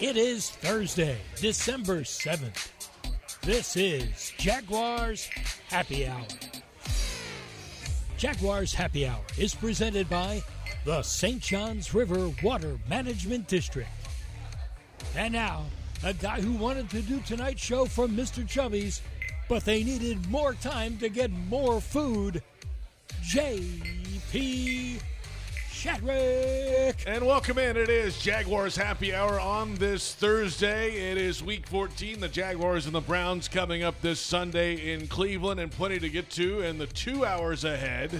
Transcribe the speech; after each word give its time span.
It 0.00 0.16
is 0.16 0.50
Thursday, 0.50 1.18
December 1.36 2.00
7th. 2.00 2.68
This 3.42 3.76
is 3.76 4.32
Jaguars 4.38 5.30
Happy 5.68 6.08
Hour. 6.08 6.26
Jaguars 8.16 8.74
Happy 8.74 9.06
Hour 9.06 9.22
is 9.38 9.54
presented 9.54 10.10
by 10.10 10.42
the 10.84 11.00
St. 11.02 11.40
Johns 11.40 11.94
River 11.94 12.32
Water 12.42 12.76
Management 12.88 13.46
District. 13.46 13.88
And 15.14 15.32
now, 15.32 15.62
a 16.02 16.12
guy 16.12 16.40
who 16.40 16.54
wanted 16.54 16.90
to 16.90 17.00
do 17.00 17.20
tonight's 17.20 17.62
show 17.62 17.84
from 17.84 18.16
Mr. 18.16 18.46
Chubby's, 18.48 19.00
but 19.48 19.64
they 19.64 19.84
needed 19.84 20.28
more 20.28 20.54
time 20.54 20.98
to 20.98 21.08
get 21.08 21.30
more 21.30 21.80
food, 21.80 22.42
J.P. 23.22 24.98
And 27.06 27.26
welcome 27.26 27.58
in. 27.58 27.76
It 27.76 27.90
is 27.90 28.18
Jaguars 28.18 28.74
Happy 28.74 29.14
Hour 29.14 29.38
on 29.38 29.74
this 29.74 30.14
Thursday. 30.14 31.10
It 31.10 31.18
is 31.18 31.42
week 31.42 31.66
14. 31.66 32.20
The 32.20 32.28
Jaguars 32.28 32.86
and 32.86 32.94
the 32.94 33.02
Browns 33.02 33.48
coming 33.48 33.82
up 33.82 34.00
this 34.00 34.18
Sunday 34.18 34.94
in 34.94 35.06
Cleveland, 35.08 35.60
and 35.60 35.70
plenty 35.70 35.98
to 35.98 36.08
get 36.08 36.30
to 36.30 36.62
in 36.62 36.78
the 36.78 36.86
two 36.86 37.26
hours 37.26 37.64
ahead. 37.64 38.18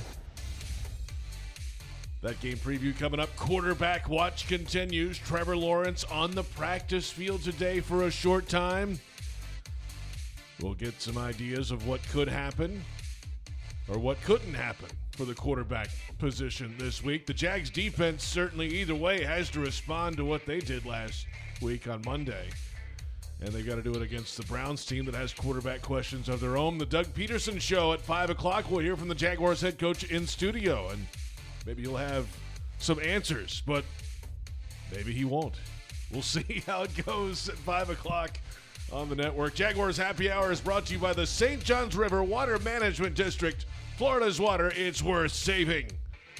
That 2.21 2.39
game 2.43 2.59
preview 2.59 2.95
coming 2.99 3.19
up. 3.19 3.35
Quarterback 3.37 4.11
watch 4.11 4.47
continues. 4.47 5.17
Trevor 5.17 5.57
Lawrence 5.57 6.05
on 6.05 6.33
the 6.33 6.43
practice 6.43 7.11
field 7.11 7.45
today 7.45 7.81
for 7.81 8.03
a 8.03 8.11
short 8.11 8.47
time. 8.47 8.99
We'll 10.61 10.75
get 10.75 11.01
some 11.01 11.17
ideas 11.17 11.71
of 11.71 11.89
what 11.89 12.07
could 12.11 12.29
happen 12.29 12.85
or 13.89 13.99
what 13.99 14.21
couldn't 14.21 14.53
happen 14.53 14.91
for 15.15 15.25
the 15.25 15.35
quarterback 15.35 15.89
position 16.19 16.75
this 16.79 17.03
week. 17.03 17.27
The 17.27 17.35
Jags 17.35 17.71
defense 17.71 18.25
certainly 18.25 18.69
either 18.69 18.95
way 18.95 19.23
has 19.23 19.49
to 19.51 19.61
respond 19.61 20.17
to 20.17 20.25
what 20.25 20.45
they 20.45 20.61
did 20.61 20.85
last 20.85 21.27
week 21.63 21.89
on 21.89 22.03
Monday. 22.05 22.49
And 23.41 23.53
they've 23.53 23.67
got 23.67 23.77
to 23.77 23.83
do 23.83 23.95
it 23.95 24.03
against 24.03 24.37
the 24.37 24.45
Browns 24.45 24.85
team 24.85 25.05
that 25.07 25.15
has 25.15 25.33
quarterback 25.33 25.83
questions 25.83 26.29
of 26.29 26.41
their 26.41 26.57
own. 26.57 26.79
The 26.79 26.87
Doug 26.87 27.07
Pederson 27.07 27.61
show 27.61 27.93
at 27.93 28.01
5 28.01 28.31
o'clock. 28.31 28.71
We'll 28.71 28.81
hear 28.81 28.97
from 28.97 29.09
the 29.09 29.15
Jaguars 29.15 29.61
head 29.61 29.79
coach 29.79 30.05
in 30.05 30.27
studio. 30.27 30.89
And 30.91 31.07
maybe 31.67 31.83
he'll 31.83 31.97
have 31.97 32.27
some 32.79 32.99
answers, 33.01 33.63
but 33.67 33.85
maybe 34.93 35.13
he 35.13 35.25
won't. 35.25 35.55
We'll 36.11 36.23
see 36.23 36.63
how 36.67 36.83
it 36.83 37.05
goes 37.05 37.49
at 37.49 37.57
5 37.57 37.91
o'clock 37.91 38.39
on 38.93 39.09
the 39.09 39.17
network. 39.17 39.55
Jaguars 39.55 39.97
Happy 39.97 40.31
Hour 40.31 40.53
is 40.53 40.61
brought 40.61 40.87
to 40.87 40.95
you 40.95 40.99
by 40.99 41.13
the 41.13 41.27
St. 41.27 41.63
Johns 41.63 41.97
River 41.97 42.23
Water 42.23 42.59
Management 42.61 43.15
District. 43.15 43.67
Florida's 43.97 44.41
water, 44.41 44.73
it's 44.75 45.03
worth 45.03 45.33
saving. 45.33 45.91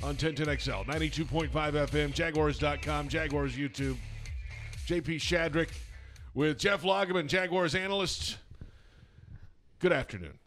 On 0.03 0.15
1010XL, 0.17 0.85
92.5 0.87 1.51
FM, 1.51 2.13
Jaguars.com, 2.13 3.09
Jaguars 3.09 3.57
YouTube. 3.57 3.97
JP 4.87 5.17
Shadrick 5.17 5.71
with 6.35 6.59
Jeff 6.59 6.83
Lageman, 6.83 7.27
Jaguars 7.27 7.75
analyst. 7.75 8.37
Good 9.79 9.93
afternoon. 9.93 10.39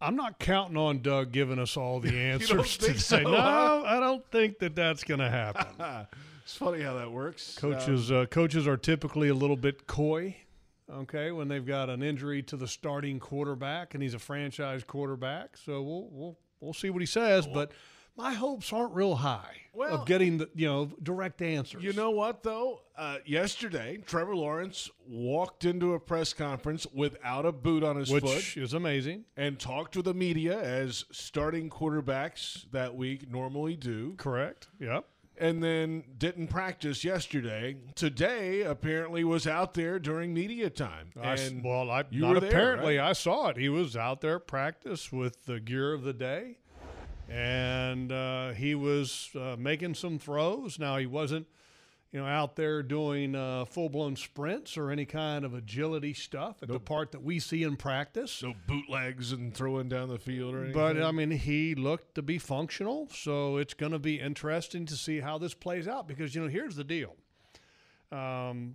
I'm 0.00 0.16
not 0.16 0.38
counting 0.40 0.76
on 0.76 1.00
Doug 1.00 1.30
giving 1.32 1.58
us 1.60 1.76
all 1.76 2.00
the 2.00 2.14
answers 2.18 2.76
today. 2.76 2.98
so, 2.98 3.20
no, 3.20 3.30
huh? 3.36 3.82
I 3.86 4.00
don't 4.00 4.24
think 4.30 4.58
that 4.58 4.74
that's 4.74 5.04
going 5.04 5.20
to 5.20 5.30
happen. 5.30 5.66
It's 6.44 6.56
funny 6.56 6.82
how 6.82 6.94
that 6.94 7.10
works. 7.10 7.56
coaches, 7.56 8.10
uh, 8.10 8.26
coaches 8.28 8.66
are 8.66 8.76
typically 8.76 9.28
a 9.28 9.34
little 9.34 9.56
bit 9.56 9.86
coy. 9.86 10.36
Okay, 10.92 11.32
when 11.32 11.48
they've 11.48 11.64
got 11.64 11.88
an 11.88 12.02
injury 12.02 12.42
to 12.44 12.56
the 12.56 12.68
starting 12.68 13.18
quarterback 13.18 13.94
and 13.94 14.02
he's 14.02 14.14
a 14.14 14.18
franchise 14.18 14.84
quarterback, 14.84 15.56
so 15.56 15.82
we'll 15.82 16.08
we'll 16.10 16.38
we'll 16.60 16.74
see 16.74 16.90
what 16.90 17.00
he 17.00 17.06
says. 17.06 17.46
But 17.46 17.72
my 18.14 18.34
hopes 18.34 18.72
aren't 18.74 18.92
real 18.94 19.14
high 19.14 19.56
Well- 19.72 19.94
of 20.02 20.06
getting 20.06 20.36
the 20.38 20.50
you 20.54 20.66
know 20.66 20.90
direct 21.02 21.40
answers. 21.40 21.82
You 21.82 21.94
know 21.94 22.10
what, 22.10 22.42
though? 22.42 22.80
Uh, 22.94 23.16
yesterday, 23.24 23.98
Trevor 24.04 24.36
Lawrence 24.36 24.90
walked 25.08 25.64
into 25.64 25.94
a 25.94 25.98
press 25.98 26.34
conference 26.34 26.86
without 26.92 27.46
a 27.46 27.52
boot 27.52 27.82
on 27.82 27.96
his 27.96 28.10
which 28.10 28.22
foot. 28.22 28.36
Which 28.36 28.56
is 28.58 28.74
amazing. 28.74 29.24
and 29.34 29.58
talked 29.58 29.94
to 29.94 30.02
the 30.02 30.12
media 30.12 30.60
as 30.60 31.06
starting 31.10 31.70
quarterbacks 31.70 32.70
that 32.70 32.94
week 32.94 33.30
normally 33.30 33.76
do, 33.76 34.12
Correct. 34.18 34.68
Yep. 34.78 35.06
And 35.38 35.62
then 35.62 36.04
didn't 36.18 36.48
practice 36.48 37.04
yesterday. 37.04 37.76
Today, 37.94 38.62
apparently, 38.62 39.24
was 39.24 39.46
out 39.46 39.74
there 39.74 39.98
during 39.98 40.32
media 40.34 40.70
time. 40.70 41.10
I 41.20 41.34
And 41.34 41.64
well, 41.64 41.90
I 41.90 42.04
you 42.10 42.20
not 42.20 42.34
were 42.34 42.40
there, 42.40 42.50
apparently. 42.50 42.98
I 42.98 43.12
saw 43.12 43.48
it. 43.48 43.56
He 43.56 43.68
was 43.68 43.96
out 43.96 44.20
there 44.20 44.36
at 44.36 44.46
practice 44.46 45.10
with 45.12 45.46
the 45.46 45.60
gear 45.60 45.92
of 45.92 46.02
the 46.02 46.12
day, 46.12 46.58
and 47.28 48.12
uh, 48.12 48.50
he 48.50 48.74
was 48.74 49.30
uh, 49.34 49.56
making 49.58 49.94
some 49.94 50.18
throws. 50.18 50.78
Now 50.78 50.96
he 50.98 51.06
wasn't, 51.06 51.46
you 52.12 52.20
know, 52.20 52.26
out 52.26 52.56
there 52.56 52.82
doing 52.82 53.34
uh, 53.34 53.64
full 53.64 53.88
blown 53.88 54.16
sprints 54.16 54.76
or 54.76 54.90
any 54.90 55.06
kind 55.06 55.46
of 55.46 55.54
agility 55.54 56.12
stuff 56.12 56.62
at 56.62 56.68
the 56.68 56.78
part 56.78 57.12
that 57.12 57.22
we 57.22 57.38
see 57.38 57.62
in 57.62 57.76
practice. 57.76 58.42
no 58.42 58.54
bootlegs 58.66 59.32
and 59.32 59.54
throwing 59.54 59.88
down 59.88 60.10
the 60.10 60.18
field 60.18 60.54
or 60.54 60.64
anything. 60.64 60.74
But 60.74 61.02
I 61.02 61.10
mean, 61.10 61.30
he 61.30 61.74
looked 61.74 62.14
to 62.16 62.22
be 62.22 62.36
functional, 62.36 63.08
so 63.14 63.56
it's 63.56 63.72
going 63.72 63.92
to 63.92 63.98
be 63.98 64.20
interesting 64.20 64.84
to 64.86 64.94
see 64.94 65.20
how 65.20 65.38
this 65.38 65.54
plays 65.54 65.88
out. 65.88 66.06
Because 66.06 66.34
you 66.34 66.42
know, 66.42 66.48
here's 66.48 66.76
the 66.76 66.84
deal: 66.84 67.16
um, 68.12 68.74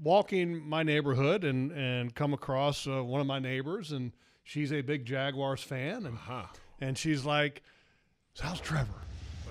walking 0.00 0.64
my 0.64 0.84
neighborhood 0.84 1.42
and 1.42 1.72
and 1.72 2.14
come 2.14 2.32
across 2.32 2.86
uh, 2.86 3.02
one 3.02 3.20
of 3.20 3.26
my 3.26 3.40
neighbors, 3.40 3.90
and 3.90 4.12
she's 4.44 4.72
a 4.72 4.82
big 4.82 5.04
Jaguars 5.04 5.64
fan, 5.64 6.06
and 6.06 6.16
huh. 6.16 6.46
and 6.80 6.96
she's 6.96 7.24
like, 7.24 7.64
"So 8.34 8.44
"How's 8.44 8.60
Trevor?" 8.60 9.02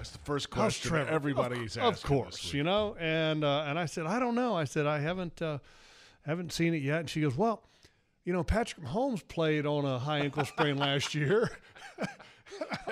That's 0.08 0.18
the 0.18 0.26
first 0.26 0.50
question 0.50 0.90
Trevor? 0.90 1.10
everybody's 1.10 1.76
of, 1.76 1.84
asking. 1.84 1.94
of 1.94 2.04
course, 2.04 2.54
you 2.54 2.64
know. 2.64 2.96
And 2.98 3.44
uh, 3.44 3.66
and 3.68 3.78
I 3.78 3.86
said, 3.86 4.06
I 4.06 4.20
don't 4.20 4.36
know. 4.36 4.56
I 4.56 4.64
said 4.64 4.88
I 4.88 5.00
haven't 5.00 5.42
uh, 5.42 5.58
haven't 6.26 6.54
seen 6.54 6.74
it 6.74 6.82
yet. 6.82 7.02
And 7.02 7.10
she 7.10 7.20
goes, 7.20 7.36
Well, 7.36 7.64
you 8.24 8.32
know, 8.32 8.44
Patrick 8.44 8.86
Mahomes 8.86 9.28
played 9.28 9.66
on 9.66 9.84
a 9.84 10.00
high 10.00 10.20
ankle 10.20 10.46
sprain 10.46 10.78
last 10.88 11.14
year. 11.14 11.50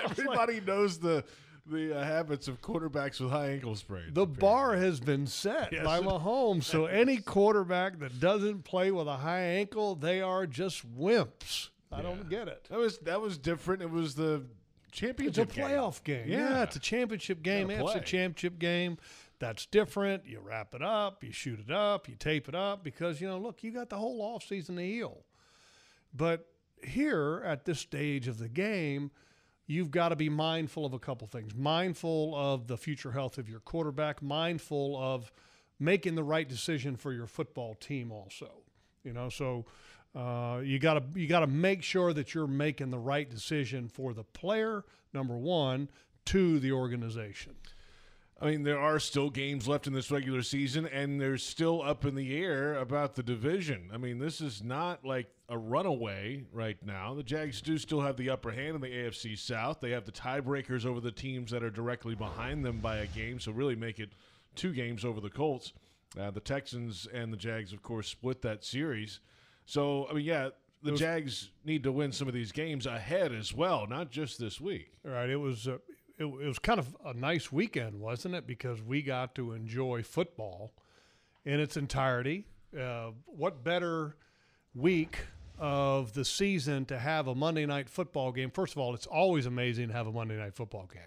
everybody 0.04 0.60
knows 0.60 0.98
the 0.98 1.24
the 1.64 1.98
uh, 1.98 2.04
habits 2.04 2.48
of 2.48 2.60
quarterbacks 2.60 3.18
with 3.18 3.30
high 3.30 3.48
ankle 3.50 3.74
sprains. 3.74 4.12
The 4.12 4.26
bar 4.26 4.76
has 4.76 5.00
been 5.00 5.26
set 5.26 5.72
Yes, 5.72 5.84
by 5.84 6.00
Mahomes. 6.00 6.64
So 6.64 6.84
any 6.84 7.16
quarterback 7.16 7.98
that 8.00 8.20
doesn't 8.20 8.64
play 8.64 8.90
with 8.90 9.08
a 9.08 9.16
high 9.16 9.40
ankle, 9.40 9.94
they 9.94 10.20
are 10.20 10.46
just 10.46 10.86
wimps. 10.96 11.70
I 11.90 12.02
don't 12.02 12.28
get 12.28 12.46
it. 12.46 12.66
that 12.68 12.78
was 12.78 12.98
that 12.98 13.22
was 13.22 13.38
different. 13.38 13.80
It 13.80 13.90
was 13.90 14.14
the 14.16 14.42
It's 14.96 15.00
championship. 15.00 15.56
a 15.56 15.60
playoff 15.60 16.02
game. 16.02 16.24
Yeah. 16.26 16.50
Yeah, 16.50 16.62
it's 16.62 16.76
a 16.76 16.80
championship 16.80 17.42
game. 17.42 17.70
It's 17.70 17.94
a 17.94 18.00
championship 18.00 18.58
game. 18.58 18.98
That's 19.38 19.66
different. 19.66 20.26
You 20.26 20.40
wrap 20.40 20.74
it 20.74 20.82
up, 20.82 21.22
you 21.22 21.32
shoot 21.32 21.60
it 21.60 21.70
up, 21.70 22.08
you 22.08 22.14
tape 22.14 22.48
it 22.48 22.54
up 22.54 22.82
because, 22.82 23.20
you 23.20 23.28
know, 23.28 23.38
look, 23.38 23.62
you 23.62 23.70
got 23.70 23.90
the 23.90 23.96
whole 23.96 24.20
offseason 24.22 24.76
to 24.76 24.82
heal. 24.82 25.24
But 26.14 26.46
here 26.82 27.42
at 27.44 27.66
this 27.66 27.80
stage 27.80 28.28
of 28.28 28.38
the 28.38 28.48
game, 28.48 29.10
you've 29.66 29.90
got 29.90 30.08
to 30.08 30.16
be 30.16 30.30
mindful 30.30 30.86
of 30.86 30.94
a 30.94 30.98
couple 30.98 31.26
things. 31.26 31.54
Mindful 31.54 32.34
of 32.34 32.66
the 32.66 32.78
future 32.78 33.12
health 33.12 33.36
of 33.36 33.48
your 33.48 33.60
quarterback, 33.60 34.22
mindful 34.22 34.96
of 34.96 35.30
making 35.78 36.14
the 36.14 36.24
right 36.24 36.48
decision 36.48 36.96
for 36.96 37.12
your 37.12 37.26
football 37.26 37.74
team 37.74 38.10
also. 38.10 38.62
You 39.04 39.12
know, 39.12 39.28
so 39.28 39.66
uh, 40.16 40.60
you 40.64 40.78
got 40.78 40.94
to 40.94 41.20
you 41.20 41.26
got 41.26 41.40
to 41.40 41.46
make 41.46 41.82
sure 41.82 42.12
that 42.14 42.34
you're 42.34 42.46
making 42.46 42.90
the 42.90 42.98
right 42.98 43.28
decision 43.28 43.88
for 43.88 44.14
the 44.14 44.24
player, 44.24 44.84
number 45.12 45.36
1, 45.36 45.90
to 46.26 46.58
the 46.58 46.72
organization. 46.72 47.54
I 48.40 48.46
mean, 48.46 48.64
there 48.64 48.78
are 48.78 48.98
still 48.98 49.30
games 49.30 49.66
left 49.66 49.86
in 49.86 49.94
this 49.94 50.10
regular 50.10 50.42
season, 50.42 50.86
and 50.86 51.18
there's 51.18 51.42
still 51.42 51.82
up 51.82 52.04
in 52.04 52.14
the 52.14 52.36
air 52.36 52.74
about 52.74 53.14
the 53.14 53.22
division. 53.22 53.90
I 53.92 53.96
mean, 53.96 54.18
this 54.18 54.42
is 54.42 54.62
not 54.62 55.06
like 55.06 55.28
a 55.48 55.56
runaway 55.56 56.44
right 56.52 56.76
now. 56.84 57.14
The 57.14 57.22
Jags 57.22 57.62
do 57.62 57.78
still 57.78 58.02
have 58.02 58.18
the 58.18 58.28
upper 58.28 58.50
hand 58.50 58.74
in 58.74 58.82
the 58.82 58.88
AFC 58.88 59.38
South. 59.38 59.80
They 59.80 59.90
have 59.90 60.04
the 60.04 60.12
tiebreakers 60.12 60.84
over 60.84 61.00
the 61.00 61.12
teams 61.12 61.50
that 61.50 61.62
are 61.62 61.70
directly 61.70 62.14
behind 62.14 62.62
them 62.62 62.78
by 62.78 62.98
a 62.98 63.06
game, 63.06 63.40
so 63.40 63.52
really 63.52 63.76
make 63.76 63.98
it 63.98 64.10
two 64.54 64.72
games 64.72 65.02
over 65.02 65.20
the 65.20 65.30
Colts. 65.30 65.72
Uh, 66.18 66.30
the 66.30 66.40
Texans 66.40 67.06
and 67.12 67.32
the 67.32 67.38
Jags, 67.38 67.72
of 67.72 67.82
course, 67.82 68.08
split 68.08 68.42
that 68.42 68.64
series. 68.64 69.20
So, 69.66 70.06
I 70.08 70.14
mean, 70.14 70.24
yeah, 70.24 70.50
the 70.82 70.92
Jags 70.92 71.50
need 71.64 71.82
to 71.82 71.92
win 71.92 72.12
some 72.12 72.28
of 72.28 72.34
these 72.34 72.52
games 72.52 72.86
ahead 72.86 73.32
as 73.32 73.52
well, 73.52 73.86
not 73.88 74.10
just 74.10 74.38
this 74.38 74.60
week. 74.60 74.92
All 75.04 75.10
right, 75.10 75.28
it 75.28 75.36
was 75.36 75.66
uh, 75.66 75.78
it, 76.18 76.24
it 76.24 76.46
was 76.46 76.58
kind 76.58 76.78
of 76.78 76.96
a 77.04 77.12
nice 77.12 77.52
weekend, 77.52 78.00
wasn't 78.00 78.34
it? 78.34 78.46
Because 78.46 78.80
we 78.80 79.02
got 79.02 79.34
to 79.34 79.52
enjoy 79.52 80.02
football 80.02 80.72
in 81.44 81.60
its 81.60 81.76
entirety. 81.76 82.46
Uh, 82.78 83.10
what 83.26 83.64
better 83.64 84.16
week 84.74 85.18
of 85.58 86.12
the 86.12 86.24
season 86.24 86.84
to 86.86 86.98
have 86.98 87.26
a 87.26 87.34
Monday 87.34 87.66
night 87.66 87.88
football 87.88 88.32
game? 88.32 88.50
First 88.50 88.74
of 88.74 88.78
all, 88.78 88.94
it's 88.94 89.06
always 89.06 89.46
amazing 89.46 89.88
to 89.88 89.94
have 89.94 90.06
a 90.06 90.12
Monday 90.12 90.36
night 90.36 90.54
football 90.54 90.88
game. 90.92 91.02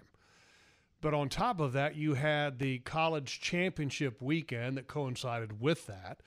But 1.00 1.14
on 1.14 1.30
top 1.30 1.60
of 1.60 1.72
that, 1.72 1.96
you 1.96 2.14
had 2.14 2.58
the 2.58 2.80
college 2.80 3.40
championship 3.40 4.20
weekend 4.20 4.76
that 4.76 4.86
coincided 4.86 5.60
with 5.60 5.86
that. 5.86 6.20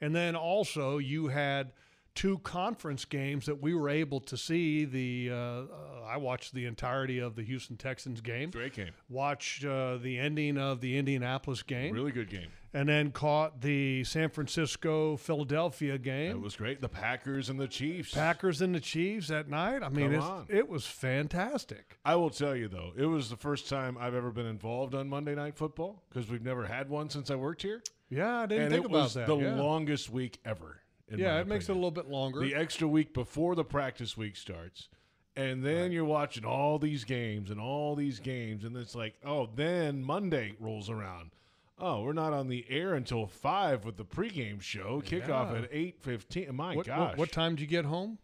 And 0.00 0.14
then 0.14 0.36
also 0.36 0.98
you 0.98 1.28
had 1.28 1.72
two 2.18 2.38
conference 2.38 3.04
games 3.04 3.46
that 3.46 3.62
we 3.62 3.72
were 3.74 3.88
able 3.88 4.18
to 4.18 4.36
see. 4.36 4.84
The 4.84 5.30
uh, 5.32 5.36
uh, 5.36 5.66
I 6.04 6.16
watched 6.16 6.52
the 6.52 6.66
entirety 6.66 7.20
of 7.20 7.36
the 7.36 7.42
Houston 7.44 7.76
Texans 7.76 8.20
game. 8.20 8.50
Great 8.50 8.72
game. 8.74 8.90
Watched 9.08 9.64
uh, 9.64 9.98
the 9.98 10.18
ending 10.18 10.58
of 10.58 10.80
the 10.80 10.98
Indianapolis 10.98 11.62
game, 11.62 11.94
Really 11.94 12.10
good 12.10 12.28
game. 12.28 12.48
and 12.74 12.88
then 12.88 13.12
caught 13.12 13.60
the 13.60 14.02
San 14.02 14.30
Francisco 14.30 15.16
Philadelphia 15.16 15.96
game. 15.96 16.32
It 16.32 16.40
was 16.40 16.56
great. 16.56 16.80
The 16.80 16.88
Packers 16.88 17.50
and 17.50 17.60
the 17.60 17.68
Chiefs. 17.68 18.12
Packers 18.14 18.60
and 18.62 18.74
the 18.74 18.80
Chiefs 18.80 19.30
at 19.30 19.48
night. 19.48 19.82
I 19.84 19.88
mean, 19.88 20.20
it 20.48 20.68
was 20.68 20.86
fantastic. 20.86 21.98
I 22.04 22.16
will 22.16 22.30
tell 22.30 22.56
you 22.56 22.66
though, 22.68 22.92
it 22.96 23.06
was 23.06 23.30
the 23.30 23.36
first 23.36 23.68
time 23.68 23.96
I've 24.00 24.14
ever 24.14 24.30
been 24.32 24.46
involved 24.46 24.94
on 24.94 25.08
Monday 25.08 25.34
Night 25.36 25.54
Football 25.56 26.02
because 26.08 26.28
we've 26.28 26.42
never 26.44 26.66
had 26.66 26.88
one 26.88 27.10
since 27.10 27.30
I 27.30 27.36
worked 27.36 27.62
here, 27.62 27.80
Yeah, 28.10 28.40
I 28.40 28.46
didn't 28.46 28.64
and 28.64 28.72
think 28.72 28.84
it 28.86 28.90
about 28.90 29.02
was 29.02 29.14
that. 29.14 29.26
the 29.28 29.36
yeah, 29.36 29.54
longest 29.54 30.10
week 30.10 30.38
ever. 30.44 30.80
Yeah 31.16 31.40
it 31.40 31.46
makes 31.46 31.68
it 31.68 31.72
a 31.72 31.74
little 31.74 31.90
bit 31.90 32.08
longer. 32.08 32.40
the 32.40 32.54
extra 32.54 32.86
week 32.88 33.14
before 33.14 33.54
the 33.54 33.64
practice 33.64 34.16
week 34.16 34.36
starts. 34.36 34.88
And 35.36 35.62
then 35.64 35.92
you're 35.92 36.04
watching 36.04 36.44
all 36.44 36.80
these 36.80 37.04
games 37.04 37.52
and 37.52 37.60
all 37.60 37.94
these 37.94 38.18
games, 38.18 38.64
and 38.64 38.76
it's 38.76 38.96
like, 38.96 39.14
oh, 39.24 39.48
then 39.54 40.02
Monday 40.02 40.54
rolls 40.58 40.90
around. 40.90 41.30
Oh, 41.78 42.02
we're 42.02 42.12
not 42.12 42.32
on 42.32 42.48
the 42.48 42.64
air 42.68 42.94
until 42.94 43.26
five 43.28 43.84
with 43.84 43.96
the 43.96 44.04
pregame 44.04 44.60
show. 44.60 45.00
Kickoff 45.00 45.52
Yeah. 45.52 45.58
at 45.58 45.68
eight 45.70 46.00
fifteen. 46.02 46.52
My 46.56 46.74
what, 46.74 46.86
gosh, 46.86 47.10
what, 47.10 47.18
what 47.18 47.32
time 47.32 47.54
did 47.54 47.60
you 47.60 47.68
get 47.68 47.84
home? 47.84 48.18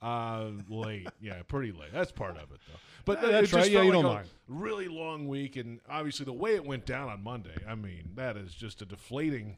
Uh, 0.00 0.50
late. 0.68 1.08
yeah, 1.20 1.42
pretty 1.48 1.72
late. 1.72 1.92
That's 1.92 2.12
part 2.12 2.36
of 2.36 2.52
it, 2.52 2.60
though. 2.68 2.78
But 3.04 3.20
that's 3.20 3.50
just 3.50 3.54
right. 3.54 3.68
Yeah, 3.68 3.82
you 3.82 3.86
like 3.92 4.02
don't 4.02 4.04
a 4.04 4.14
mind. 4.14 4.28
Really 4.46 4.86
long 4.86 5.26
week, 5.26 5.56
and 5.56 5.80
obviously 5.90 6.24
the 6.24 6.32
way 6.32 6.54
it 6.54 6.64
went 6.64 6.86
down 6.86 7.08
on 7.08 7.24
Monday. 7.24 7.56
I 7.68 7.74
mean, 7.74 8.10
that 8.14 8.36
is 8.36 8.54
just 8.54 8.80
a 8.80 8.84
deflating 8.84 9.56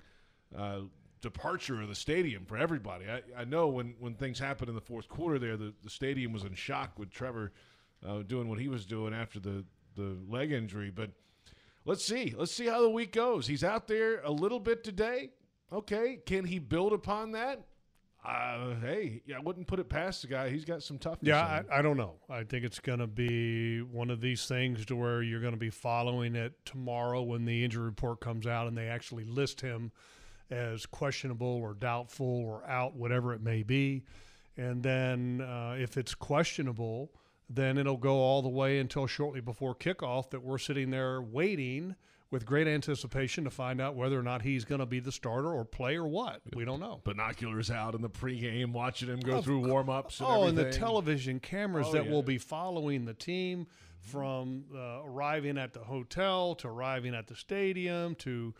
uh, 0.56 0.80
departure 1.24 1.80
of 1.80 1.88
the 1.88 1.94
stadium 1.94 2.44
for 2.44 2.56
everybody. 2.56 3.06
I, 3.06 3.22
I 3.36 3.44
know 3.44 3.66
when 3.66 3.94
when 3.98 4.14
things 4.14 4.38
happened 4.38 4.68
in 4.68 4.74
the 4.74 4.80
fourth 4.80 5.08
quarter, 5.08 5.38
there 5.38 5.56
the, 5.56 5.74
the 5.82 5.90
stadium 5.90 6.32
was 6.32 6.44
in 6.44 6.54
shock 6.54 6.98
with 6.98 7.10
Trevor 7.10 7.52
uh, 8.06 8.22
doing 8.22 8.48
what 8.48 8.60
he 8.60 8.68
was 8.68 8.86
doing 8.86 9.12
after 9.12 9.40
the 9.40 9.64
the 9.96 10.16
leg 10.28 10.52
injury. 10.52 10.90
But 10.94 11.10
let's 11.84 12.04
see, 12.04 12.34
let's 12.36 12.52
see 12.52 12.66
how 12.66 12.82
the 12.82 12.90
week 12.90 13.12
goes. 13.12 13.46
He's 13.46 13.64
out 13.64 13.88
there 13.88 14.20
a 14.22 14.30
little 14.30 14.60
bit 14.60 14.84
today. 14.84 15.30
Okay, 15.72 16.20
can 16.24 16.44
he 16.44 16.58
build 16.60 16.92
upon 16.92 17.32
that? 17.32 17.64
Uh, 18.24 18.76
hey, 18.80 19.20
yeah, 19.26 19.36
I 19.36 19.40
wouldn't 19.40 19.66
put 19.66 19.78
it 19.78 19.88
past 19.90 20.22
the 20.22 20.28
guy. 20.28 20.48
He's 20.48 20.64
got 20.64 20.82
some 20.82 20.98
toughness. 20.98 21.28
Yeah, 21.28 21.42
I. 21.44 21.78
I 21.78 21.82
don't 21.82 21.98
know. 21.98 22.14
I 22.30 22.44
think 22.44 22.64
it's 22.64 22.80
going 22.80 23.00
to 23.00 23.06
be 23.06 23.80
one 23.82 24.08
of 24.08 24.20
these 24.22 24.46
things 24.46 24.86
to 24.86 24.96
where 24.96 25.22
you're 25.22 25.40
going 25.40 25.52
to 25.52 25.58
be 25.58 25.68
following 25.70 26.34
it 26.34 26.54
tomorrow 26.64 27.22
when 27.22 27.44
the 27.44 27.64
injury 27.64 27.84
report 27.84 28.20
comes 28.20 28.46
out 28.46 28.66
and 28.66 28.78
they 28.78 28.88
actually 28.88 29.24
list 29.24 29.60
him 29.60 29.92
as 30.50 30.86
questionable 30.86 31.46
or 31.46 31.74
doubtful 31.74 32.26
or 32.26 32.64
out, 32.68 32.94
whatever 32.94 33.32
it 33.34 33.42
may 33.42 33.62
be. 33.62 34.04
And 34.56 34.82
then 34.82 35.40
uh, 35.40 35.76
if 35.78 35.96
it's 35.96 36.14
questionable, 36.14 37.10
then 37.50 37.76
it'll 37.78 37.96
go 37.96 38.16
all 38.16 38.42
the 38.42 38.48
way 38.48 38.78
until 38.78 39.06
shortly 39.06 39.40
before 39.40 39.74
kickoff 39.74 40.30
that 40.30 40.42
we're 40.42 40.58
sitting 40.58 40.90
there 40.90 41.20
waiting 41.20 41.96
with 42.30 42.46
great 42.46 42.66
anticipation 42.66 43.44
to 43.44 43.50
find 43.50 43.80
out 43.80 43.94
whether 43.94 44.18
or 44.18 44.22
not 44.22 44.42
he's 44.42 44.64
going 44.64 44.80
to 44.80 44.86
be 44.86 44.98
the 44.98 45.12
starter 45.12 45.52
or 45.52 45.64
play 45.64 45.94
or 45.96 46.06
what. 46.08 46.40
We 46.54 46.64
don't 46.64 46.80
know. 46.80 47.00
binoculars 47.04 47.70
out 47.70 47.94
in 47.94 48.02
the 48.02 48.10
pregame, 48.10 48.72
watching 48.72 49.08
him 49.08 49.20
go 49.20 49.38
Of 49.38 49.44
through 49.44 49.68
warm 49.68 49.88
ups. 49.88 50.18
And 50.20 50.28
oh, 50.28 50.44
and 50.44 50.58
the 50.58 50.70
television 50.72 51.38
cameras 51.38 51.86
Oh, 51.90 51.92
that 51.92 52.06
yeah. 52.06 52.10
will 52.10 52.22
be 52.24 52.38
following 52.38 53.04
the 53.04 53.14
team 53.14 53.66
from 54.00 54.64
uh, 54.74 55.02
arriving 55.04 55.58
at 55.58 55.72
the 55.74 55.80
hotel 55.80 56.54
to 56.56 56.68
arriving 56.68 57.14
at 57.14 57.26
the 57.28 57.36
stadium 57.36 58.14
to 58.16 58.52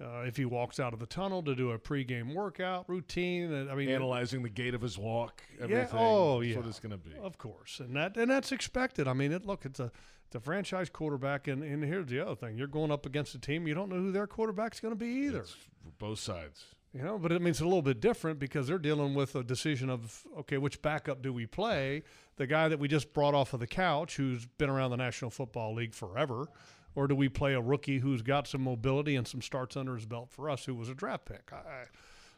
uh, 0.00 0.22
if 0.26 0.36
he 0.36 0.44
walks 0.44 0.80
out 0.80 0.92
of 0.92 0.98
the 0.98 1.06
tunnel 1.06 1.42
to 1.42 1.54
do 1.54 1.70
a 1.72 1.78
pregame 1.78 2.34
workout 2.34 2.88
routine. 2.88 3.68
I 3.70 3.74
mean, 3.74 3.88
analyzing 3.90 4.42
the 4.42 4.48
gait 4.48 4.74
of 4.74 4.80
his 4.80 4.96
walk. 4.98 5.42
Everything. 5.60 5.88
oh, 5.92 6.42
That's 6.42 6.56
what 6.56 6.66
it's 6.66 6.80
going 6.80 6.92
to 6.92 6.98
be. 6.98 7.14
of 7.22 7.38
course, 7.38 7.80
and 7.80 7.94
that 7.96 8.16
and 8.16 8.30
that's 8.30 8.52
expected. 8.52 9.06
I 9.06 9.12
mean, 9.12 9.32
it 9.32 9.44
look, 9.44 9.64
it's 9.64 9.80
a 9.80 9.92
it's 10.26 10.36
a 10.36 10.40
franchise 10.40 10.88
quarterback, 10.88 11.48
and, 11.48 11.62
and 11.62 11.82
here's 11.84 12.06
the 12.06 12.20
other 12.20 12.36
thing: 12.36 12.56
you're 12.56 12.66
going 12.68 12.90
up 12.90 13.04
against 13.04 13.34
a 13.34 13.38
team 13.38 13.66
you 13.66 13.74
don't 13.74 13.88
know 13.90 13.96
who 13.96 14.12
their 14.12 14.26
quarterback's 14.26 14.80
going 14.80 14.92
to 14.92 14.98
be 14.98 15.26
either. 15.26 15.40
It's 15.40 15.56
both 15.98 16.18
sides. 16.20 16.64
You 16.92 17.02
know, 17.02 17.18
but 17.18 17.30
it 17.30 17.40
means 17.40 17.60
a 17.60 17.64
little 17.64 17.82
bit 17.82 18.00
different 18.00 18.40
because 18.40 18.66
they're 18.66 18.76
dealing 18.78 19.14
with 19.14 19.36
a 19.36 19.44
decision 19.44 19.90
of 19.90 20.24
okay, 20.40 20.58
which 20.58 20.82
backup 20.82 21.22
do 21.22 21.32
we 21.32 21.46
play? 21.46 22.02
The 22.36 22.46
guy 22.46 22.68
that 22.68 22.78
we 22.80 22.88
just 22.88 23.12
brought 23.12 23.34
off 23.34 23.52
of 23.54 23.60
the 23.60 23.66
couch, 23.66 24.16
who's 24.16 24.46
been 24.46 24.70
around 24.70 24.90
the 24.90 24.96
National 24.96 25.30
Football 25.30 25.74
League 25.74 25.94
forever, 25.94 26.48
or 26.94 27.06
do 27.08 27.14
we 27.14 27.28
play 27.28 27.54
a 27.54 27.60
rookie 27.60 27.98
who's 27.98 28.22
got 28.22 28.46
some 28.46 28.62
mobility 28.62 29.16
and 29.16 29.26
some 29.26 29.42
starts 29.42 29.76
under 29.76 29.94
his 29.94 30.06
belt 30.06 30.30
for 30.30 30.50
us, 30.50 30.64
who 30.64 30.74
was 30.74 30.88
a 30.88 30.94
draft 30.94 31.24
pick? 31.26 31.50
I, 31.52 31.56
I- 31.56 31.84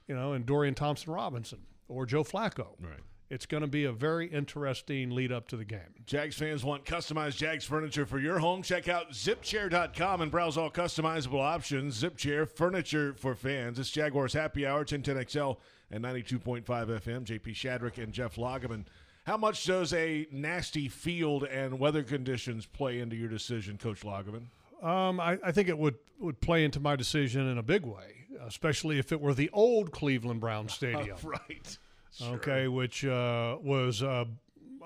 you 0.09 0.17
know, 0.17 0.33
and 0.33 0.45
Dorian 0.45 0.75
Thompson 0.75 1.13
Robinson 1.13 1.61
or 1.89 2.05
Joe 2.07 2.25
Flacco. 2.25 2.71
Right. 2.81 2.99
It's 3.31 3.47
going 3.47 3.63
to 3.63 3.67
be 3.69 3.85
a 3.85 3.93
very 3.93 4.27
interesting 4.27 5.11
lead 5.13 5.33
up 5.33 5.49
to 5.49 5.57
the 5.57 5.65
game. 5.65 5.95
Jags 6.05 6.37
fans 6.37 6.65
want 6.65 6.85
customized 6.85 7.37
Jags 7.37 7.65
furniture 7.65 8.05
for 8.05 8.19
your 8.19 8.39
home? 8.41 8.63
Check 8.63 8.89
out 8.89 9.13
zipchair.com 9.13 10.21
and 10.21 10.31
browse 10.31 10.59
all 10.59 10.71
customizable 10.71 11.41
options. 11.41 12.03
Zipchair 12.03 12.49
furniture 12.49 13.15
for 13.15 13.35
fans. 13.35 13.79
It's 13.79 13.91
Jaguars 13.91 14.33
Happy 14.35 14.67
Hour, 14.67 14.85
1010XL 14.85 15.57
and 15.91 16.05
92.5 16.05 16.65
FM. 16.65 17.25
JP 17.25 17.55
Shadrick 17.55 18.03
and 18.03 18.13
Jeff 18.13 18.37
Lageman. 18.37 18.85
How 19.25 19.37
much 19.37 19.65
does 19.65 19.93
a 19.93 20.27
nasty 20.33 20.89
field 20.89 21.45
and 21.45 21.79
weather 21.79 22.03
conditions 22.03 22.67
play 22.67 22.99
into 22.99 23.15
your 23.15 23.29
decision, 23.29 23.79
Coach 23.79 24.03
Lageman? 24.03 24.47
Um, 24.83 25.21
I, 25.21 25.39
I 25.45 25.53
think 25.53 25.69
it 25.69 25.79
would, 25.79 25.95
would 26.19 26.41
play 26.41 26.65
into 26.65 26.81
my 26.81 26.97
decision 26.97 27.47
in 27.47 27.57
a 27.57 27.63
big 27.63 27.85
way, 27.85 28.27
especially 28.45 28.99
if 28.99 29.13
it 29.13 29.21
were 29.21 29.33
the 29.33 29.49
old 29.53 29.93
Cleveland 29.93 30.41
Brown 30.41 30.69
Stadium. 30.69 31.17
right. 31.23 31.79
okay, 32.21 32.67
which 32.67 33.05
uh, 33.05 33.59
was, 33.63 34.03
uh, 34.03 34.25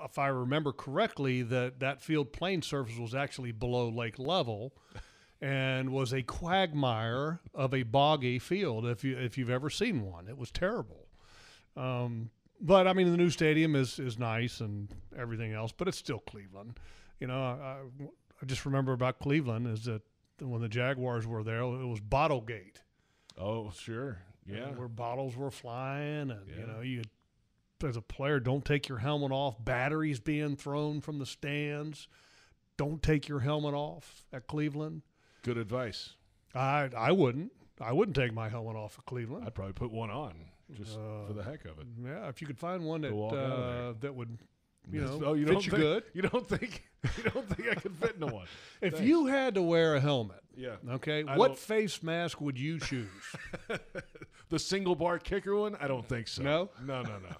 if 0.05 0.19
I 0.19 0.27
remember 0.27 0.71
correctly, 0.71 1.41
that 1.41 1.79
that 1.79 2.03
field 2.03 2.31
playing 2.31 2.61
surface 2.61 2.97
was 2.97 3.15
actually 3.15 3.51
below 3.51 3.89
lake 3.89 4.19
level, 4.19 4.73
and 5.41 5.91
was 5.91 6.13
a 6.13 6.23
quagmire 6.23 7.39
of 7.53 7.73
a 7.73 7.83
boggy 7.83 8.39
field. 8.39 8.85
If 8.85 9.03
you 9.03 9.17
if 9.17 9.37
you've 9.37 9.49
ever 9.49 9.69
seen 9.69 10.03
one, 10.03 10.27
it 10.27 10.37
was 10.37 10.51
terrible. 10.51 11.07
Um, 11.75 12.31
but 12.61 12.87
I 12.87 12.93
mean, 12.93 13.11
the 13.11 13.17
new 13.17 13.29
stadium 13.29 13.75
is 13.75 13.99
is 13.99 14.17
nice 14.19 14.59
and 14.61 14.87
everything 15.17 15.53
else, 15.53 15.71
but 15.71 15.87
it's 15.87 15.97
still 15.97 16.19
Cleveland. 16.19 16.79
You 17.19 17.27
know, 17.27 17.39
I, 17.39 17.77
I 18.41 18.45
just 18.45 18.65
remember 18.65 18.93
about 18.93 19.19
Cleveland 19.19 19.67
is 19.67 19.85
that 19.85 20.01
when 20.39 20.61
the 20.61 20.69
Jaguars 20.69 21.25
were 21.25 21.43
there, 21.43 21.61
it 21.61 21.85
was 21.87 21.99
Bottlegate 21.99 22.77
Oh, 23.39 23.71
sure. 23.71 24.19
Yeah. 24.45 24.69
where 24.71 24.87
bottles 24.87 25.35
were 25.35 25.51
flying, 25.51 26.31
and 26.31 26.47
Yeah. 26.47 26.55
you 26.61 26.67
know, 26.67 26.81
you 26.81 27.01
as 27.83 27.97
a 27.97 28.01
player, 28.01 28.39
don't 28.39 28.65
take 28.65 28.87
your 28.87 28.97
helmet 28.99 29.31
off. 29.31 29.63
Batteries 29.63 30.19
being 30.19 30.55
thrown 30.55 30.99
from 31.01 31.19
the 31.19 31.25
stands. 31.27 32.07
Don't 32.77 33.03
take 33.03 33.27
your 33.27 33.39
helmet 33.41 33.73
off 33.75 34.23
at 34.33 34.47
Cleveland. 34.47 35.01
Good 35.43 35.57
advice. 35.57 36.15
I 36.55 36.89
I 36.97 37.11
wouldn't. 37.11 37.51
I 37.79 37.93
wouldn't 37.93 38.15
take 38.15 38.33
my 38.33 38.49
helmet 38.49 38.75
off 38.75 38.97
at 38.97 39.05
Cleveland. 39.05 39.45
I'd 39.45 39.53
probably 39.53 39.73
put 39.73 39.91
one 39.91 40.09
on 40.09 40.33
just 40.75 40.95
for 40.95 41.25
Uh, 41.29 41.33
the 41.33 41.43
heck 41.43 41.65
of 41.65 41.79
it. 41.79 41.87
yeah, 42.03 42.27
if 42.29 42.41
you 42.41 42.47
could 42.47 42.57
find 42.59 42.85
one 42.85 43.01
that 43.01 43.13
walk 43.13 43.33
out 43.33 43.39
of 43.39 43.73
there. 43.73 43.83
uh, 43.89 43.93
that 44.01 44.15
would, 44.15 44.37
you 44.91 45.01
know, 45.01 45.21
oh, 45.25 45.33
you 45.33 45.45
fit 45.45 45.53
don't 45.53 45.65
you 45.65 45.71
think, 45.71 45.81
good. 45.83 46.03
You 46.13 46.21
don't 46.23 46.47
think 46.47 46.83
you 47.17 47.23
don't 47.31 47.47
think 47.49 47.69
I 47.69 47.75
could 47.75 47.95
fit 47.95 48.13
into 48.15 48.27
one? 48.27 48.47
If 48.81 48.93
Thanks. 48.93 49.07
you 49.07 49.25
had 49.27 49.55
to 49.55 49.61
wear 49.61 49.95
a 49.95 49.99
helmet, 49.99 50.41
Yeah. 50.55 50.75
okay, 50.91 51.23
I 51.27 51.37
what 51.37 51.47
don't- 51.49 51.59
face 51.59 52.01
mask 52.03 52.41
would 52.41 52.57
you 52.59 52.79
choose? 52.79 53.07
The 54.49 54.59
single 54.59 54.95
bar 54.95 55.19
kicker 55.19 55.53
one? 55.57 55.75
I 55.75 55.89
don't 55.89 56.07
think 56.07 56.29
so. 56.29 56.41
No? 56.41 56.69
No, 56.81 57.01
no, 57.01 57.19
no. 57.19 57.35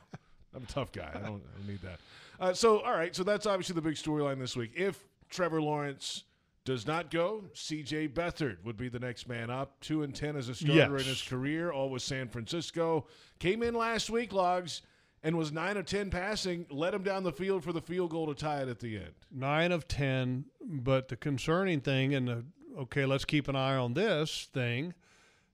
I'm 0.53 0.63
a 0.63 0.65
tough 0.65 0.91
guy. 0.91 1.09
I 1.09 1.19
don't, 1.19 1.41
I 1.41 1.57
don't 1.57 1.67
need 1.67 1.79
that. 1.81 1.99
Uh, 2.37 2.53
so, 2.53 2.79
all 2.81 2.91
right. 2.91 3.15
So 3.15 3.23
that's 3.23 3.45
obviously 3.45 3.75
the 3.75 3.81
big 3.81 3.95
storyline 3.95 4.39
this 4.39 4.57
week. 4.57 4.71
If 4.75 5.01
Trevor 5.29 5.61
Lawrence 5.61 6.25
does 6.67 6.85
not 6.85 7.09
go, 7.09 7.45
C.J. 7.53 8.09
Beathard 8.09 8.57
would 8.65 8.75
be 8.75 8.89
the 8.89 8.99
next 8.99 9.29
man 9.29 9.49
up. 9.49 9.79
Two 9.79 10.03
and 10.03 10.13
ten 10.13 10.35
as 10.35 10.49
a 10.49 10.53
starter 10.53 10.73
Yes. 10.75 11.01
in 11.03 11.07
his 11.07 11.21
career, 11.21 11.71
all 11.71 11.89
with 11.89 12.01
San 12.01 12.27
Francisco. 12.27 13.07
Came 13.39 13.63
in 13.63 13.73
last 13.73 14.09
week, 14.09 14.33
logs, 14.33 14.81
and 15.23 15.37
was 15.37 15.49
nine 15.53 15.77
of 15.77 15.85
ten 15.85 16.09
passing. 16.09 16.65
Led 16.69 16.93
him 16.93 17.03
down 17.03 17.23
the 17.23 17.31
field 17.31 17.63
for 17.63 17.71
the 17.71 17.79
field 17.81 18.11
goal 18.11 18.27
to 18.27 18.35
tie 18.35 18.63
it 18.63 18.67
at 18.67 18.79
the 18.81 18.97
end. 18.97 19.13
nine 19.31 19.71
of 19.71 19.87
ten. 19.87 20.43
But 20.61 21.07
the 21.07 21.15
concerning 21.15 21.79
thing, 21.79 22.13
and 22.13 22.27
the 22.27 22.43
okay, 22.77 23.05
let's 23.05 23.23
keep 23.23 23.47
an 23.47 23.55
eye 23.55 23.77
on 23.77 23.93
this 23.93 24.49
thing, 24.53 24.93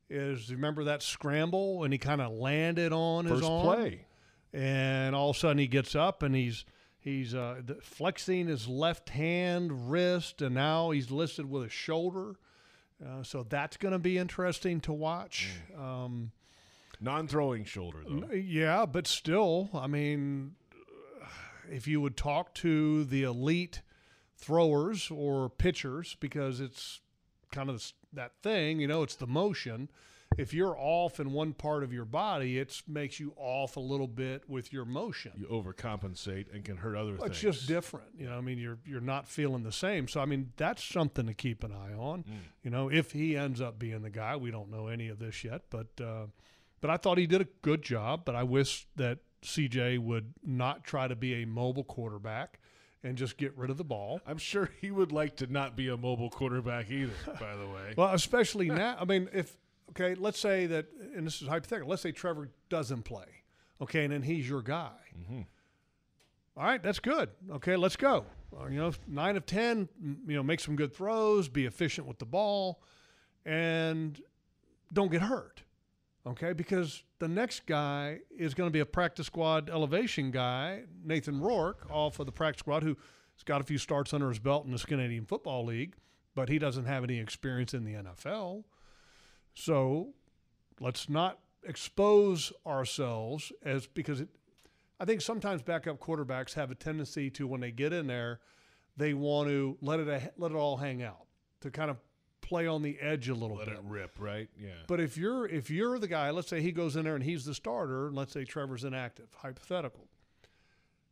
is 0.10 0.52
remember 0.52 0.84
that 0.86 1.04
scramble 1.04 1.84
and 1.84 1.94
he 1.94 2.00
kind 2.00 2.22
of 2.22 2.32
landed 2.34 2.92
on 2.92 3.26
his 3.26 3.40
First 3.40 3.52
play. 3.62 4.08
and 4.52 5.16
all 5.16 5.30
of 5.30 5.36
a 5.36 5.40
sudden 5.40 5.60
he 5.60 5.68
gets 5.68 5.94
up 5.96 6.24
and 6.24 6.34
he's 6.36 6.66
he's 7.04 7.36
uh, 7.36 7.62
flexing 7.82 8.48
his 8.48 8.68
left 8.68 9.10
hand, 9.10 9.92
wrist, 9.92 10.42
and 10.42 10.56
now 10.56 10.92
he's 10.92 11.12
listed 11.12 11.50
with 11.50 11.64
a 11.64 11.70
shoulder. 11.70 12.36
Uh, 13.06 13.22
so 13.24 13.44
that's 13.44 13.76
going 13.78 13.92
to 13.92 14.00
be 14.00 14.18
interesting 14.18 14.80
to 14.82 14.94
watch. 14.94 15.50
Um, 15.78 16.32
Non-throwing 17.02 17.66
shoulder 17.66 18.00
though. 18.08 18.32
yeah, 18.32 18.86
but 18.86 19.08
still, 19.08 19.70
I 19.74 19.88
mean, 19.88 20.56
if 21.70 21.86
you 21.86 22.00
would 22.00 22.16
talk 22.16 22.54
to 22.56 23.04
the 23.04 23.24
elite 23.24 23.82
throwers 24.38 25.10
or 25.12 25.50
pitchers, 25.50 26.16
because 26.22 26.62
it's 26.62 27.02
kind 27.52 27.70
of 27.70 27.92
that 28.14 28.32
thing, 28.42 28.80
you 28.80 28.88
know, 28.88 29.04
it's 29.04 29.16
the 29.16 29.28
motion. 29.28 29.90
If 30.38 30.54
you're 30.54 30.76
off 30.78 31.20
in 31.20 31.32
one 31.32 31.54
part 31.54 31.84
of 31.84 31.92
your 31.94 32.06
body, 32.06 32.58
it 32.60 32.82
makes 32.88 33.20
you 33.20 33.34
off 33.38 33.76
a 33.78 33.80
little 33.80 34.08
bit 34.08 34.50
with 34.50 34.72
your 34.74 34.86
motion. 34.86 35.32
You 35.36 35.46
overcompensate 35.48 36.54
and 36.54 36.64
can 36.64 36.78
hurt 36.78 36.96
other 36.96 37.12
Well, 37.12 37.24
things. 37.24 37.32
It's 37.32 37.40
just 37.42 37.68
different, 37.68 38.08
you 38.18 38.28
know. 38.28 38.38
I 38.38 38.42
mean, 38.42 38.58
you're 38.58 38.78
you're 38.86 39.02
not 39.02 39.28
feeling 39.28 39.64
the 39.64 39.72
same. 39.72 40.08
So 40.08 40.20
I 40.22 40.26
mean, 40.26 40.52
that's 40.58 40.84
something 40.84 41.28
to 41.28 41.34
keep 41.34 41.64
an 41.64 41.72
eye 41.72 41.94
on. 41.94 42.26
You 42.64 42.70
know, 42.72 42.90
if 42.90 43.12
he 43.12 43.36
ends 43.38 43.62
up 43.62 43.80
being 43.80 44.02
the 44.02 44.10
guy, 44.10 44.36
we 44.36 44.52
don't 44.52 44.70
know 44.72 44.88
any 44.88 45.10
of 45.10 45.20
this 45.20 45.44
yet, 45.44 45.64
but 45.70 45.88
uh, 46.02 46.28
but 46.82 46.90
I 46.90 46.98
thought 46.98 47.18
he 47.18 47.28
did 47.28 47.42
a 47.42 47.48
good 47.62 47.82
job. 47.82 48.24
But 48.26 48.36
I 48.36 48.44
wish 48.44 48.88
that 48.96 49.20
CJ 49.44 50.00
would 50.00 50.34
not 50.44 50.84
try 50.84 51.08
to 51.08 51.16
be 51.16 51.42
a 51.44 51.46
mobile 51.46 51.84
quarterback 51.84 52.60
and 53.06 53.18
just 53.18 53.36
get 53.38 53.56
rid 53.58 53.70
of 53.70 53.78
the 53.78 53.84
ball. 53.84 54.22
I'm 54.26 54.38
sure 54.38 54.70
he 54.80 54.90
would 54.90 55.12
like 55.12 55.36
to 55.38 55.48
not 55.52 55.76
be 55.76 55.90
a 55.90 55.98
mobile 55.98 56.30
quarterback 56.30 56.90
either. 56.90 57.12
by 57.38 57.54
the 57.58 57.66
way, 57.68 57.94
Well, 57.98 58.14
especially 58.14 58.70
now. 58.70 58.96
I 58.98 59.04
mean, 59.04 59.28
if 59.34 59.58
okay, 59.92 60.16
let's 60.16 60.40
say 60.40 60.66
that, 60.68 60.88
and 61.16 61.26
this 61.26 61.42
is 61.42 61.48
hypothetical. 61.48 61.90
Let's 61.90 62.02
say 62.02 62.12
Trevor 62.12 62.50
doesn't 62.70 63.04
play, 63.04 63.26
okay, 63.82 64.04
and 64.04 64.14
then 64.14 64.22
he's 64.22 64.48
your 64.48 64.62
guy. 64.62 64.92
All 66.56 66.64
right, 66.64 66.84
that's 66.84 67.00
good. 67.00 67.30
Okay, 67.52 67.76
let's 67.76 67.96
go. 67.96 68.26
Uh, 68.56 68.68
you 68.68 68.78
know, 68.78 68.92
nine 69.08 69.36
of 69.38 69.46
ten. 69.46 69.90
You 70.28 70.36
know, 70.36 70.44
make 70.44 70.60
some 70.60 70.76
good 70.76 70.94
throws, 70.94 71.50
be 71.50 71.66
efficient 71.66 72.08
with 72.08 72.20
the 72.20 72.26
ball, 72.26 72.82
and 73.46 74.22
don't 74.94 75.12
get 75.12 75.24
hurt. 75.24 75.64
Okay, 76.26 76.54
because 76.54 77.04
the 77.20 77.28
next 77.28 77.66
guy 77.66 78.20
is 78.30 78.54
going 78.54 78.70
to 78.70 78.72
be 78.72 78.80
a 78.80 78.86
practice 78.86 79.28
squad 79.28 79.70
elevation 79.70 80.32
guy, 80.32 80.84
Nathan 81.04 81.42
Rourke, 81.42 81.86
off 81.90 82.20
of 82.20 82.26
the 82.26 82.32
practice 82.32 82.60
squad, 82.60 82.84
who's 82.84 82.96
got 83.44 83.60
a 83.60 83.64
few 83.64 83.78
starts 83.78 84.14
under 84.14 84.30
his 84.30 84.40
belt 84.40 84.66
in 84.66 84.72
the 84.72 84.78
Canadian 84.78 85.26
Football 85.26 85.66
League, 85.66 85.96
but 86.34 86.48
he 86.48 86.60
doesn't 86.60 86.86
have 86.86 87.04
any 87.04 87.20
experience 87.20 87.74
in 87.74 87.84
the 87.84 87.94
NFL. 87.94 88.64
So 89.54 90.14
let's 90.80 91.10
not 91.10 91.40
expose 91.66 92.52
ourselves 92.66 93.52
as 93.64 93.88
because 93.88 94.22
it, 94.22 94.30
I 95.00 95.06
think 95.06 95.22
sometimes 95.22 95.62
backup 95.62 96.00
quarterbacks 96.00 96.54
have 96.54 96.72
a 96.72 96.76
tendency 96.76 97.30
to 97.32 97.48
when 97.48 97.62
they 97.62 97.72
get 97.72 97.94
in 97.94 98.08
there, 98.08 98.40
they 98.98 99.14
want 99.14 99.50
to 99.50 99.78
let 99.82 100.00
it 100.00 100.34
let 100.38 100.52
it 100.52 100.56
all 100.56 100.78
hang 100.78 101.04
out 101.04 101.26
to 101.62 101.72
kind 101.72 101.90
of 101.90 101.98
play 102.42 102.68
on 102.68 102.82
the 102.82 103.00
edge 103.00 103.30
a 103.30 103.34
little 103.34 103.58
let 103.58 103.68
bit. 103.68 103.76
Let 103.76 103.84
it 103.84 103.90
rip, 103.90 104.20
right? 104.20 104.50
Yeah. 104.62 104.70
But 104.88 105.00
if 105.00 105.18
you're 105.18 105.48
if 105.48 105.70
you're 105.70 105.98
the 105.98 106.08
guy, 106.08 106.30
let's 106.32 106.48
say 106.48 106.62
he 106.62 106.72
goes 106.72 106.96
in 106.96 107.06
there 107.06 107.16
and 107.16 107.24
he's 107.24 107.46
the 107.46 107.56
starter, 107.56 108.08
and 108.08 108.16
let's 108.16 108.34
say 108.34 108.44
Trevor's 108.44 108.84
inactive, 108.84 109.28
hypothetical. 109.36 110.08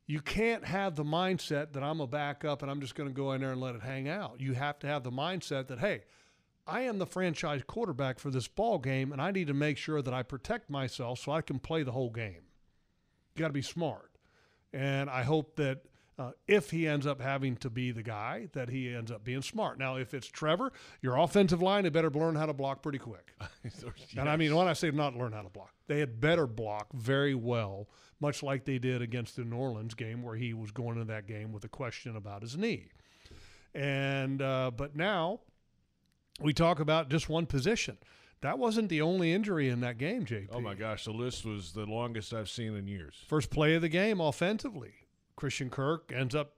You 0.07 0.19
can't 0.19 0.65
have 0.65 0.95
the 0.95 1.05
mindset 1.05 1.71
that 1.71 1.83
I'm 1.83 2.01
a 2.01 2.07
backup 2.07 2.61
and 2.61 2.69
I'm 2.69 2.81
just 2.81 2.95
going 2.95 3.07
to 3.07 3.15
go 3.15 3.31
in 3.31 3.41
there 3.41 3.51
and 3.51 3.61
let 3.61 3.75
it 3.75 3.81
hang 3.81 4.09
out. 4.09 4.41
You 4.41 4.53
have 4.53 4.77
to 4.79 4.87
have 4.87 5.03
the 5.03 5.11
mindset 5.11 5.67
that 5.67 5.79
hey, 5.79 6.01
I 6.71 6.81
am 6.81 6.99
the 6.99 7.05
franchise 7.05 7.63
quarterback 7.67 8.17
for 8.17 8.31
this 8.31 8.47
ball 8.47 8.79
game, 8.79 9.11
and 9.11 9.21
I 9.21 9.31
need 9.31 9.47
to 9.47 9.53
make 9.53 9.77
sure 9.77 10.01
that 10.01 10.13
I 10.13 10.23
protect 10.23 10.69
myself 10.69 11.19
so 11.19 11.33
I 11.33 11.41
can 11.41 11.59
play 11.59 11.83
the 11.83 11.91
whole 11.91 12.09
game. 12.09 12.43
You 13.35 13.41
got 13.41 13.47
to 13.47 13.53
be 13.53 13.61
smart, 13.61 14.11
and 14.71 15.09
I 15.09 15.23
hope 15.23 15.57
that 15.57 15.81
uh, 16.17 16.31
if 16.47 16.71
he 16.71 16.87
ends 16.87 17.05
up 17.05 17.19
having 17.19 17.57
to 17.57 17.69
be 17.69 17.91
the 17.91 18.03
guy, 18.03 18.47
that 18.53 18.69
he 18.69 18.93
ends 18.93 19.11
up 19.11 19.25
being 19.25 19.41
smart. 19.41 19.79
Now, 19.79 19.97
if 19.97 20.13
it's 20.13 20.27
Trevor, 20.27 20.71
your 21.01 21.17
offensive 21.17 21.61
line, 21.61 21.83
had 21.83 21.91
better 21.91 22.09
learn 22.09 22.35
how 22.35 22.45
to 22.45 22.53
block 22.53 22.81
pretty 22.81 22.99
quick. 22.99 23.33
And 24.17 24.29
I 24.29 24.37
mean, 24.37 24.55
when 24.55 24.69
I 24.69 24.73
say 24.73 24.91
not 24.91 25.15
learn 25.15 25.33
how 25.33 25.41
to 25.41 25.49
block, 25.49 25.73
they 25.87 25.99
had 25.99 26.21
better 26.21 26.47
block 26.47 26.87
very 26.93 27.35
well, 27.35 27.89
much 28.21 28.43
like 28.43 28.63
they 28.63 28.79
did 28.79 29.01
against 29.01 29.35
the 29.35 29.43
New 29.43 29.57
Orleans 29.57 29.93
game, 29.93 30.23
where 30.23 30.37
he 30.37 30.53
was 30.53 30.71
going 30.71 30.93
into 30.93 31.11
that 31.11 31.27
game 31.27 31.51
with 31.51 31.65
a 31.65 31.69
question 31.69 32.15
about 32.15 32.43
his 32.43 32.55
knee. 32.57 32.87
And 33.73 34.41
uh, 34.41 34.71
but 34.75 34.95
now 34.95 35.41
we 36.41 36.53
talk 36.53 36.79
about 36.79 37.09
just 37.09 37.29
one 37.29 37.45
position. 37.45 37.97
That 38.41 38.57
wasn't 38.57 38.89
the 38.89 39.01
only 39.01 39.31
injury 39.33 39.69
in 39.69 39.81
that 39.81 39.97
game, 39.99 40.25
JP. 40.25 40.49
Oh 40.51 40.59
my 40.61 40.73
gosh, 40.73 41.05
the 41.05 41.11
list 41.11 41.45
was 41.45 41.73
the 41.73 41.85
longest 41.85 42.33
I've 42.33 42.49
seen 42.49 42.75
in 42.75 42.87
years. 42.87 43.15
First 43.27 43.51
play 43.51 43.75
of 43.75 43.81
the 43.83 43.89
game 43.89 44.19
offensively, 44.19 44.93
Christian 45.35 45.69
Kirk 45.69 46.11
ends 46.15 46.33
up 46.33 46.53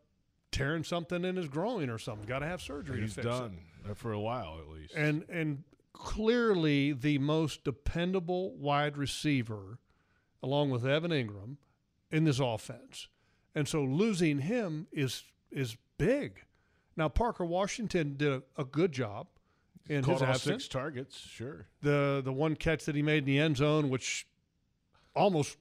tearing 0.51 0.83
something 0.85 1.25
in 1.25 1.35
his 1.35 1.47
groin 1.49 1.89
or 1.89 1.97
something. 1.97 2.25
Got 2.25 2.39
to 2.39 2.45
have 2.47 2.61
surgery 2.61 3.01
He's 3.01 3.13
fix 3.15 3.25
it. 3.25 3.29
done 3.29 3.57
uh, 3.89 3.93
for 3.95 4.13
a 4.13 4.19
while 4.19 4.59
at 4.59 4.69
least. 4.69 4.93
and 4.95 5.25
and 5.29 5.63
clearly 5.91 6.93
the 6.93 7.17
most 7.17 7.63
dependable 7.63 8.55
wide 8.55 8.97
receiver, 8.97 9.79
along 10.41 10.69
with 10.69 10.85
Evan 10.85 11.11
Engram, 11.11 11.57
in 12.11 12.23
this 12.23 12.39
offense. 12.39 13.07
And 13.55 13.67
so 13.67 13.83
losing 13.83 14.39
him 14.39 14.87
is 14.91 15.23
is 15.51 15.75
big. 15.97 16.43
Now 16.95 17.09
Parker 17.09 17.45
Washington 17.45 18.15
did 18.15 18.31
a, 18.31 18.43
a 18.57 18.63
good 18.63 18.91
job 18.91 19.27
in 19.89 20.03
Caught 20.03 20.13
his 20.13 20.21
absence. 20.21 20.63
six 20.63 20.67
targets, 20.67 21.17
sure. 21.17 21.67
The 21.81 22.21
the 22.23 22.33
one 22.33 22.55
catch 22.55 22.85
that 22.85 22.95
he 22.95 23.01
made 23.01 23.19
in 23.19 23.25
the 23.25 23.39
end 23.39 23.57
zone, 23.57 23.89
which 23.89 24.27
almost 25.15 25.57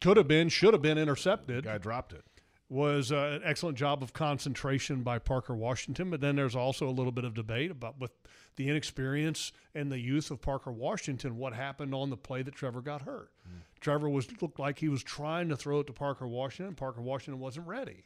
could 0.00 0.16
have 0.16 0.28
been, 0.28 0.48
should 0.48 0.74
have 0.74 0.82
been 0.82 0.98
intercepted 0.98 1.64
Guy 1.64 1.78
dropped 1.78 2.12
it. 2.12 2.24
was 2.68 3.10
uh, 3.12 3.38
an 3.40 3.42
excellent 3.44 3.76
job 3.76 4.02
of 4.02 4.12
concentration 4.12 5.02
by 5.02 5.18
Parker 5.18 5.54
Washington. 5.54 6.10
But 6.10 6.20
then 6.20 6.36
there's 6.36 6.56
also 6.56 6.88
a 6.88 6.90
little 6.92 7.12
bit 7.12 7.24
of 7.24 7.34
debate 7.34 7.70
about 7.70 7.98
with 7.98 8.12
the 8.56 8.68
inexperience 8.68 9.52
and 9.74 9.90
the 9.90 9.98
youth 9.98 10.30
of 10.30 10.40
Parker 10.40 10.70
Washington, 10.72 11.36
what 11.36 11.54
happened 11.54 11.94
on 11.94 12.10
the 12.10 12.16
play 12.16 12.42
that 12.42 12.54
Trevor 12.54 12.80
got 12.80 13.02
hurt. 13.02 13.30
Trevor 13.80 14.08
was 14.08 14.28
looked 14.40 14.58
like 14.58 14.78
he 14.78 14.88
was 14.88 15.02
trying 15.02 15.48
to 15.48 15.56
throw 15.56 15.80
it 15.80 15.86
to 15.88 15.92
Parker 15.92 16.26
Washington. 16.28 16.74
Parker 16.74 17.02
Washington 17.02 17.40
wasn't 17.40 17.66
ready. 17.66 18.04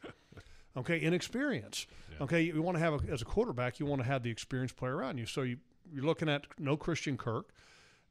Okay, 0.79 0.99
inexperience. 0.99 1.87
Okay, 2.21 2.41
you 2.41 2.61
want 2.61 2.75
to 2.77 2.83
have 2.83 2.93
a, 2.93 3.11
as 3.11 3.21
a 3.21 3.25
quarterback, 3.25 3.79
you 3.79 3.85
want 3.85 4.01
to 4.01 4.07
have 4.07 4.23
the 4.23 4.29
experienced 4.29 4.75
player 4.75 4.95
around 4.97 5.17
you. 5.17 5.25
So 5.25 5.41
you 5.43 5.57
you're 5.91 6.03
looking 6.03 6.29
at 6.29 6.45
no 6.59 6.77
Christian 6.77 7.17
Kirk. 7.17 7.49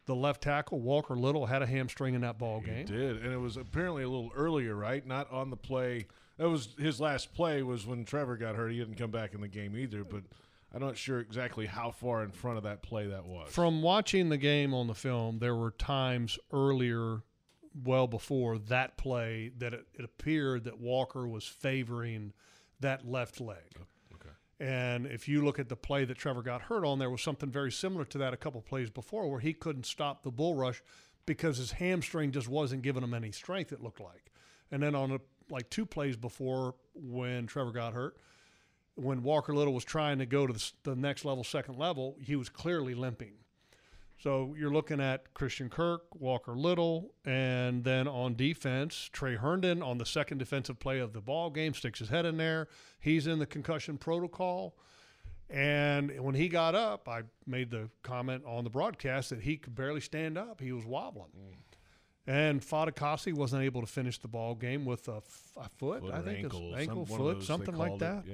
The 0.06 0.14
left 0.16 0.42
tackle 0.42 0.80
Walker 0.80 1.14
Little 1.14 1.46
had 1.46 1.60
a 1.62 1.66
hamstring 1.66 2.14
in 2.14 2.22
that 2.22 2.38
ball 2.38 2.60
He 2.60 2.66
game. 2.66 2.86
did, 2.86 3.22
and 3.22 3.32
it 3.32 3.36
was 3.36 3.56
apparently 3.58 4.02
a 4.02 4.08
little 4.08 4.30
earlier, 4.34 4.74
right? 4.74 5.06
Not 5.06 5.30
on 5.30 5.50
the 5.50 5.56
play. 5.56 6.06
That 6.38 6.48
was 6.48 6.74
his 6.78 6.98
last 7.00 7.34
play 7.34 7.62
was 7.62 7.86
when 7.86 8.04
Trevor 8.06 8.36
got 8.38 8.56
hurt. 8.56 8.70
He 8.72 8.78
didn't 8.78 8.94
come 8.94 9.10
back 9.10 9.34
in 9.34 9.42
the 9.42 9.48
game 9.48 9.76
either, 9.76 10.04
but 10.04 10.22
I'm 10.72 10.80
not 10.80 10.96
sure 10.96 11.20
exactly 11.20 11.66
how 11.66 11.90
far 11.90 12.22
in 12.24 12.30
front 12.30 12.56
of 12.56 12.64
that 12.64 12.82
play 12.82 13.08
that 13.08 13.26
was. 13.26 13.50
From 13.52 13.82
watching 13.82 14.30
the 14.30 14.36
game 14.38 14.72
on 14.72 14.86
the 14.86 14.94
film, 14.94 15.40
there 15.40 15.54
were 15.54 15.72
times 15.72 16.38
earlier, 16.52 17.22
well 17.84 18.06
before 18.06 18.56
that 18.58 18.96
play, 18.96 19.50
that 19.58 19.74
it, 19.74 19.86
it 19.98 20.04
appeared 20.04 20.64
that 20.64 20.80
Walker 20.80 21.28
was 21.28 21.44
favoring 21.44 22.32
that 22.80 23.08
left 23.08 23.40
leg. 23.40 23.58
Oh, 23.78 24.14
okay. 24.14 24.34
And 24.60 25.06
if 25.06 25.28
you 25.28 25.44
look 25.44 25.58
at 25.58 25.68
the 25.68 25.76
play 25.76 26.04
that 26.04 26.16
Trevor 26.16 26.42
got 26.42 26.62
hurt 26.62 26.84
on, 26.84 26.98
there 26.98 27.10
was 27.10 27.22
something 27.22 27.50
very 27.50 27.72
similar 27.72 28.04
to 28.06 28.18
that 28.18 28.32
a 28.32 28.36
couple 28.36 28.60
plays 28.60 28.90
before 28.90 29.30
where 29.30 29.40
he 29.40 29.52
couldn't 29.52 29.86
stop 29.86 30.22
the 30.22 30.30
bull 30.30 30.54
rush 30.54 30.82
because 31.26 31.58
his 31.58 31.72
hamstring 31.72 32.32
just 32.32 32.48
wasn't 32.48 32.82
giving 32.82 33.02
him 33.02 33.14
any 33.14 33.30
strength, 33.30 33.72
it 33.72 33.82
looked 33.82 34.00
like. 34.00 34.32
And 34.70 34.82
then 34.82 34.94
on 34.94 35.12
a, 35.12 35.20
like 35.50 35.68
two 35.70 35.86
plays 35.86 36.16
before 36.16 36.74
when 36.94 37.46
Trevor 37.46 37.72
got 37.72 37.92
hurt, 37.92 38.16
when 38.94 39.22
Walker 39.22 39.54
Little 39.54 39.74
was 39.74 39.84
trying 39.84 40.18
to 40.18 40.26
go 40.26 40.46
to 40.46 40.52
the, 40.52 40.72
the 40.82 40.96
next 40.96 41.24
level, 41.24 41.44
second 41.44 41.78
level, 41.78 42.16
he 42.20 42.34
was 42.34 42.48
clearly 42.48 42.94
limping. 42.94 43.34
So 44.20 44.56
you're 44.58 44.72
looking 44.72 45.00
at 45.00 45.32
Christian 45.32 45.68
Kirk, 45.70 46.02
Walker 46.14 46.56
Little, 46.56 47.14
and 47.24 47.84
then 47.84 48.08
on 48.08 48.34
defense, 48.34 49.08
Tre 49.12 49.36
Herndon 49.36 49.80
on 49.80 49.98
the 49.98 50.06
second 50.06 50.38
defensive 50.38 50.80
play 50.80 50.98
of 50.98 51.12
the 51.12 51.20
ball 51.20 51.50
game 51.50 51.72
sticks 51.72 52.00
his 52.00 52.08
head 52.08 52.26
in 52.26 52.36
there. 52.36 52.66
He's 52.98 53.28
in 53.28 53.38
the 53.38 53.46
concussion 53.46 53.96
protocol. 53.96 54.76
And 55.48 56.20
when 56.20 56.34
he 56.34 56.48
got 56.48 56.74
up, 56.74 57.08
I 57.08 57.22
made 57.46 57.70
the 57.70 57.90
comment 58.02 58.42
on 58.44 58.64
the 58.64 58.70
broadcast 58.70 59.30
that 59.30 59.40
he 59.42 59.56
could 59.56 59.74
barely 59.74 60.00
stand 60.00 60.36
up. 60.36 60.60
He 60.60 60.72
was 60.72 60.84
wobbling. 60.84 61.30
And 62.26 62.60
Fatukasi 62.60 63.32
wasn't 63.32 63.62
able 63.62 63.80
to 63.80 63.86
finish 63.86 64.18
the 64.18 64.28
ball 64.28 64.54
game 64.54 64.84
with 64.84 65.08
a, 65.08 65.16
f- 65.16 65.52
a 65.56 65.68
foot, 65.70 66.00
Foot 66.02 66.12
I 66.12 66.20
think, 66.20 66.38
ankle, 66.44 66.74
ankle, 66.76 67.06
some- 67.06 67.16
foot, 67.16 67.42
something 67.42 67.74
like 67.74 67.92
it, 67.92 67.98
that. 68.00 68.24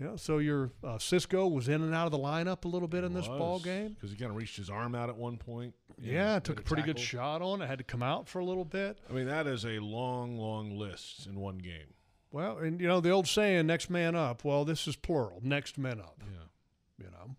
Yeah. 0.00 0.16
So 0.16 0.38
your 0.38 0.70
uh, 0.84 0.98
Cisco 0.98 1.46
was 1.48 1.68
in 1.68 1.82
and 1.82 1.94
out 1.94 2.06
of 2.06 2.12
the 2.12 2.18
lineup 2.18 2.64
a 2.64 2.68
little 2.68 2.88
bit 2.88 3.04
in 3.04 3.12
this 3.14 3.26
ball 3.26 3.58
game. 3.58 3.94
because 3.94 4.10
he 4.10 4.16
kind 4.16 4.30
of 4.30 4.36
reached 4.36 4.56
his 4.56 4.70
arm 4.70 4.94
out 4.94 5.08
at 5.08 5.16
one 5.16 5.36
point. 5.36 5.74
Yeah, 6.00 6.34
made 6.34 6.44
took 6.44 6.60
a 6.60 6.62
pretty 6.62 6.82
good 6.82 6.98
shot 6.98 7.42
on 7.42 7.60
it. 7.62 7.66
Had 7.66 7.78
to 7.78 7.84
come 7.84 8.02
out 8.02 8.28
for 8.28 8.38
a 8.38 8.44
little 8.44 8.64
bit. 8.64 8.98
I 9.10 9.12
mean, 9.12 9.26
that 9.26 9.46
is 9.48 9.64
a 9.64 9.80
long, 9.80 10.38
long 10.38 10.78
list 10.78 11.26
in 11.26 11.40
one 11.40 11.58
game. 11.58 11.94
Well, 12.30 12.58
and 12.58 12.80
you 12.80 12.86
know 12.86 13.00
the 13.00 13.10
old 13.10 13.26
saying, 13.26 13.66
"Next 13.66 13.90
man 13.90 14.14
up." 14.14 14.44
Well, 14.44 14.64
this 14.64 14.86
is 14.86 14.94
plural. 14.96 15.40
Next 15.42 15.78
men 15.78 15.98
up. 15.98 16.20
Yeah, 16.20 17.04
You 17.06 17.10
know, 17.10 17.36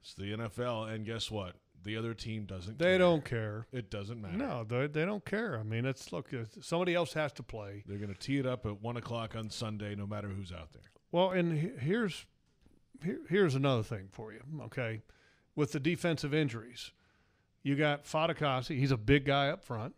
it's 0.00 0.14
the 0.14 0.32
NFL, 0.32 0.92
and 0.92 1.04
guess 1.04 1.30
what? 1.30 1.54
The 1.84 1.96
other 1.96 2.12
team 2.14 2.44
doesn't. 2.44 2.78
they 2.78 2.84
care. 2.92 2.98
don't 2.98 3.24
care. 3.24 3.66
It 3.72 3.90
doesn't 3.90 4.20
matter. 4.20 4.36
No, 4.36 4.64
they, 4.64 4.88
they 4.88 5.04
don't 5.04 5.24
care. 5.24 5.58
I 5.58 5.62
mean, 5.62 5.84
it's 5.84 6.12
look, 6.12 6.30
somebody 6.60 6.94
else 6.94 7.12
has 7.12 7.32
to 7.34 7.42
play. 7.42 7.84
They're 7.86 7.98
going 7.98 8.12
to 8.12 8.18
tee 8.18 8.38
it 8.38 8.46
up 8.46 8.66
at 8.66 8.82
one 8.82 8.96
o'clock 8.96 9.36
on 9.36 9.48
Sunday, 9.50 9.94
no 9.94 10.06
matter 10.06 10.28
who's 10.28 10.50
out 10.52 10.72
there. 10.72 10.82
Well, 11.10 11.30
and 11.30 11.78
here's 11.80 12.26
here, 13.02 13.20
here's 13.28 13.54
another 13.54 13.82
thing 13.82 14.08
for 14.10 14.32
you. 14.32 14.40
Okay, 14.64 15.02
with 15.54 15.72
the 15.72 15.80
defensive 15.80 16.34
injuries, 16.34 16.92
you 17.62 17.76
got 17.76 18.04
Fatukasi. 18.04 18.78
He's 18.78 18.90
a 18.90 18.96
big 18.96 19.24
guy 19.24 19.48
up 19.48 19.64
front, 19.64 19.94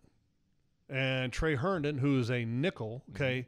and 0.88 1.32
Tre 1.32 1.56
Herndon, 1.56 1.98
who 1.98 2.18
is 2.18 2.30
a 2.30 2.44
nickel. 2.44 3.02
Mm-hmm. 3.10 3.22
Okay, 3.22 3.46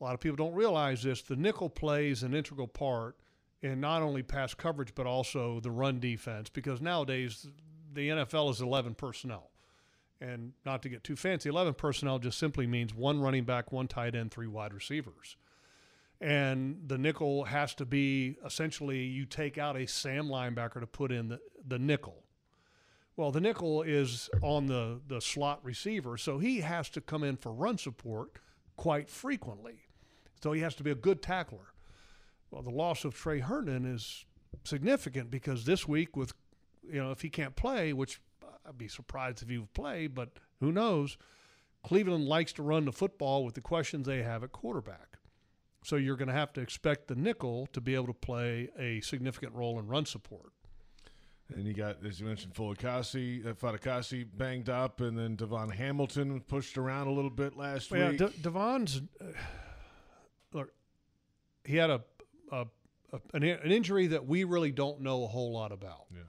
a 0.00 0.04
lot 0.04 0.14
of 0.14 0.20
people 0.20 0.36
don't 0.36 0.54
realize 0.54 1.02
this. 1.02 1.22
The 1.22 1.36
nickel 1.36 1.70
plays 1.70 2.22
an 2.22 2.34
integral 2.34 2.68
part 2.68 3.16
in 3.62 3.80
not 3.80 4.02
only 4.02 4.22
pass 4.22 4.54
coverage 4.54 4.94
but 4.94 5.06
also 5.06 5.60
the 5.60 5.70
run 5.70 5.98
defense 5.98 6.48
because 6.48 6.80
nowadays 6.80 7.46
the 7.92 8.08
NFL 8.08 8.50
is 8.50 8.60
11 8.60 8.94
personnel. 8.94 9.50
And 10.20 10.52
not 10.64 10.82
to 10.82 10.88
get 10.88 11.04
too 11.04 11.16
fancy, 11.16 11.48
11 11.48 11.74
personnel 11.74 12.18
just 12.18 12.38
simply 12.38 12.66
means 12.66 12.94
one 12.94 13.20
running 13.20 13.44
back, 13.44 13.70
one 13.70 13.86
tight 13.86 14.14
end, 14.14 14.30
three 14.30 14.46
wide 14.46 14.72
receivers. 14.72 15.36
And 16.20 16.80
the 16.86 16.96
nickel 16.96 17.44
has 17.44 17.74
to 17.74 17.84
be 17.84 18.36
essentially 18.44 19.00
you 19.00 19.26
take 19.26 19.58
out 19.58 19.76
a 19.76 19.86
Sam 19.86 20.28
linebacker 20.28 20.80
to 20.80 20.86
put 20.86 21.12
in 21.12 21.28
the, 21.28 21.40
the 21.66 21.78
nickel. 21.78 22.24
Well, 23.16 23.30
the 23.30 23.40
nickel 23.40 23.82
is 23.82 24.28
on 24.42 24.66
the, 24.66 25.00
the 25.06 25.20
slot 25.20 25.64
receiver, 25.64 26.16
so 26.18 26.38
he 26.38 26.60
has 26.60 26.88
to 26.90 27.00
come 27.00 27.24
in 27.24 27.36
for 27.36 27.52
run 27.52 27.78
support 27.78 28.30
quite 28.76 29.08
frequently. 29.08 29.86
So 30.42 30.52
he 30.52 30.60
has 30.60 30.74
to 30.76 30.82
be 30.82 30.90
a 30.90 30.94
good 30.94 31.22
tackler. 31.22 31.72
Well, 32.50 32.62
the 32.62 32.70
loss 32.70 33.04
of 33.04 33.14
Tre 33.14 33.40
Herndon 33.40 33.86
is 33.86 34.24
significant 34.64 35.30
because 35.30 35.64
this 35.64 35.88
week, 35.88 36.16
with 36.16 36.34
you 36.88 37.02
know, 37.02 37.10
if 37.10 37.22
he 37.22 37.30
can't 37.30 37.56
play, 37.56 37.92
which 37.92 38.20
I'd 38.66 38.78
be 38.78 38.88
surprised 38.88 39.42
if 39.42 39.48
he 39.48 39.58
would 39.58 39.72
play, 39.72 40.06
but 40.06 40.38
who 40.60 40.72
knows? 40.72 41.16
Cleveland 41.82 42.26
likes 42.26 42.52
to 42.54 42.62
run 42.62 42.84
the 42.84 42.92
football 42.92 43.44
with 43.44 43.54
the 43.54 43.60
questions 43.60 44.06
they 44.06 44.22
have 44.22 44.42
at 44.42 44.52
quarterback. 44.52 45.18
So 45.86 45.94
you're 45.94 46.16
going 46.16 46.26
to 46.26 46.34
have 46.34 46.52
to 46.54 46.60
expect 46.60 47.06
the 47.06 47.14
nickel 47.14 47.68
to 47.72 47.80
be 47.80 47.94
able 47.94 48.08
to 48.08 48.12
play 48.12 48.70
a 48.76 49.00
significant 49.02 49.54
role 49.54 49.78
in 49.78 49.86
run 49.86 50.04
support. 50.04 50.52
And 51.54 51.64
you 51.64 51.74
got, 51.74 52.04
as 52.04 52.18
you 52.18 52.26
mentioned, 52.26 52.54
Fatukasi, 52.54 53.46
uh, 53.46 53.52
Fatukasi 53.52 54.26
banged 54.36 54.68
up, 54.68 55.00
and 55.00 55.16
then 55.16 55.36
DaVon 55.36 55.72
Hamilton 55.72 56.40
pushed 56.40 56.76
around 56.76 57.06
a 57.06 57.12
little 57.12 57.30
bit 57.30 57.56
last 57.56 57.92
Well, 57.92 58.10
week. 58.10 58.18
yeah, 58.20 58.26
De- 58.26 58.50
DaVon's 58.50 59.00
uh, 59.20 59.26
look. 60.52 60.72
He 61.64 61.76
had 61.76 61.90
a, 61.90 62.02
a, 62.50 62.66
a 63.12 63.20
an, 63.32 63.44
an 63.44 63.70
injury 63.70 64.08
that 64.08 64.26
we 64.26 64.42
really 64.42 64.72
don't 64.72 65.02
know 65.02 65.22
a 65.22 65.28
whole 65.28 65.52
lot 65.52 65.70
about. 65.70 66.06
Yeah. 66.12 66.22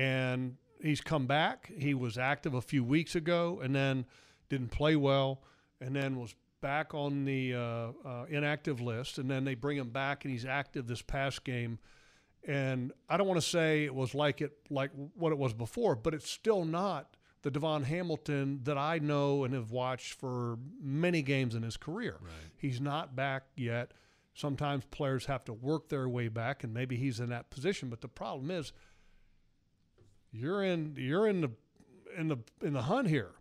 and 0.00 0.56
he's 0.80 1.02
come 1.02 1.26
back. 1.26 1.70
He 1.78 1.92
was 1.92 2.16
active 2.16 2.54
a 2.54 2.62
few 2.62 2.82
weeks 2.82 3.14
ago, 3.14 3.60
and 3.62 3.74
then 3.74 4.06
didn't 4.48 4.70
play 4.70 4.96
well, 4.96 5.42
and 5.82 5.94
then 5.94 6.18
was 6.18 6.34
back 6.64 6.94
on 6.94 7.26
the 7.26 7.52
uh, 7.52 7.58
uh, 8.08 8.24
inactive 8.30 8.80
list, 8.80 9.18
and 9.18 9.30
then 9.30 9.44
they 9.44 9.54
bring 9.54 9.76
him 9.76 9.90
back, 9.90 10.24
and 10.24 10.32
he's 10.32 10.46
active 10.46 10.86
this 10.86 11.02
past 11.02 11.44
game. 11.44 11.78
And 12.48 12.90
I 13.06 13.18
don't 13.18 13.28
want 13.28 13.38
to 13.38 13.46
say 13.46 13.84
it 13.84 13.94
was 13.94 14.14
like 14.14 14.40
it 14.40 14.56
like 14.70 14.90
what 15.14 15.30
it 15.30 15.36
was 15.36 15.52
before, 15.52 15.94
but 15.94 16.14
it's 16.14 16.30
still 16.30 16.64
not 16.64 17.18
the 17.42 17.50
DaVon 17.50 17.84
Hamilton 17.84 18.60
that 18.62 18.78
I 18.78 18.98
know 18.98 19.44
and 19.44 19.52
have 19.52 19.72
watched 19.72 20.14
for 20.14 20.56
many 20.82 21.20
games 21.20 21.54
in 21.54 21.62
his 21.62 21.76
career. 21.76 22.16
He's 22.56 22.80
not 22.80 23.14
back 23.14 23.42
yet. 23.56 23.92
Sometimes 24.32 24.84
players 24.90 25.26
have 25.26 25.44
to 25.44 25.52
work 25.52 25.90
their 25.90 26.08
way 26.08 26.28
back, 26.28 26.64
and 26.64 26.72
maybe 26.72 26.96
he's 26.96 27.20
in 27.20 27.28
that 27.28 27.50
position. 27.50 27.90
But 27.90 28.00
the 28.00 28.08
problem 28.08 28.50
is, 28.50 28.72
you're 30.32 30.64
in 30.64 30.96
you're 30.98 31.28
in 31.28 31.42
the 31.42 31.50
in 32.16 32.28
the 32.28 32.38
in 32.62 32.72
the 32.72 32.82
hunt 32.82 33.08
here. 33.08 33.32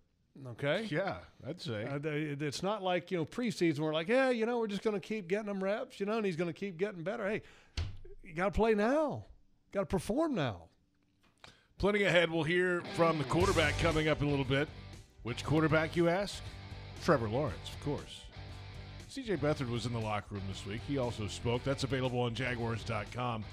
Okay. 0.48 0.88
Yeah, 0.90 1.18
I'd 1.48 1.62
say. 1.62 1.86
Uh, 1.86 2.00
it's 2.04 2.64
not 2.64 2.82
like 2.82 3.12
you 3.12 3.18
know 3.18 3.26
preseason. 3.26 3.80
We're 3.80 3.94
like, 3.94 4.08
yeah, 4.08 4.30
you 4.30 4.46
know, 4.46 4.58
we're 4.58 4.68
just 4.68 4.82
going 4.82 5.00
to 5.00 5.06
keep 5.06 5.28
getting 5.28 5.50
him 5.50 5.64
reps, 5.64 6.00
you 6.00 6.06
know, 6.06 6.18
and 6.18 6.26
he's 6.26 6.36
going 6.36 6.52
to 6.52 6.60
keep 6.60 6.78
getting 6.78 7.04
better. 7.04 7.28
Hey, 7.30 7.44
you 8.24 8.34
got 8.34 8.46
to 8.46 8.52
play 8.52 8.74
now. 8.74 9.26
Got 9.72 9.82
to 9.82 9.86
perform 9.86 10.34
now. 10.34 10.64
Plenty 11.78 12.04
ahead. 12.04 12.32
We'll 12.32 12.44
hear 12.44 12.82
from 12.96 13.18
the 13.18 13.24
quarterback 13.26 13.78
coming 13.80 14.08
up 14.08 14.22
in 14.22 14.28
a 14.28 14.30
little 14.30 14.46
bit. 14.46 14.68
Which 15.24 15.44
quarterback, 15.44 15.96
you 15.96 16.10
ask? 16.10 16.42
Trevor 17.04 17.30
Lawrence, 17.30 17.70
of 17.70 17.84
course. 17.84 18.22
CJ 19.12 19.38
Beathard 19.38 19.70
was 19.70 19.86
in 19.86 19.94
the 19.94 20.00
locker 20.00 20.36
room 20.36 20.44
this 20.50 20.66
week. 20.66 20.82
He 20.88 20.98
also 20.98 21.28
spoke. 21.28 21.64
That's 21.64 21.84
available 21.84 22.20
on 22.22 22.34
Jaguars.com. 22.34 23.44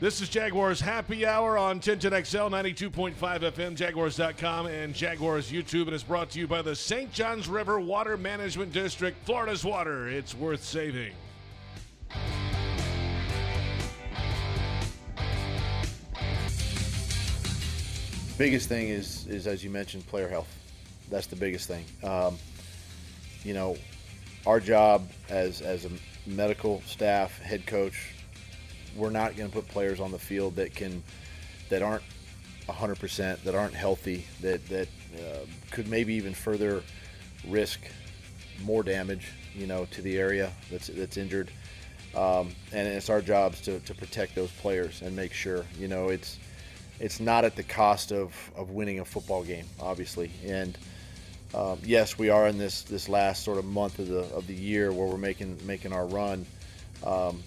This 0.00 0.22
is 0.22 0.30
Jaguars 0.30 0.80
Happy 0.80 1.26
Hour 1.26 1.58
on 1.58 1.78
1010XL 1.78 2.50
92.5 2.50 3.14
FM, 3.14 3.74
Jaguars.com, 3.74 4.64
and 4.64 4.94
Jaguars 4.94 5.52
YouTube. 5.52 5.82
And 5.82 5.92
it's 5.92 6.02
brought 6.02 6.30
to 6.30 6.38
you 6.38 6.46
by 6.46 6.62
the 6.62 6.74
St. 6.74 7.12
Johns 7.12 7.48
River 7.48 7.78
Water 7.78 8.16
Management 8.16 8.72
District, 8.72 9.14
Florida's 9.26 9.62
water. 9.62 10.08
It's 10.08 10.34
worth 10.34 10.64
saving. 10.64 11.12
biggest 18.38 18.70
thing 18.70 18.88
is 18.88 19.26
is 19.26 19.46
as 19.46 19.62
you 19.62 19.68
mentioned 19.68 20.06
player 20.06 20.26
health 20.26 20.48
that's 21.10 21.26
the 21.26 21.36
biggest 21.36 21.68
thing 21.68 21.84
um, 22.02 22.38
you 23.44 23.52
know 23.52 23.76
our 24.46 24.58
job 24.58 25.06
as 25.28 25.60
as 25.60 25.84
a 25.84 25.90
medical 26.26 26.80
staff 26.86 27.38
head 27.40 27.66
coach 27.66 28.14
we're 28.96 29.10
not 29.10 29.36
going 29.36 29.48
to 29.48 29.54
put 29.54 29.68
players 29.68 30.00
on 30.00 30.10
the 30.10 30.18
field 30.18 30.56
that 30.56 30.74
can 30.74 31.02
that 31.68 31.82
aren't 31.82 32.02
100% 32.68 33.42
that 33.42 33.54
aren't 33.54 33.74
healthy 33.74 34.26
that 34.40 34.64
that 34.68 34.88
uh, 35.16 35.44
could 35.70 35.88
maybe 35.88 36.14
even 36.14 36.34
further 36.34 36.82
risk 37.48 37.80
more 38.62 38.82
damage 38.82 39.32
you 39.54 39.66
know 39.66 39.86
to 39.86 40.02
the 40.02 40.18
area 40.18 40.52
that's 40.70 40.88
that's 40.88 41.16
injured 41.16 41.50
um, 42.14 42.50
and 42.72 42.88
it's 42.88 43.08
our 43.08 43.20
jobs 43.20 43.60
to, 43.60 43.80
to 43.80 43.94
protect 43.94 44.34
those 44.34 44.50
players 44.52 45.02
and 45.02 45.14
make 45.14 45.32
sure 45.32 45.64
you 45.78 45.88
know 45.88 46.08
it's 46.08 46.38
it's 47.00 47.18
not 47.18 47.44
at 47.44 47.56
the 47.56 47.62
cost 47.62 48.12
of, 48.12 48.34
of 48.54 48.70
winning 48.70 49.00
a 49.00 49.04
football 49.04 49.42
game, 49.42 49.64
obviously. 49.80 50.30
And 50.46 50.76
um, 51.54 51.78
yes, 51.82 52.18
we 52.18 52.28
are 52.28 52.46
in 52.46 52.58
this 52.58 52.82
this 52.82 53.08
last 53.08 53.42
sort 53.42 53.58
of 53.58 53.64
month 53.64 53.98
of 53.98 54.06
the 54.06 54.20
of 54.34 54.46
the 54.46 54.54
year 54.54 54.92
where 54.92 55.06
we're 55.08 55.16
making 55.16 55.58
making 55.66 55.92
our 55.92 56.06
run. 56.06 56.46
Um, 57.04 57.42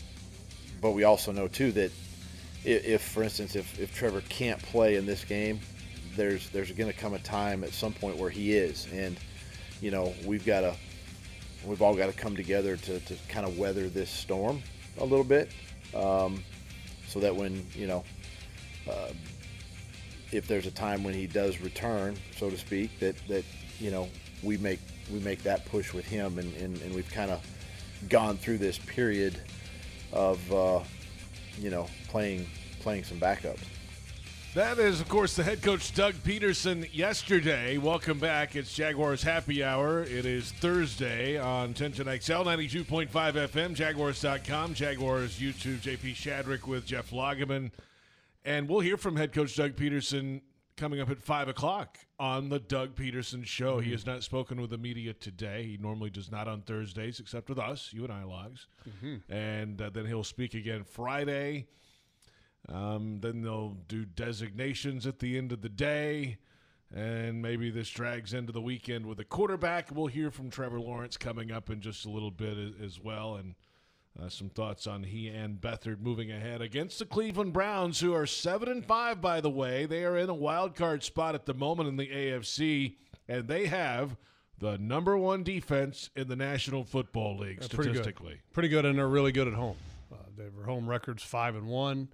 but 0.83 0.91
we 0.91 1.05
also 1.05 1.31
know 1.31 1.47
too 1.47 1.71
that 1.71 1.91
if, 2.65 2.85
if, 2.85 3.01
for 3.01 3.23
instance, 3.23 3.55
if, 3.55 3.79
if 3.79 3.95
Trevor 3.95 4.21
can't 4.27 4.61
play 4.61 4.97
in 4.97 5.05
this 5.05 5.23
game, 5.23 5.61
there's 6.15 6.49
there's 6.49 6.71
going 6.71 6.91
to 6.91 6.97
come 6.97 7.13
a 7.13 7.19
time 7.19 7.63
at 7.63 7.71
some 7.71 7.93
point 7.93 8.17
where 8.17 8.29
he 8.29 8.53
is, 8.53 8.87
and 8.93 9.17
you 9.81 9.89
know 9.89 10.13
we've 10.25 10.45
got 10.45 10.61
to 10.61 10.75
we've 11.65 11.81
all 11.81 11.95
got 11.95 12.07
to 12.07 12.13
come 12.13 12.35
together 12.35 12.75
to, 12.75 12.99
to 12.99 13.15
kind 13.29 13.47
of 13.47 13.57
weather 13.57 13.87
this 13.87 14.09
storm 14.09 14.61
a 14.99 15.05
little 15.05 15.23
bit, 15.23 15.49
um, 15.95 16.43
so 17.07 17.19
that 17.19 17.35
when 17.35 17.65
you 17.73 17.87
know 17.87 18.03
uh, 18.87 19.07
if 20.31 20.47
there's 20.47 20.67
a 20.67 20.71
time 20.71 21.03
when 21.03 21.13
he 21.13 21.25
does 21.25 21.61
return, 21.61 22.15
so 22.37 22.49
to 22.49 22.57
speak, 22.57 22.99
that 22.99 23.15
that 23.29 23.45
you 23.79 23.89
know 23.89 24.09
we 24.43 24.57
make 24.57 24.79
we 25.11 25.19
make 25.19 25.41
that 25.43 25.65
push 25.65 25.93
with 25.93 26.05
him, 26.05 26.37
and 26.37 26.53
and, 26.57 26.79
and 26.81 26.93
we've 26.93 27.11
kind 27.11 27.31
of 27.31 27.41
gone 28.09 28.35
through 28.37 28.57
this 28.57 28.77
period 28.77 29.39
of 30.13 30.53
uh, 30.53 30.79
you 31.57 31.69
know 31.69 31.87
playing 32.07 32.47
playing 32.79 33.03
some 33.03 33.19
backups. 33.19 33.59
That 34.55 34.77
is, 34.77 35.01
of 35.01 35.09
course, 35.09 35.35
the 35.35 35.41
head 35.41 35.63
coach 35.63 35.95
Doug 35.95 36.13
Pederson 36.13 36.87
yesterday. 36.93 37.79
Welcome 37.79 38.19
back. 38.19 38.55
It's 38.55 38.71
Jaguars 38.71 39.23
Happy 39.23 39.63
Hour. 39.63 40.03
It 40.03 40.27
is 40.27 40.51
Thursday 40.51 41.39
on 41.39 41.73
1010XL 41.73 42.45
92.5 42.85 43.09
FM, 43.09 43.73
Jaguars.com, 43.73 44.75
Jaguars 44.75 45.39
YouTube, 45.39 45.77
JP 45.77 46.13
Shadrick 46.13 46.67
with 46.67 46.85
Jeff 46.85 47.09
Lageman. 47.09 47.71
And 48.45 48.69
we'll 48.69 48.81
hear 48.81 48.95
from 48.95 49.15
head 49.15 49.33
coach 49.33 49.55
Doug 49.55 49.71
Pederson 49.75 50.41
coming 50.75 50.99
up 50.99 51.09
at 51.09 51.21
5 51.21 51.47
o'clock 51.47 51.97
on 52.19 52.49
the 52.49 52.59
Doug 52.59 52.95
Pederson 52.95 53.45
Show. 53.45 53.79
He 53.79 53.91
has 53.91 54.05
not 54.05 54.23
spoken 54.23 54.59
with 54.59 54.69
the 54.69 54.77
media 54.77 55.13
today. 55.13 55.63
He 55.63 55.77
normally 55.77 56.09
does 56.09 56.31
not 56.31 56.47
on 56.47 56.61
Thursdays, 56.61 57.19
except 57.19 57.49
with 57.49 57.59
us, 57.59 57.91
you 57.93 58.03
and 58.03 58.11
I, 58.13 58.23
Logs. 58.23 58.67
And 59.29 59.81
uh, 59.81 59.89
then 59.89 60.05
he'll 60.05 60.23
speak 60.23 60.53
again 60.53 60.83
Friday. 60.83 61.67
Um, 62.69 63.19
then 63.21 63.41
they'll 63.41 63.77
do 63.87 64.05
designations 64.05 65.05
at 65.05 65.19
the 65.19 65.37
end 65.37 65.51
of 65.51 65.61
the 65.61 65.69
day. 65.69 66.37
And 66.95 67.41
maybe 67.41 67.71
this 67.71 67.89
drags 67.89 68.33
into 68.33 68.51
the 68.51 68.61
weekend 68.61 69.05
with 69.05 69.19
a 69.19 69.25
quarterback. 69.25 69.89
We'll 69.91 70.07
hear 70.07 70.29
from 70.29 70.49
Trevor 70.51 70.79
Lawrence 70.79 71.17
coming 71.17 71.51
up 71.51 71.69
in 71.69 71.81
just 71.81 72.05
a 72.05 72.09
little 72.09 72.29
bit 72.31 72.55
as 72.83 72.99
well. 72.99 73.35
And 73.35 73.55
uh, 74.21 74.29
some 74.29 74.49
thoughts 74.49 74.85
on 74.85 75.03
he 75.03 75.27
and 75.27 75.59
Beathard 75.59 75.99
moving 76.01 76.31
ahead 76.31 76.61
against 76.61 76.99
the 76.99 77.05
Cleveland 77.05 77.53
Browns, 77.53 77.99
who 77.99 78.13
are 78.13 78.27
seven 78.27 78.69
and 78.69 78.85
five, 78.85 79.21
by 79.21 79.41
the 79.41 79.49
way. 79.49 79.85
They 79.85 80.05
are 80.05 80.17
in 80.17 80.29
a 80.29 80.35
wild 80.35 80.75
card 80.75 81.03
spot 81.03 81.33
at 81.35 81.45
the 81.45 81.53
moment 81.53 81.89
in 81.89 81.97
the 81.97 82.07
AFC, 82.07 82.95
and 83.27 83.47
they 83.47 83.65
have 83.65 84.15
the 84.59 84.77
number 84.77 85.17
one 85.17 85.43
defense 85.43 86.09
in 86.15 86.27
the 86.27 86.35
National 86.35 86.83
Football 86.83 87.39
League 87.39 87.59
They're 87.59 87.69
pretty 87.69 87.91
good. 87.91 88.03
statistically. 88.03 88.39
Pretty 88.53 88.69
good, 88.69 88.85
and 88.85 88.97
they're 88.97 89.07
really 89.07 89.31
good 89.31 89.47
at 89.47 89.55
home. 89.55 89.77
Uh, 90.11 90.17
their 90.37 90.51
home 90.65 90.87
records 90.87 91.23
five 91.23 91.55
and 91.55 91.67
one. 91.67 92.09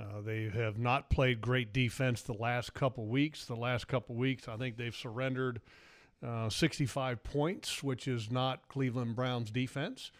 Uh, 0.00 0.20
they 0.20 0.48
have 0.50 0.78
not 0.78 1.10
played 1.10 1.40
great 1.40 1.72
defense 1.72 2.22
the 2.22 2.32
last 2.34 2.72
couple 2.72 3.06
weeks. 3.06 3.46
The 3.46 3.56
last 3.56 3.88
couple 3.88 4.14
weeks, 4.14 4.46
I 4.46 4.56
think 4.56 4.76
they've 4.76 4.94
surrendered 4.94 5.60
uh, 6.24 6.48
65 6.48 7.24
points, 7.24 7.82
which 7.82 8.06
is 8.06 8.30
not 8.30 8.68
Cleveland 8.68 9.16
Browns 9.16 9.50
defense. 9.50 10.12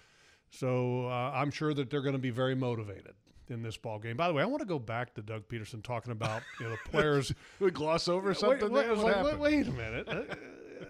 So 0.50 1.06
uh, 1.06 1.32
I'm 1.34 1.50
sure 1.50 1.74
that 1.74 1.90
they're 1.90 2.02
going 2.02 2.14
to 2.14 2.18
be 2.18 2.30
very 2.30 2.54
motivated 2.54 3.14
in 3.48 3.62
this 3.62 3.76
ball 3.76 3.98
game. 3.98 4.16
By 4.16 4.28
the 4.28 4.34
way, 4.34 4.42
I 4.42 4.46
want 4.46 4.60
to 4.60 4.66
go 4.66 4.78
back 4.78 5.14
to 5.14 5.22
Doug 5.22 5.48
Pederson 5.48 5.82
talking 5.82 6.12
about 6.12 6.42
you 6.60 6.66
know 6.66 6.72
the 6.72 6.78
players. 6.90 7.32
We 7.60 7.70
gloss 7.70 8.08
over 8.08 8.34
something. 8.34 8.70
wait? 8.70 8.88
Wait, 8.96 9.22
wait, 9.22 9.38
wait 9.38 9.66
a 9.68 9.72
minute. 9.72 10.08
Uh, 10.08 10.22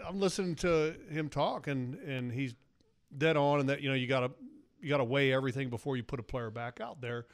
I'm 0.07 0.21
listening 0.21 0.55
to 0.57 0.95
him 1.11 1.29
talk, 1.29 1.67
and 1.67 1.95
and 1.97 2.33
he's 2.33 2.55
dead 3.17 3.37
on, 3.37 3.61
and 3.61 3.69
that 3.69 3.81
you 3.81 3.89
know 3.89 3.95
you 3.95 4.07
got 4.07 4.21
to 4.21 4.31
you 4.81 4.89
got 4.89 4.99
to 4.99 5.05
weigh 5.05 5.33
everything 5.33 5.71
before 5.71 5.97
you 5.97 6.03
put 6.03 6.21
a 6.21 6.23
player 6.23 6.51
back 6.51 6.81
out 6.81 7.01
there. 7.01 7.27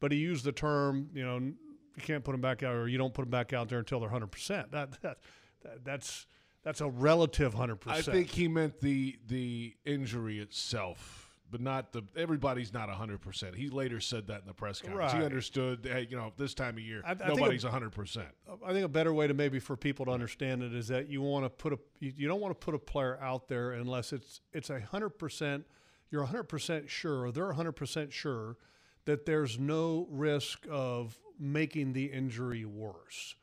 But 0.00 0.12
he 0.12 0.18
used 0.18 0.44
the 0.44 0.52
term, 0.52 1.10
you 1.14 1.24
know, 1.24 1.38
you 1.38 2.02
can't 2.02 2.24
put 2.24 2.32
them 2.32 2.40
back 2.40 2.62
out, 2.62 2.74
or 2.74 2.88
you 2.88 2.96
don't 2.98 3.12
put 3.12 3.22
them 3.22 3.30
back 3.30 3.52
out 3.52 3.68
there 3.68 3.78
until 3.78 4.00
they're 4.00 4.08
100. 4.08 4.28
percent 4.28 4.72
That 4.72 5.00
that 5.02 5.18
that 5.62 5.84
that's 5.84 6.26
that's 6.62 6.80
a 6.80 6.88
relative 6.88 7.52
100. 7.54 7.76
percent 7.76 8.08
I 8.08 8.12
think 8.12 8.28
he 8.30 8.48
meant 8.48 8.80
the 8.80 9.18
the 9.26 9.74
injury 9.84 10.38
itself, 10.38 11.19
but 11.50 11.60
not 11.60 11.92
the. 11.92 12.02
Everybody's 12.16 12.72
not 12.72 12.88
hundred 12.90 13.20
percent. 13.20 13.54
He 13.54 13.68
later 13.68 14.00
said 14.00 14.26
that 14.28 14.42
in 14.42 14.46
the 14.46 14.54
press 14.54 14.80
conference. 14.80 15.12
He 15.12 15.22
understood. 15.24 15.86
Hey, 15.90 16.06
you 16.08 16.16
know, 16.16 16.32
this 16.36 16.54
time 16.54 16.76
of 16.76 16.82
year, 16.82 17.02
I- 17.04 17.12
I 17.12 17.28
nobody's 17.28 17.64
a- 17.64 17.70
hundred 17.70 17.90
percent. 17.92 18.28
I 18.64 18.72
think 18.72 18.84
a 18.84 18.88
better 18.88 19.12
way 19.12 19.26
to 19.26 19.34
maybe 19.34 19.58
for 19.58 19.76
people 19.76 20.06
to 20.06 20.12
understand 20.12 20.62
it 20.62 20.74
is 20.74 20.88
that 20.88 21.08
you 21.08 21.22
want 21.22 21.44
to 21.44 21.50
put 21.50 21.72
a 21.72 21.78
you, 21.98 22.28
don't 22.28 22.40
want 22.40 22.58
to 22.58 22.64
put 22.64 22.74
a 22.74 22.78
player 22.78 23.18
out 23.20 23.48
there 23.48 23.72
unless 23.72 24.12
it's 24.12 24.40
it's 24.52 24.70
a 24.70 24.80
hundred 24.80 25.10
percent 25.10 25.64
you're 26.10 26.24
hundred 26.24 26.44
percent 26.44 26.88
sure 26.90 27.24
or 27.26 27.32
they're 27.32 27.52
hundred 27.52 27.72
percent 27.72 28.12
sure 28.12 28.56
that 29.04 29.26
there's 29.26 29.58
no 29.58 30.06
risk 30.10 30.66
of 30.70 31.18
making 31.38 31.92
the 31.94 32.04
injury 32.06 32.64
worse, 32.66 33.34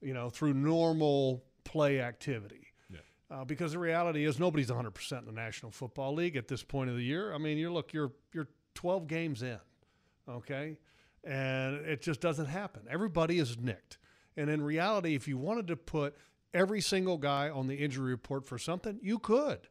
you 0.00 0.14
know, 0.14 0.30
through 0.30 0.54
normal 0.54 1.44
play 1.64 2.00
activity. 2.00 2.65
Uh, 3.28 3.44
because 3.44 3.72
the 3.72 3.78
reality 3.78 4.24
is 4.24 4.38
nobody's 4.38 4.70
100% 4.70 5.18
in 5.18 5.26
the 5.26 5.32
National 5.32 5.72
Football 5.72 6.14
League 6.14 6.36
at 6.36 6.46
this 6.46 6.62
point 6.62 6.90
of 6.90 6.96
the 6.96 7.02
year. 7.02 7.34
I 7.34 7.38
mean, 7.38 7.58
you 7.58 7.72
look, 7.72 7.92
you're 7.92 8.12
you're 8.32 8.48
12 8.74 9.08
games 9.08 9.42
in, 9.42 9.58
okay, 10.28 10.78
and 11.24 11.84
it 11.86 12.02
just 12.02 12.20
doesn't 12.20 12.46
happen. 12.46 12.82
Everybody 12.88 13.38
is 13.38 13.58
nicked, 13.58 13.98
and 14.36 14.48
in 14.48 14.62
reality, 14.62 15.16
if 15.16 15.26
you 15.26 15.38
wanted 15.38 15.66
to 15.68 15.76
put 15.76 16.14
every 16.54 16.80
single 16.80 17.18
guy 17.18 17.50
on 17.50 17.66
the 17.66 17.74
injury 17.74 18.10
report 18.10 18.46
for 18.46 18.58
something, 18.58 18.98
you 19.02 19.18
could, 19.18 19.68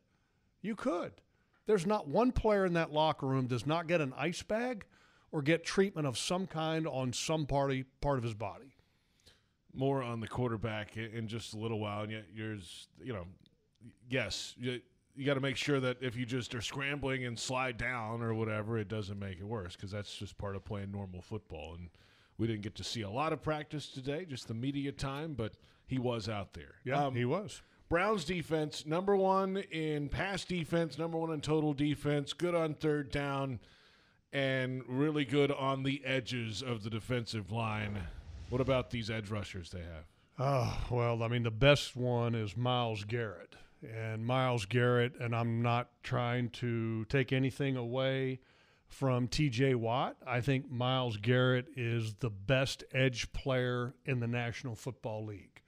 you 0.62 0.76
could. 0.76 1.22
There's 1.66 1.86
not 1.86 2.08
one 2.08 2.32
player 2.32 2.66
in 2.66 2.74
that 2.74 2.92
locker 2.92 3.26
room 3.26 3.48
does 3.48 3.66
not 3.66 3.88
get 3.88 4.02
an 4.02 4.14
ice 4.18 4.44
bag 4.44 4.86
or 5.32 5.42
get 5.42 5.66
treatment 5.66 6.08
of 6.08 6.18
some 6.18 6.46
kind 6.46 6.88
on 6.88 7.12
some 7.12 7.46
party 7.46 7.86
part 8.02 8.18
of 8.18 8.24
his 8.24 8.34
body. 8.34 8.76
More 9.74 10.02
on 10.04 10.20
the 10.20 10.28
quarterback 10.28 10.96
in, 10.96 11.06
in 11.06 11.28
just 11.28 11.54
a 11.54 11.58
little 11.58 11.80
while, 11.80 12.04
and 12.04 12.12
yet 12.12 12.26
yours, 12.34 12.88
you 13.04 13.14
know, 13.14 13.26
yes, 14.10 14.56
you, 14.58 14.82
you 15.16 15.26
got 15.26 15.36
to 15.36 15.40
make 15.40 15.58
sure 15.58 15.80
that 15.80 15.98
if 16.02 16.16
you 16.16 16.26
just 16.26 16.54
are 16.56 16.62
scrambling 16.62 17.26
and 17.26 17.38
slide 17.38 17.78
down 17.78 18.22
or 18.22 18.34
whatever, 18.34 18.78
it 18.78 18.88
doesn't 18.88 19.20
make 19.20 19.40
it 19.40 19.46
worse 19.46 19.76
because 19.76 19.92
that's 19.92 20.16
just 20.16 20.38
part 20.38 20.56
of 20.56 20.66
playing 20.66 20.92
normal 20.92 21.22
football. 21.22 21.76
And 21.76 21.90
we 22.38 22.48
didn't 22.48 22.64
get 22.64 22.76
to 22.76 22.84
see 22.84 23.02
a 23.02 23.10
lot 23.10 23.34
of 23.34 23.42
practice 23.42 23.88
today, 23.88 24.26
just 24.26 24.48
the 24.48 24.54
media 24.54 24.92
time, 24.92 25.34
but 25.34 25.54
he 25.88 26.00
was 26.00 26.28
out 26.28 26.54
there. 26.54 26.76
Um, 27.06 27.16
he 27.16 27.26
was. 27.26 27.62
Browns 27.88 28.26
defense, 28.26 28.86
number 28.86 29.16
one 29.16 29.58
in 29.58 30.10
pass 30.10 30.44
defense, 30.44 30.98
number 30.98 31.18
one 31.18 31.32
in 31.32 31.40
total 31.42 31.74
defense, 31.74 32.34
good 32.34 32.56
on 32.56 32.74
third 32.74 33.12
down, 33.12 33.60
and 34.34 34.82
really 34.88 35.24
good 35.24 35.52
on 35.52 35.84
the 35.84 36.04
edges 36.04 36.64
of 36.64 36.84
the 36.84 36.90
defensive 36.90 37.52
line. 37.52 38.00
What 38.50 38.60
about 38.60 38.90
these 38.90 39.10
edge 39.10 39.30
rushers 39.30 39.70
they 39.70 39.80
have? 39.80 40.06
Oh, 40.38 40.78
well, 40.90 41.24
I 41.24 41.28
mean, 41.28 41.44
the 41.44 41.52
best 41.52 41.96
one 41.96 42.36
is 42.36 42.58
Myles 42.58 43.04
Garrett. 43.04 43.56
And 43.84 44.26
Myles 44.26 44.66
Garrett, 44.66 45.14
and 45.20 45.36
I'm 45.36 45.62
not 45.62 45.90
trying 46.04 46.50
to 46.52 47.06
take 47.06 47.32
anything 47.32 47.76
away 47.78 48.40
from 48.88 49.28
TJ 49.28 49.76
Watt. 49.76 50.16
I 50.26 50.42
think 50.42 50.72
Myles 50.72 51.18
Garrett 51.18 51.68
is 51.76 52.16
the 52.16 52.30
best 52.30 52.84
edge 52.94 53.32
player 53.34 53.94
in 54.06 54.20
the 54.20 54.28
National 54.28 54.76
Football 54.76 55.26
League. 55.26 55.62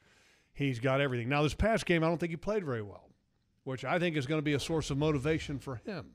He's 0.53 0.79
got 0.79 1.01
everything. 1.01 1.29
Now, 1.29 1.43
this 1.43 1.53
past 1.53 1.85
game, 1.85 2.03
I 2.03 2.07
don't 2.07 2.17
think 2.17 2.31
he 2.31 2.37
played 2.37 2.65
very 2.65 2.81
well, 2.81 3.09
which 3.63 3.85
I 3.85 3.99
think 3.99 4.17
is 4.17 4.25
going 4.25 4.39
to 4.39 4.45
be 4.45 4.53
a 4.53 4.59
source 4.59 4.89
of 4.89 4.97
motivation 4.97 5.59
for 5.59 5.75
him. 5.75 6.13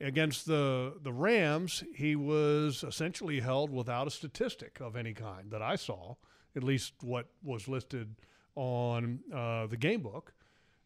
Against 0.00 0.46
the, 0.46 0.94
the 1.02 1.12
Rams, 1.12 1.82
he 1.92 2.14
was 2.14 2.84
essentially 2.84 3.40
held 3.40 3.70
without 3.72 4.06
a 4.06 4.10
statistic 4.10 4.78
of 4.80 4.94
any 4.94 5.12
kind 5.12 5.50
that 5.50 5.60
I 5.60 5.74
saw, 5.74 6.14
at 6.54 6.62
least 6.62 6.92
what 7.00 7.26
was 7.42 7.66
listed 7.66 8.14
on 8.54 9.20
uh, 9.34 9.66
the 9.66 9.76
game 9.76 10.02
book, 10.02 10.34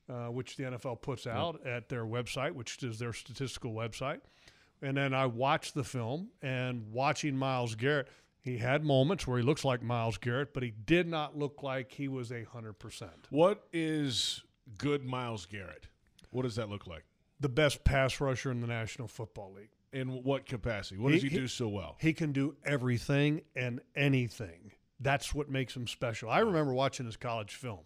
uh, 0.08 0.26
which 0.26 0.56
the 0.56 0.64
NFL 0.64 1.00
puts 1.02 1.26
out 1.26 1.64
at 1.66 1.88
their 1.88 2.04
website, 2.04 2.52
which 2.52 2.82
is 2.82 2.98
their 2.98 3.12
statistical 3.12 3.72
website. 3.72 4.20
And 4.80 4.96
then 4.96 5.14
I 5.14 5.26
watched 5.26 5.74
the 5.74 5.84
film 5.84 6.30
and 6.42 6.92
watching 6.92 7.36
Myles 7.36 7.74
Garrett, 7.76 8.08
he 8.40 8.58
had 8.58 8.84
moments 8.84 9.26
where 9.26 9.38
he 9.38 9.44
looks 9.44 9.64
like 9.64 9.80
Myles 9.82 10.18
Garrett, 10.18 10.52
but 10.52 10.64
he 10.64 10.70
did 10.72 11.06
not 11.06 11.38
look 11.38 11.62
like 11.62 11.92
he 11.92 12.08
was 12.08 12.32
a 12.32 12.42
hundred 12.44 12.74
percent. 12.80 13.28
What 13.30 13.64
is 13.72 14.42
good 14.78 15.04
Myles 15.04 15.46
Garrett? 15.46 15.86
What 16.30 16.42
does 16.42 16.56
that 16.56 16.68
look 16.68 16.86
like? 16.88 17.04
The 17.38 17.48
best 17.48 17.84
pass 17.84 18.20
rusher 18.20 18.50
in 18.50 18.60
the 18.60 18.66
National 18.66 19.06
Football 19.06 19.52
League. 19.56 19.68
In 19.92 20.22
what 20.24 20.46
capacity? 20.46 20.98
What 20.98 21.12
does 21.12 21.22
He- 21.22 21.28
he, 21.28 21.34
he- 21.34 21.40
do 21.42 21.46
so 21.46 21.68
well? 21.68 21.96
He 22.00 22.12
can 22.14 22.32
do 22.32 22.56
everything 22.64 23.42
and 23.54 23.80
anything. 23.94 24.72
That's 24.98 25.34
what 25.34 25.48
makes 25.50 25.76
him 25.76 25.86
special. 25.86 26.30
I 26.30 26.38
remember 26.40 26.72
watching 26.72 27.06
his 27.06 27.16
college 27.16 27.54
film, 27.54 27.80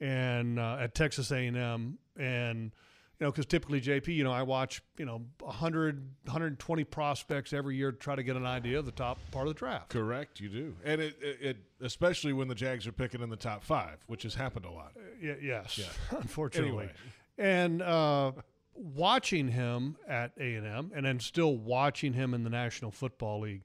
and 0.00 0.58
uh, 0.58 0.78
at 0.80 0.94
Texas 0.94 1.30
A&M, 1.30 1.98
and 2.18 2.72
you 3.18 3.24
know, 3.24 3.30
because 3.30 3.46
typically 3.46 3.80
JP, 3.80 4.08
you 4.08 4.24
know, 4.24 4.32
I 4.32 4.42
watch 4.42 4.82
you 4.98 5.06
know 5.06 5.22
100, 5.40 5.96
120 6.24 6.84
prospects 6.84 7.52
every 7.52 7.76
year 7.76 7.92
to 7.92 7.98
try 7.98 8.14
to 8.14 8.22
get 8.22 8.36
an 8.36 8.44
idea 8.46 8.78
of 8.78 8.84
the 8.84 8.92
top 8.92 9.18
part 9.30 9.46
of 9.48 9.54
the 9.54 9.58
draft. 9.58 9.88
Correct, 9.88 10.40
you 10.40 10.48
do, 10.48 10.76
and 10.84 11.00
it, 11.00 11.16
it, 11.20 11.38
it 11.40 11.56
especially 11.80 12.32
when 12.32 12.48
the 12.48 12.54
Jags 12.54 12.86
are 12.86 12.92
picking 12.92 13.22
in 13.22 13.30
the 13.30 13.36
top 13.36 13.62
five, 13.64 13.98
which 14.06 14.22
has 14.24 14.34
happened 14.34 14.64
a 14.66 14.70
lot. 14.70 14.92
Y- 15.22 15.36
yes, 15.42 15.78
Yeah. 15.78 16.18
unfortunately. 16.18 16.68
Anyway. 16.68 16.92
And 17.38 17.82
uh, 17.82 18.32
watching 18.74 19.48
him 19.48 19.96
at 20.08 20.32
A 20.38 20.54
and 20.54 20.66
M, 20.66 20.90
and 20.94 21.04
then 21.04 21.20
still 21.20 21.56
watching 21.56 22.12
him 22.12 22.34
in 22.34 22.44
the 22.44 22.50
National 22.50 22.90
Football 22.90 23.40
League, 23.40 23.64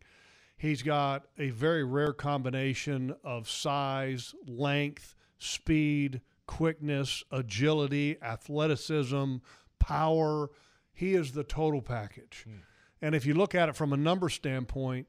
he's 0.57 0.81
got 0.81 1.27
a 1.37 1.49
very 1.51 1.83
rare 1.83 2.13
combination 2.13 3.15
of 3.23 3.49
size, 3.49 4.33
length, 4.45 5.15
speed, 5.41 6.21
quickness, 6.47 7.23
agility, 7.31 8.17
athleticism, 8.21 9.37
power. 9.79 10.49
He 10.93 11.13
is 11.13 11.31
the 11.31 11.43
total 11.43 11.81
package. 11.81 12.45
And 13.01 13.15
if 13.15 13.25
you 13.25 13.33
look 13.33 13.55
at 13.55 13.69
it 13.69 13.75
from 13.75 13.93
a 13.93 13.97
number 13.97 14.29
standpoint, 14.29 15.07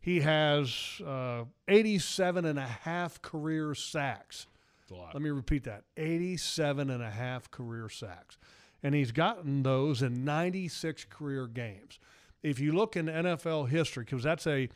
he 0.00 0.20
has 0.20 1.00
uh, 1.06 1.44
87 1.68 2.44
and 2.44 2.58
a 2.58 2.66
half 2.66 3.20
career 3.22 3.74
sacks. 3.74 4.46
A. 4.90 4.94
Let 4.94 5.22
me 5.22 5.30
repeat 5.30 5.64
that 5.64 5.84
87 5.96 6.90
and 6.90 7.02
a 7.02 7.10
half 7.10 7.50
career 7.50 7.88
sacks. 7.88 8.38
And 8.82 8.94
he's 8.94 9.12
gotten 9.12 9.62
those 9.62 10.02
in 10.02 10.24
96 10.24 11.06
career 11.08 11.46
games. 11.46 11.98
If 12.42 12.60
you 12.60 12.72
look 12.72 12.96
in 12.96 13.06
NFL 13.06 13.70
history, 13.70 14.04
because 14.04 14.22
that's 14.22 14.46
a, 14.46 14.68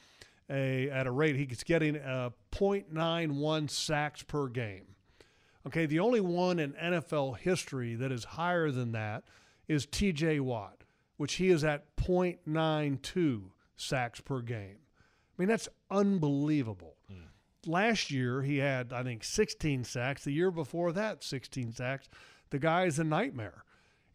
a 0.48 0.88
at 0.88 1.06
a 1.06 1.10
rate, 1.10 1.36
he's 1.36 1.62
getting 1.62 1.96
uh, 1.96 2.30
0.91 2.50 3.68
sacks 3.68 4.22
per 4.22 4.48
game. 4.48 4.94
Okay, 5.68 5.84
the 5.84 6.00
only 6.00 6.22
one 6.22 6.58
in 6.58 6.72
NFL 6.72 7.36
history 7.36 7.94
that 7.94 8.10
is 8.10 8.24
higher 8.24 8.70
than 8.70 8.92
that 8.92 9.24
is 9.68 9.86
TJ 9.86 10.40
Watt, 10.40 10.84
which 11.18 11.34
he 11.34 11.50
is 11.50 11.62
at 11.62 11.94
0.92 11.96 13.50
sacks 13.76 14.18
per 14.18 14.40
game. 14.40 14.78
I 14.78 15.34
mean, 15.36 15.48
that's 15.48 15.68
unbelievable. 15.90 16.94
Hmm. 17.06 17.26
Last 17.66 18.10
year, 18.10 18.40
he 18.40 18.56
had, 18.56 18.94
I 18.94 19.02
think, 19.02 19.22
16 19.22 19.84
sacks. 19.84 20.24
The 20.24 20.32
year 20.32 20.50
before 20.50 20.90
that, 20.92 21.22
16 21.22 21.74
sacks. 21.74 22.08
The 22.48 22.58
guy 22.58 22.86
is 22.86 22.98
a 22.98 23.04
nightmare. 23.04 23.64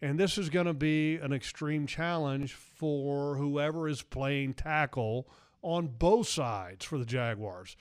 And 0.01 0.19
this 0.19 0.39
is 0.39 0.49
going 0.49 0.65
to 0.65 0.73
be 0.73 1.17
an 1.17 1.33
extreme 1.33 1.85
challenge 1.85 2.53
for 2.53 3.35
whoever 3.35 3.87
is 3.87 4.01
playing 4.01 4.55
tackle 4.55 5.27
on 5.61 5.85
both 5.85 6.27
sides 6.27 6.83
for 6.83 6.97
the 6.97 7.05
Jaguars. 7.05 7.77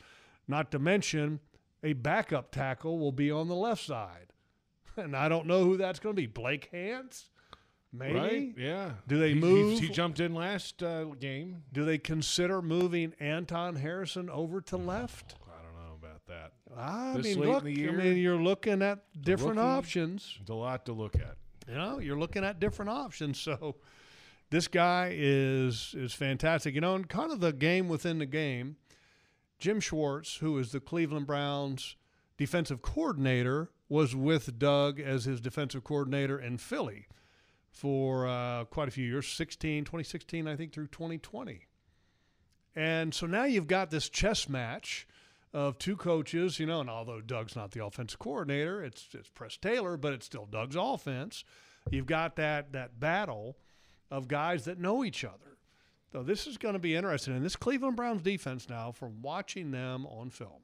Not 0.46 0.70
to 0.72 0.78
mention, 0.78 1.40
a 1.82 1.92
backup 1.94 2.50
tackle 2.52 2.98
will 2.98 3.12
be 3.12 3.30
on 3.30 3.48
the 3.48 3.54
left 3.56 3.84
side. 3.84 4.26
And 4.96 5.16
I 5.16 5.30
don't 5.30 5.46
know 5.46 5.64
who 5.64 5.78
that's 5.78 5.98
going 6.00 6.14
to 6.14 6.20
be. 6.20 6.26
Blake 6.26 6.68
Hance? 6.70 7.30
Maybe. 7.94 8.18
Right? 8.18 8.54
Yeah. 8.58 8.90
Do 9.08 9.18
they 9.18 9.28
He- 9.30 9.34
he- 9.36 9.40
move? 9.40 9.80
He, 9.80 9.88
jumped 9.88 10.20
in 10.20 10.34
last 10.34 10.82
uh, 10.82 11.04
game. 11.18 11.62
Do 11.72 11.86
they 11.86 11.96
consider 11.96 12.60
moving 12.60 13.14
Anton 13.18 13.76
Harrison 13.76 14.28
over 14.28 14.60
to 14.60 14.76
left? 14.76 15.34
I 15.46 15.62
don't 15.62 15.74
know 15.82 15.94
about 15.94 16.26
that. 16.26 16.52
I 16.76 17.14
This 17.16 17.36
mean, 17.36 17.46
look, 17.46 17.62
I 17.62 17.66
mean, 17.66 18.18
you're 18.18 18.36
looking 18.42 18.82
at 18.82 18.98
different 19.22 19.56
rookie? 19.56 19.66
options. 19.68 20.36
It's 20.42 20.50
a 20.50 20.54
lot 20.54 20.84
to 20.86 20.92
look 20.92 21.14
at. 21.16 21.36
You 21.66 21.74
know, 21.74 21.98
you're 21.98 22.18
looking 22.18 22.44
at 22.44 22.60
different 22.60 22.90
options. 22.90 23.40
So 23.40 23.76
this 24.50 24.68
guy 24.68 25.12
is 25.14 25.94
is 25.96 26.12
fantastic. 26.12 26.74
You 26.74 26.82
know, 26.82 26.94
and 26.96 27.08
kind 27.08 27.32
of 27.32 27.40
the 27.40 27.52
game 27.54 27.88
within 27.88 28.18
the 28.18 28.26
game. 28.26 28.76
Jim 29.62 29.78
Schwartz, 29.78 30.38
who 30.38 30.58
is 30.58 30.72
the 30.72 30.80
Cleveland 30.80 31.28
Browns 31.28 31.94
defensive 32.36 32.82
coordinator, 32.82 33.70
was 33.88 34.12
with 34.12 34.58
Doug 34.58 34.98
as 34.98 35.24
his 35.24 35.40
defensive 35.40 35.84
coordinator 35.84 36.36
in 36.36 36.58
Philly 36.58 37.06
for 37.70 38.26
uh, 38.26 38.64
quite 38.64 38.88
a 38.88 38.90
few 38.90 39.06
years 39.06 39.28
16, 39.28 39.84
2016, 39.84 40.48
I 40.48 40.56
think, 40.56 40.72
through 40.72 40.88
2020. 40.88 41.68
And 42.74 43.14
so 43.14 43.28
now 43.28 43.44
you've 43.44 43.68
got 43.68 43.92
this 43.92 44.08
chess 44.08 44.48
match 44.48 45.06
of 45.54 45.78
two 45.78 45.96
coaches, 45.96 46.58
you 46.58 46.66
know, 46.66 46.80
and 46.80 46.90
although 46.90 47.20
Doug's 47.20 47.54
not 47.54 47.70
the 47.70 47.84
offensive 47.84 48.18
coordinator, 48.18 48.82
it's 48.82 49.06
it's 49.12 49.28
Press 49.28 49.56
Taylor, 49.56 49.96
but 49.96 50.12
it's 50.12 50.26
still 50.26 50.46
Doug's 50.46 50.76
offense. 50.76 51.44
You've 51.88 52.06
got 52.06 52.34
that 52.34 52.72
that 52.72 52.98
battle 52.98 53.58
of 54.10 54.26
guys 54.26 54.64
that 54.64 54.80
know 54.80 55.04
each 55.04 55.24
other. 55.24 55.51
Though 56.12 56.22
this 56.22 56.46
is 56.46 56.58
going 56.58 56.74
to 56.74 56.78
be 56.78 56.94
interesting. 56.94 57.34
And 57.34 57.44
this 57.44 57.56
Cleveland 57.56 57.96
Browns 57.96 58.22
defense 58.22 58.68
now, 58.68 58.92
from 58.92 59.22
watching 59.22 59.70
them 59.70 60.06
on 60.06 60.30
film, 60.30 60.62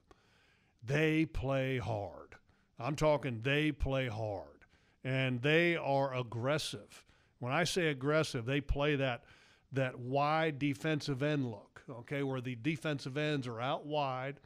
they 0.84 1.26
play 1.26 1.78
hard. 1.78 2.36
I'm 2.78 2.94
talking 2.94 3.40
they 3.42 3.72
play 3.72 4.06
hard, 4.06 4.64
and 5.02 5.42
they 5.42 5.76
are 5.76 6.14
aggressive. 6.14 7.04
When 7.40 7.52
I 7.52 7.64
say 7.64 7.88
aggressive, 7.88 8.46
they 8.46 8.60
play 8.60 8.96
that 8.96 9.24
that 9.72 9.98
wide 9.98 10.58
defensive 10.58 11.22
end 11.22 11.50
look, 11.50 11.82
okay, 11.90 12.22
where 12.22 12.40
the 12.40 12.56
defensive 12.56 13.16
ends 13.16 13.46
are 13.46 13.60
out 13.60 13.84
wide 13.84 14.40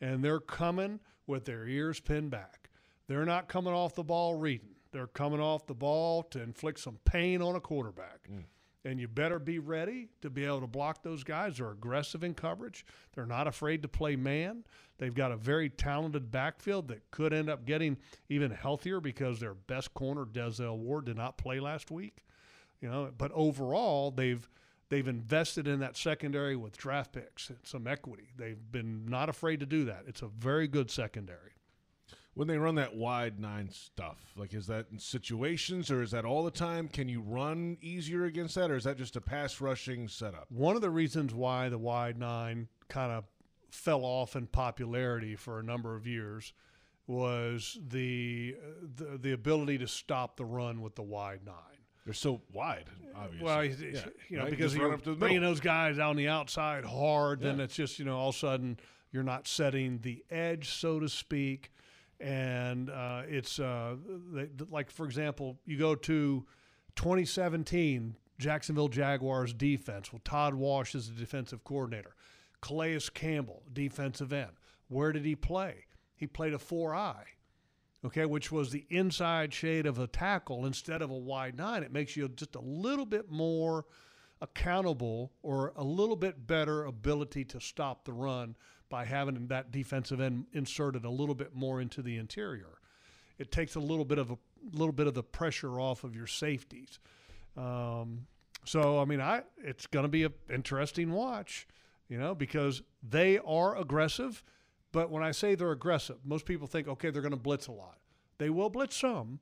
and 0.00 0.22
they're 0.22 0.40
coming 0.40 1.00
with 1.26 1.44
their 1.44 1.66
ears 1.66 2.00
pinned 2.00 2.30
back. 2.30 2.70
They're 3.08 3.24
not 3.24 3.48
coming 3.48 3.72
off 3.72 3.94
the 3.94 4.04
ball 4.04 4.34
reading. 4.34 4.74
They're 4.92 5.06
coming 5.06 5.40
off 5.40 5.66
the 5.66 5.74
ball 5.74 6.22
to 6.24 6.42
inflict 6.42 6.80
some 6.80 6.98
pain 7.04 7.42
on 7.42 7.54
a 7.54 7.60
quarterback. 7.60 8.28
Mm. 8.30 8.44
And 8.86 9.00
you 9.00 9.08
better 9.08 9.40
be 9.40 9.58
ready 9.58 10.06
to 10.22 10.30
be 10.30 10.44
able 10.44 10.60
to 10.60 10.68
block 10.68 11.02
those 11.02 11.24
guys. 11.24 11.56
They're 11.56 11.72
aggressive 11.72 12.22
in 12.22 12.34
coverage. 12.34 12.86
They're 13.14 13.26
not 13.26 13.48
afraid 13.48 13.82
to 13.82 13.88
play 13.88 14.14
man. 14.14 14.62
They've 14.98 15.12
got 15.12 15.32
a 15.32 15.36
very 15.36 15.68
talented 15.68 16.30
backfield 16.30 16.86
that 16.88 17.10
could 17.10 17.32
end 17.32 17.50
up 17.50 17.66
getting 17.66 17.96
even 18.28 18.52
healthier 18.52 19.00
because 19.00 19.40
their 19.40 19.54
best 19.54 19.92
corner, 19.92 20.24
Denzel 20.24 20.76
Ward, 20.76 21.06
did 21.06 21.16
not 21.16 21.36
play 21.36 21.58
last 21.58 21.90
week. 21.90 22.24
You 22.80 22.88
know, 22.88 23.10
but 23.18 23.32
overall, 23.32 24.12
they've 24.12 24.48
they've 24.88 25.08
invested 25.08 25.66
in 25.66 25.80
that 25.80 25.96
secondary 25.96 26.54
with 26.54 26.76
draft 26.76 27.12
picks 27.12 27.50
and 27.50 27.58
some 27.64 27.88
equity. 27.88 28.28
They've 28.36 28.70
been 28.70 29.06
not 29.06 29.28
afraid 29.28 29.58
to 29.60 29.66
do 29.66 29.86
that. 29.86 30.04
It's 30.06 30.22
a 30.22 30.28
very 30.28 30.68
good 30.68 30.92
secondary. 30.92 31.55
When 32.36 32.48
they 32.48 32.58
run 32.58 32.74
that 32.74 32.94
wide 32.94 33.40
nine 33.40 33.70
stuff, 33.70 34.18
like 34.36 34.52
is 34.52 34.66
that 34.66 34.86
in 34.92 34.98
situations 34.98 35.90
or 35.90 36.02
is 36.02 36.10
that 36.10 36.26
all 36.26 36.44
the 36.44 36.50
time? 36.50 36.86
Can 36.86 37.08
you 37.08 37.22
run 37.22 37.78
easier 37.80 38.26
against 38.26 38.54
that 38.56 38.70
or 38.70 38.76
is 38.76 38.84
that 38.84 38.98
just 38.98 39.16
a 39.16 39.22
pass 39.22 39.58
rushing 39.58 40.06
setup? 40.06 40.46
One 40.50 40.76
of 40.76 40.82
the 40.82 40.90
reasons 40.90 41.32
why 41.32 41.70
the 41.70 41.78
wide 41.78 42.18
nine 42.18 42.68
kind 42.88 43.10
of 43.10 43.24
fell 43.70 44.04
off 44.04 44.36
in 44.36 44.48
popularity 44.48 45.34
for 45.34 45.58
a 45.58 45.62
number 45.62 45.96
of 45.96 46.06
years 46.06 46.52
was 47.06 47.78
the, 47.88 48.56
the 48.96 49.16
the 49.18 49.32
ability 49.32 49.78
to 49.78 49.88
stop 49.88 50.36
the 50.36 50.44
run 50.44 50.82
with 50.82 50.94
the 50.94 51.02
wide 51.02 51.40
nine. 51.46 51.54
They're 52.04 52.14
so 52.14 52.40
wide, 52.52 52.84
obviously. 53.16 53.44
Well, 53.44 53.64
yeah, 53.64 54.00
you 54.28 54.36
know, 54.36 54.44
right? 54.44 54.50
because 54.50 54.76
you're 54.76 54.96
bringing 54.96 55.40
those 55.40 55.60
guys 55.60 55.98
on 55.98 56.16
the 56.16 56.28
outside 56.28 56.84
hard, 56.84 57.40
yeah. 57.40 57.48
then 57.48 57.60
it's 57.60 57.74
just 57.74 57.98
you 57.98 58.04
know 58.04 58.16
all 58.16 58.28
of 58.28 58.34
a 58.34 58.38
sudden 58.38 58.78
you're 59.10 59.22
not 59.22 59.48
setting 59.48 59.98
the 60.02 60.24
edge, 60.30 60.70
so 60.70 61.00
to 61.00 61.08
speak, 61.08 61.72
and 62.20 62.90
uh, 62.90 63.22
it's 63.28 63.58
uh, 63.58 63.96
they, 64.32 64.48
like 64.70 64.90
for 64.90 65.06
example, 65.06 65.58
you 65.64 65.78
go 65.78 65.94
to 65.94 66.46
2017 66.96 68.16
Jacksonville 68.38 68.88
Jaguars 68.88 69.52
defense. 69.52 70.12
Well, 70.12 70.22
Todd 70.24 70.54
Wash 70.54 70.94
is 70.94 71.08
the 71.08 71.18
defensive 71.18 71.64
coordinator. 71.64 72.14
Calais 72.60 73.00
Campbell, 73.14 73.62
defensive 73.72 74.32
end. 74.32 74.52
Where 74.88 75.12
did 75.12 75.24
he 75.24 75.36
play? 75.36 75.84
He 76.16 76.26
played 76.26 76.54
a 76.54 76.58
four 76.58 76.94
eye 76.94 77.24
okay, 78.06 78.24
which 78.24 78.52
was 78.52 78.70
the 78.70 78.86
inside 78.88 79.52
shade 79.52 79.84
of 79.84 79.98
a 79.98 80.06
tackle 80.06 80.64
instead 80.64 81.02
of 81.02 81.10
a 81.10 81.16
wide 81.16 81.56
nine. 81.56 81.82
It 81.82 81.92
makes 81.92 82.16
you 82.16 82.28
just 82.28 82.54
a 82.54 82.60
little 82.60 83.04
bit 83.04 83.30
more 83.30 83.84
accountable 84.40 85.32
or 85.42 85.72
a 85.76 85.84
little 85.84 86.16
bit 86.16 86.46
better 86.46 86.84
ability 86.84 87.44
to 87.46 87.60
stop 87.60 88.04
the 88.04 88.12
run 88.12 88.54
by 88.88 89.04
having 89.04 89.46
that 89.48 89.72
defensive 89.72 90.20
end 90.20 90.46
inserted 90.52 91.04
a 91.04 91.10
little 91.10 91.34
bit 91.34 91.54
more 91.54 91.80
into 91.80 92.02
the 92.02 92.16
interior. 92.16 92.78
It 93.38 93.50
takes 93.52 93.74
a 93.74 93.80
little 93.80 94.04
bit 94.04 94.18
of 94.18 94.30
a 94.30 94.38
little 94.72 94.92
bit 94.92 95.06
of 95.06 95.14
the 95.14 95.22
pressure 95.22 95.78
off 95.78 96.04
of 96.04 96.16
your 96.16 96.26
safeties. 96.26 96.98
Um, 97.56 98.26
so 98.64 99.00
I 99.00 99.04
mean, 99.04 99.20
I 99.20 99.42
it's 99.62 99.86
going 99.86 100.04
to 100.04 100.08
be 100.08 100.24
an 100.24 100.32
interesting 100.52 101.12
watch, 101.12 101.66
you 102.08 102.18
know, 102.18 102.34
because 102.34 102.82
they 103.02 103.38
are 103.38 103.76
aggressive 103.76 104.42
but 104.96 105.10
when 105.10 105.22
I 105.22 105.32
say 105.32 105.54
they're 105.54 105.72
aggressive, 105.72 106.16
most 106.24 106.46
people 106.46 106.66
think, 106.66 106.88
okay, 106.88 107.10
they're 107.10 107.20
going 107.20 107.32
to 107.32 107.36
blitz 107.36 107.66
a 107.66 107.72
lot. 107.72 107.98
They 108.38 108.48
will 108.48 108.70
blitz 108.70 108.96
some, 108.96 109.40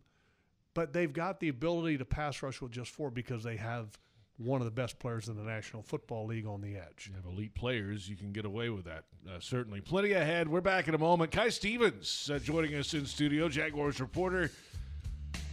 but 0.74 0.92
they've 0.92 1.12
got 1.12 1.38
the 1.38 1.48
ability 1.48 1.96
to 1.98 2.04
pass 2.04 2.42
rush 2.42 2.60
with 2.60 2.72
just 2.72 2.90
four 2.90 3.08
because 3.08 3.44
they 3.44 3.56
have 3.56 3.96
one 4.38 4.60
of 4.60 4.64
the 4.64 4.70
best 4.70 4.98
players 4.98 5.28
in 5.28 5.36
the 5.36 5.42
National 5.42 5.82
Football 5.82 6.26
League 6.26 6.46
on 6.46 6.60
the 6.60 6.76
edge. 6.76 7.08
You 7.08 7.14
have 7.14 7.24
elite 7.24 7.54
players, 7.54 8.08
you 8.08 8.16
can 8.16 8.32
get 8.32 8.44
away 8.44 8.68
with 8.68 8.84
that. 8.84 9.04
Uh, 9.28 9.38
certainly. 9.38 9.80
Plenty 9.80 10.12
ahead. 10.12 10.48
We're 10.48 10.60
back 10.60 10.88
in 10.88 10.94
a 10.94 10.98
moment. 10.98 11.30
Kai 11.30 11.48
Stevens 11.50 12.30
uh, 12.32 12.38
joining 12.38 12.74
us 12.74 12.94
in 12.94 13.06
studio, 13.06 13.48
Jaguars 13.48 14.00
reporter. 14.00 14.50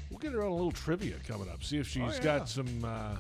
We'll 0.10 0.20
get 0.20 0.34
her 0.34 0.44
on 0.44 0.52
a 0.52 0.56
little 0.56 0.72
trivia 0.72 1.16
coming 1.28 1.50
up. 1.50 1.64
See 1.64 1.78
if 1.78 1.88
she's 1.88 2.02
oh, 2.04 2.12
yeah. 2.12 2.20
got 2.20 2.50
some 2.50 2.84
uh, 2.84 3.16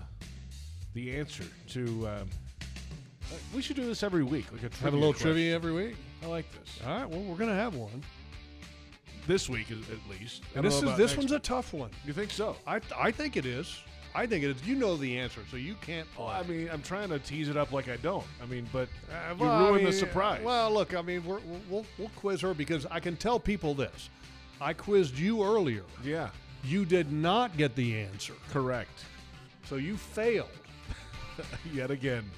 the 0.94 1.16
answer 1.16 1.46
to. 1.70 2.08
Um, 2.08 2.30
uh, 3.32 3.36
we 3.56 3.62
should 3.62 3.78
do 3.78 3.86
this 3.86 4.04
every 4.04 4.24
week, 4.24 4.52
like 4.52 4.64
a 4.64 4.76
have 4.84 4.94
a 4.94 4.98
little 4.98 5.14
question. 5.14 5.32
trivia 5.32 5.56
every 5.56 5.72
week. 5.72 5.96
I 6.22 6.26
like 6.26 6.46
this. 6.52 6.80
All 6.86 7.00
right. 7.00 7.10
Well, 7.10 7.22
we're 7.22 7.38
gonna 7.38 7.56
have 7.56 7.76
one 7.76 8.04
this 9.26 9.48
week 9.48 9.72
at 9.72 9.78
least. 10.10 10.44
And 10.56 10.66
this 10.66 10.82
is 10.82 10.98
this 10.98 11.16
one's 11.16 11.32
week. 11.32 11.40
a 11.40 11.44
tough 11.44 11.74
one. 11.74 11.92
You 12.06 12.12
think 12.12 12.32
so? 12.32 12.58
I 12.68 12.82
I 12.98 13.12
think 13.12 13.38
it 13.38 13.46
is. 13.46 13.82
I 14.14 14.26
think 14.26 14.44
it 14.44 14.50
is. 14.50 14.68
You 14.68 14.76
know 14.76 14.98
the 14.98 15.20
answer, 15.20 15.42
so 15.50 15.58
you 15.58 15.76
can't. 15.82 16.08
Well, 16.18 16.28
I 16.28 16.44
mean, 16.44 16.70
I'm 16.72 16.82
trying 16.82 17.10
to 17.10 17.20
tease 17.20 17.50
it 17.50 17.58
up 17.58 17.72
like 17.72 17.90
I 17.90 17.98
don't. 17.98 18.26
I 18.42 18.46
mean, 18.46 18.68
but 18.74 18.90
uh, 19.10 19.36
well, 19.38 19.60
you 19.60 19.66
ruin 19.66 19.74
I 19.74 19.78
mean, 19.78 19.86
the 19.86 19.94
surprise. 19.94 20.42
Well, 20.44 20.72
look, 20.74 20.94
I 20.94 21.02
mean, 21.02 21.24
we 21.24 21.32
will 21.32 21.42
we'll, 21.70 21.86
we'll 21.98 22.12
quiz 22.18 22.42
her 22.42 22.54
because 22.54 22.86
I 22.92 23.00
can 23.00 23.16
tell 23.16 23.40
people 23.40 23.74
this. 23.74 24.10
I 24.60 24.74
quizzed 24.74 25.18
you 25.18 25.44
earlier. 25.44 25.84
Yeah. 26.04 26.30
You 26.64 26.86
did 26.86 27.12
not 27.12 27.58
get 27.58 27.76
the 27.76 28.00
answer. 28.00 28.34
Correct. 28.52 29.06
So 29.66 29.76
you 29.76 29.98
failed. 29.98 30.50
Yet 31.74 31.90
again. 31.90 32.30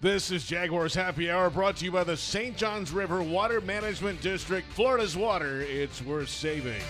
This 0.00 0.30
is 0.30 0.46
Jaguars 0.46 0.94
Happy 0.94 1.28
Hour 1.28 1.50
brought 1.50 1.76
to 1.78 1.84
you 1.84 1.90
by 1.90 2.04
the 2.04 2.16
St. 2.16 2.56
Johns 2.56 2.92
River 2.92 3.20
Water 3.20 3.60
Management 3.60 4.20
District. 4.20 4.70
Florida's 4.72 5.16
water, 5.16 5.60
it's 5.62 6.00
worth 6.00 6.28
saving. 6.28 6.82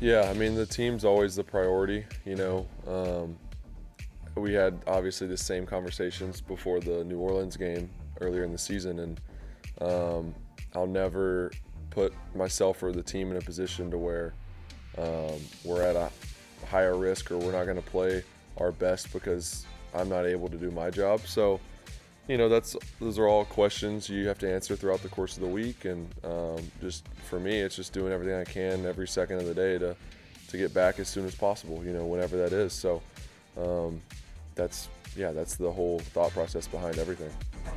Yeah, 0.00 0.28
I 0.28 0.34
mean, 0.34 0.54
the 0.54 0.66
team's 0.66 1.06
always 1.06 1.36
the 1.36 1.44
priority, 1.44 2.04
you 2.26 2.36
know. 2.36 2.66
Um, 2.86 3.38
we 4.34 4.52
had 4.52 4.78
obviously 4.86 5.26
the 5.26 5.38
same 5.38 5.64
conversations 5.64 6.42
before 6.42 6.80
the 6.80 7.02
New 7.04 7.18
Orleans 7.18 7.56
game 7.56 7.88
earlier 8.20 8.44
in 8.44 8.52
the 8.52 8.58
season, 8.58 8.98
and 9.00 9.20
um, 9.80 10.34
I'll 10.74 10.86
never 10.86 11.50
put 11.88 12.12
myself 12.34 12.82
or 12.82 12.92
the 12.92 13.02
team 13.02 13.30
in 13.30 13.38
a 13.38 13.40
position 13.40 13.90
to 13.90 13.96
where 13.96 14.34
um, 14.98 15.40
we're 15.64 15.82
at 15.82 15.96
a 15.96 16.10
higher 16.66 16.96
risk 16.96 17.30
or 17.30 17.38
we're 17.38 17.52
not 17.52 17.64
going 17.64 17.76
to 17.76 17.90
play 17.90 18.22
our 18.58 18.72
best 18.72 19.10
because 19.14 19.64
I'm 19.94 20.10
not 20.10 20.26
able 20.26 20.48
to 20.48 20.58
do 20.58 20.70
my 20.70 20.90
job. 20.90 21.20
So, 21.26 21.58
you 22.28 22.36
know, 22.36 22.48
that's 22.48 22.76
those 23.00 23.18
are 23.18 23.28
all 23.28 23.44
questions 23.44 24.08
you 24.08 24.26
have 24.26 24.38
to 24.38 24.52
answer 24.52 24.74
throughout 24.74 25.02
the 25.02 25.08
course 25.08 25.36
of 25.36 25.42
the 25.42 25.48
week. 25.48 25.84
And 25.84 26.08
um, 26.24 26.70
just 26.80 27.06
for 27.28 27.38
me, 27.38 27.58
it's 27.58 27.76
just 27.76 27.92
doing 27.92 28.12
everything 28.12 28.34
I 28.34 28.44
can 28.44 28.84
every 28.84 29.06
second 29.06 29.36
of 29.36 29.46
the 29.46 29.54
day 29.54 29.78
to 29.78 29.96
to 30.48 30.56
get 30.56 30.72
back 30.74 30.98
as 30.98 31.08
soon 31.08 31.26
as 31.26 31.34
possible. 31.34 31.84
You 31.84 31.92
know, 31.92 32.04
whenever 32.04 32.36
that 32.36 32.52
is. 32.52 32.72
So, 32.72 33.02
um, 33.56 34.00
that's 34.54 34.88
yeah, 35.16 35.32
that's 35.32 35.56
the 35.56 35.70
whole 35.70 36.00
thought 36.00 36.32
process 36.32 36.66
behind 36.66 36.98
everything. 36.98 37.30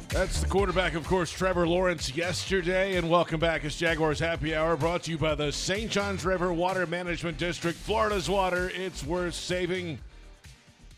That's 0.10 0.42
the 0.42 0.48
quarterback, 0.48 0.94
of 0.94 1.06
course, 1.08 1.32
Trevor 1.32 1.68
Lawrence 1.68 2.16
yesterday. 2.16 2.98
And 2.98 3.10
welcome 3.10 3.40
back. 3.40 3.64
It's 3.64 3.78
Jaguars 3.78 4.20
Happy 4.20 4.56
Hour 4.56 4.76
brought 4.76 5.04
to 5.04 5.12
you 5.12 5.18
by 5.18 5.36
the 5.36 5.52
St. 5.52 5.90
Johns 5.90 6.26
River 6.26 6.54
Water 6.54 6.86
Management 6.86 7.38
District. 7.38 7.78
Florida's 7.78 8.30
water, 8.30 8.72
it's 8.76 9.04
worth 9.04 9.34
saving. 9.34 10.00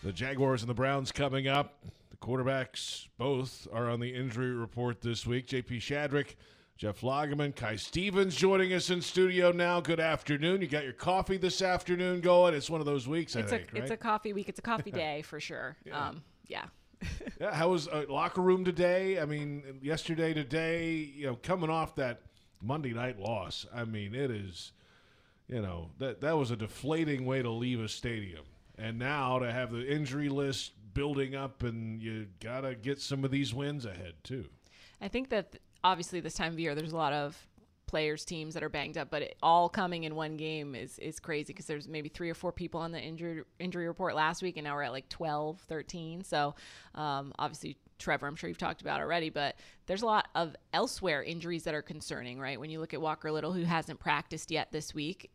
The 0.03 0.11
Jaguars 0.11 0.61
and 0.61 0.69
the 0.69 0.73
Browns 0.73 1.11
coming 1.11 1.47
up. 1.47 1.75
Quarterbacks 2.21 3.07
both 3.17 3.67
are 3.73 3.89
on 3.89 3.99
the 3.99 4.13
injury 4.13 4.51
report 4.51 5.01
this 5.01 5.25
week. 5.25 5.47
JP 5.47 5.77
Shadrick, 5.77 6.35
Jeff 6.77 7.01
Lageman, 7.01 7.55
Kai 7.55 7.75
Stevens 7.77 8.35
joining 8.35 8.73
us 8.73 8.91
in 8.91 9.01
studio 9.01 9.51
now. 9.51 9.81
Good 9.81 9.99
afternoon. 9.99 10.61
You 10.61 10.67
got 10.67 10.83
your 10.83 10.93
coffee 10.93 11.37
this 11.37 11.63
afternoon 11.63 12.21
going. 12.21 12.53
It's 12.53 12.69
one 12.69 12.79
of 12.79 12.85
those 12.85 13.07
weeks, 13.07 13.35
it's 13.35 13.51
I 13.51 13.57
think, 13.57 13.71
a, 13.71 13.73
right? 13.73 13.81
It's 13.83 13.91
a 13.91 13.97
coffee 13.97 14.33
week. 14.33 14.49
It's 14.49 14.59
a 14.59 14.61
coffee 14.61 14.91
day 14.91 15.23
for 15.23 15.39
sure. 15.39 15.75
yeah. 15.83 16.09
Um, 16.09 16.23
yeah. 16.47 16.65
yeah, 17.39 17.55
how 17.55 17.69
was 17.69 17.87
uh, 17.87 18.05
locker 18.07 18.41
room 18.41 18.63
today? 18.63 19.19
I 19.19 19.25
mean, 19.25 19.79
yesterday, 19.81 20.35
today, 20.35 20.89
you 20.93 21.25
know, 21.25 21.39
coming 21.41 21.71
off 21.71 21.95
that 21.95 22.21
Monday 22.61 22.93
night 22.93 23.19
loss. 23.19 23.65
I 23.73 23.85
mean, 23.85 24.13
it 24.13 24.29
is, 24.29 24.73
you 25.47 25.63
know, 25.63 25.89
that 25.97 26.21
that 26.21 26.37
was 26.37 26.51
a 26.51 26.55
deflating 26.55 27.25
way 27.25 27.41
to 27.41 27.49
leave 27.49 27.79
a 27.79 27.89
stadium. 27.89 28.43
And 28.77 28.99
now 28.99 29.39
to 29.39 29.51
have 29.51 29.71
the 29.71 29.91
injury 29.91 30.29
list 30.29 30.73
building 30.93 31.35
up, 31.35 31.63
and 31.63 32.01
you 32.01 32.27
gotta 32.39 32.75
get 32.75 32.99
some 32.99 33.23
of 33.23 33.31
these 33.31 33.53
wins 33.53 33.85
ahead 33.85 34.15
too. 34.23 34.45
I 34.99 35.07
think 35.07 35.29
that 35.29 35.57
obviously 35.83 36.19
this 36.19 36.35
time 36.35 36.53
of 36.53 36.59
year, 36.59 36.75
there's 36.75 36.93
a 36.93 36.97
lot 36.97 37.13
of 37.13 37.47
players 37.87 38.23
teams 38.23 38.53
that 38.53 38.63
are 38.63 38.69
banged 38.69 38.97
up 38.97 39.11
but 39.11 39.21
it, 39.21 39.35
all 39.43 39.67
coming 39.67 40.05
in 40.05 40.15
one 40.15 40.37
game 40.37 40.75
is 40.75 40.97
is 40.99 41.19
crazy 41.19 41.51
because 41.51 41.65
there's 41.65 41.89
maybe 41.89 42.07
three 42.07 42.29
or 42.29 42.33
four 42.33 42.49
people 42.49 42.79
on 42.79 42.93
the 42.93 42.99
injury 43.01 43.43
injury 43.59 43.85
report 43.85 44.15
last 44.15 44.41
week 44.41 44.55
and 44.55 44.63
now 44.63 44.73
we're 44.73 44.83
at 44.83 44.93
like 44.93 45.09
12 45.09 45.59
13 45.67 46.23
so 46.23 46.55
um, 46.95 47.33
obviously 47.37 47.75
Trevor, 48.01 48.27
I'm 48.27 48.35
sure 48.35 48.47
you've 48.49 48.57
talked 48.57 48.81
about 48.81 48.99
already, 48.99 49.29
but 49.29 49.55
there's 49.85 50.01
a 50.01 50.07
lot 50.07 50.27
of 50.33 50.55
elsewhere 50.73 51.23
injuries 51.23 51.63
that 51.63 51.75
are 51.75 51.83
concerning, 51.83 52.39
right? 52.39 52.59
When 52.59 52.69
you 52.69 52.79
look 52.79 52.93
at 52.93 53.01
Walker 53.01 53.31
Little, 53.31 53.53
who 53.53 53.63
hasn't 53.63 53.99
practiced 53.99 54.49
yet 54.49 54.71
this 54.71 54.93
week, 54.93 55.29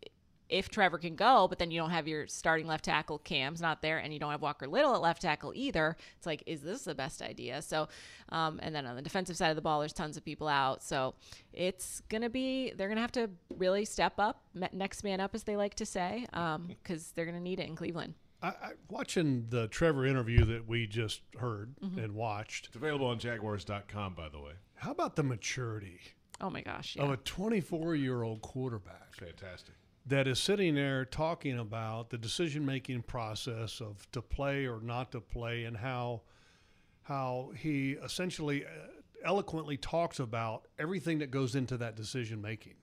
if 0.48 0.68
Trevor 0.68 0.98
can 0.98 1.16
go, 1.16 1.46
but 1.48 1.58
then 1.58 1.70
you 1.70 1.80
don't 1.80 1.90
have 1.90 2.06
your 2.06 2.26
starting 2.26 2.66
left 2.66 2.84
tackle 2.84 3.18
Cam's 3.18 3.60
not 3.60 3.82
there, 3.82 3.98
and 3.98 4.12
you 4.12 4.18
don't 4.18 4.30
have 4.30 4.42
Walker 4.42 4.66
Little 4.66 4.94
at 4.94 5.00
left 5.00 5.22
tackle 5.22 5.52
either. 5.54 5.96
It's 6.16 6.26
like, 6.26 6.42
is 6.46 6.62
this 6.62 6.82
the 6.82 6.94
best 6.94 7.22
idea? 7.22 7.62
So, 7.62 7.88
um, 8.30 8.60
and 8.62 8.74
then 8.74 8.86
on 8.86 8.96
the 8.96 9.02
defensive 9.02 9.36
side 9.36 9.50
of 9.50 9.56
the 9.56 9.62
ball, 9.62 9.80
there's 9.80 9.92
tons 9.92 10.16
of 10.16 10.24
people 10.24 10.48
out. 10.48 10.82
So 10.82 11.14
it's 11.52 12.02
gonna 12.08 12.30
be 12.30 12.72
they're 12.76 12.88
gonna 12.88 13.00
have 13.00 13.12
to 13.12 13.30
really 13.56 13.84
step 13.84 14.14
up, 14.18 14.42
next 14.72 15.04
man 15.04 15.20
up, 15.20 15.34
as 15.34 15.42
they 15.42 15.56
like 15.56 15.74
to 15.76 15.86
say, 15.86 16.26
um, 16.32 16.42
mm-hmm. 16.42 16.72
because 16.82 17.12
they're 17.12 17.26
gonna 17.26 17.40
need 17.40 17.60
it 17.60 17.68
in 17.68 17.76
Cleveland. 17.76 18.14
I, 18.42 18.48
I, 18.48 18.70
watching 18.90 19.46
the 19.48 19.66
Trevor 19.68 20.06
interview 20.06 20.44
that 20.44 20.68
we 20.68 20.86
just 20.86 21.22
heard 21.38 21.74
mm-hmm. 21.82 21.98
and 21.98 22.14
watched, 22.14 22.66
It's 22.66 22.76
available 22.76 23.06
on 23.06 23.18
Jaguars.com, 23.18 24.14
by 24.14 24.28
the 24.28 24.38
way. 24.38 24.52
how 24.74 24.90
about 24.90 25.16
the 25.16 25.22
maturity 25.22 26.00
Oh 26.38 26.50
my 26.50 26.60
gosh, 26.60 26.96
of 26.98 27.10
a 27.10 27.16
24 27.16 27.94
year 27.94 28.22
old 28.22 28.42
quarterback 28.42 29.14
Fantastic. 29.14 29.74
That 30.06 30.28
is 30.28 30.38
sitting 30.38 30.74
there 30.74 31.04
talking 31.04 31.58
about 31.58 32.10
the 32.10 32.18
decision 32.18 32.64
making 32.64 33.02
process 33.02 33.80
of 33.80 34.10
to 34.12 34.22
play 34.22 34.66
or 34.66 34.80
not 34.80 35.12
to 35.12 35.20
play 35.20 35.64
and 35.64 35.76
how 35.76 36.22
how 37.02 37.50
he 37.56 37.92
essentially 38.02 38.64
uh, 38.64 38.68
eloquently 39.24 39.76
talks 39.76 40.18
about 40.18 40.66
everything 40.78 41.18
that 41.18 41.30
goes 41.30 41.54
into 41.54 41.76
that 41.76 41.94
decision 41.94 42.40
making. 42.40 42.74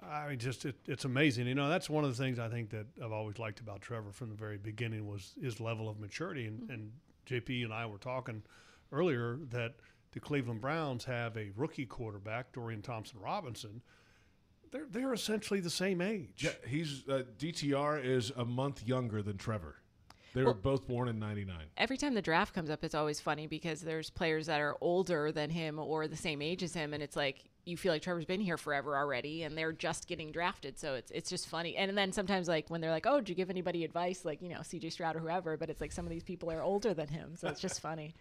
I 0.00 0.28
mean, 0.28 0.38
just 0.38 0.64
it, 0.64 0.76
it's 0.86 1.04
amazing. 1.04 1.46
You 1.46 1.54
know, 1.54 1.68
that's 1.68 1.90
one 1.90 2.04
of 2.04 2.14
the 2.16 2.22
things 2.22 2.38
I 2.38 2.48
think 2.48 2.70
that 2.70 2.86
I've 3.02 3.12
always 3.12 3.38
liked 3.38 3.60
about 3.60 3.80
Trevor 3.80 4.12
from 4.12 4.28
the 4.28 4.34
very 4.34 4.58
beginning 4.58 5.06
was 5.06 5.34
his 5.40 5.60
level 5.60 5.88
of 5.88 5.98
maturity. 5.98 6.46
And, 6.46 6.68
and 6.70 6.92
JP 7.26 7.64
and 7.64 7.72
I 7.72 7.86
were 7.86 7.98
talking 7.98 8.42
earlier 8.92 9.38
that 9.50 9.74
the 10.12 10.20
Cleveland 10.20 10.60
Browns 10.60 11.04
have 11.04 11.36
a 11.36 11.50
rookie 11.56 11.86
quarterback, 11.86 12.52
Dorian 12.52 12.82
Thompson 12.82 13.18
Robinson. 13.20 13.82
They're 14.70 14.86
they're 14.90 15.14
essentially 15.14 15.60
the 15.60 15.70
same 15.70 16.00
age. 16.00 16.44
Yeah, 16.44 16.50
he's 16.66 17.04
uh, 17.08 17.22
DTR 17.38 18.04
is 18.04 18.32
a 18.36 18.44
month 18.44 18.86
younger 18.86 19.22
than 19.22 19.36
Trevor. 19.36 19.76
They 20.34 20.44
were 20.44 20.52
both 20.52 20.86
born 20.86 21.08
in 21.08 21.18
'99. 21.18 21.56
every 21.78 21.96
time 21.96 22.12
the 22.12 22.20
draft 22.20 22.54
comes 22.54 22.68
up, 22.68 22.84
it's 22.84 22.94
always 22.94 23.20
funny 23.20 23.46
because 23.46 23.80
there's 23.80 24.10
players 24.10 24.46
that 24.46 24.60
are 24.60 24.76
older 24.82 25.32
than 25.32 25.48
him 25.48 25.78
or 25.78 26.06
the 26.08 26.16
same 26.16 26.42
age 26.42 26.62
as 26.62 26.74
him, 26.74 26.92
and 26.92 27.02
it's 27.02 27.16
like 27.16 27.44
you 27.64 27.76
feel 27.76 27.92
like 27.92 28.02
Trevor's 28.02 28.26
been 28.26 28.40
here 28.40 28.58
forever 28.58 28.96
already, 28.96 29.44
and 29.44 29.56
they're 29.56 29.72
just 29.72 30.06
getting 30.06 30.30
drafted. 30.30 30.78
So 30.78 30.94
it's 30.94 31.10
it's 31.10 31.30
just 31.30 31.48
funny. 31.48 31.76
And 31.76 31.96
then 31.96 32.12
sometimes 32.12 32.48
like 32.48 32.68
when 32.68 32.82
they're 32.82 32.90
like, 32.90 33.06
"Oh, 33.06 33.16
did 33.18 33.30
you 33.30 33.34
give 33.34 33.48
anybody 33.48 33.82
advice?" 33.82 34.26
Like 34.26 34.42
you 34.42 34.50
know, 34.50 34.60
C.J. 34.62 34.90
Stroud 34.90 35.16
or 35.16 35.20
whoever, 35.20 35.56
but 35.56 35.70
it's 35.70 35.80
like 35.80 35.92
some 35.92 36.04
of 36.04 36.10
these 36.10 36.22
people 36.22 36.50
are 36.50 36.62
older 36.62 36.92
than 36.92 37.08
him, 37.08 37.34
so 37.34 37.48
it's 37.48 37.60
just 37.60 37.80
funny. 37.80 38.14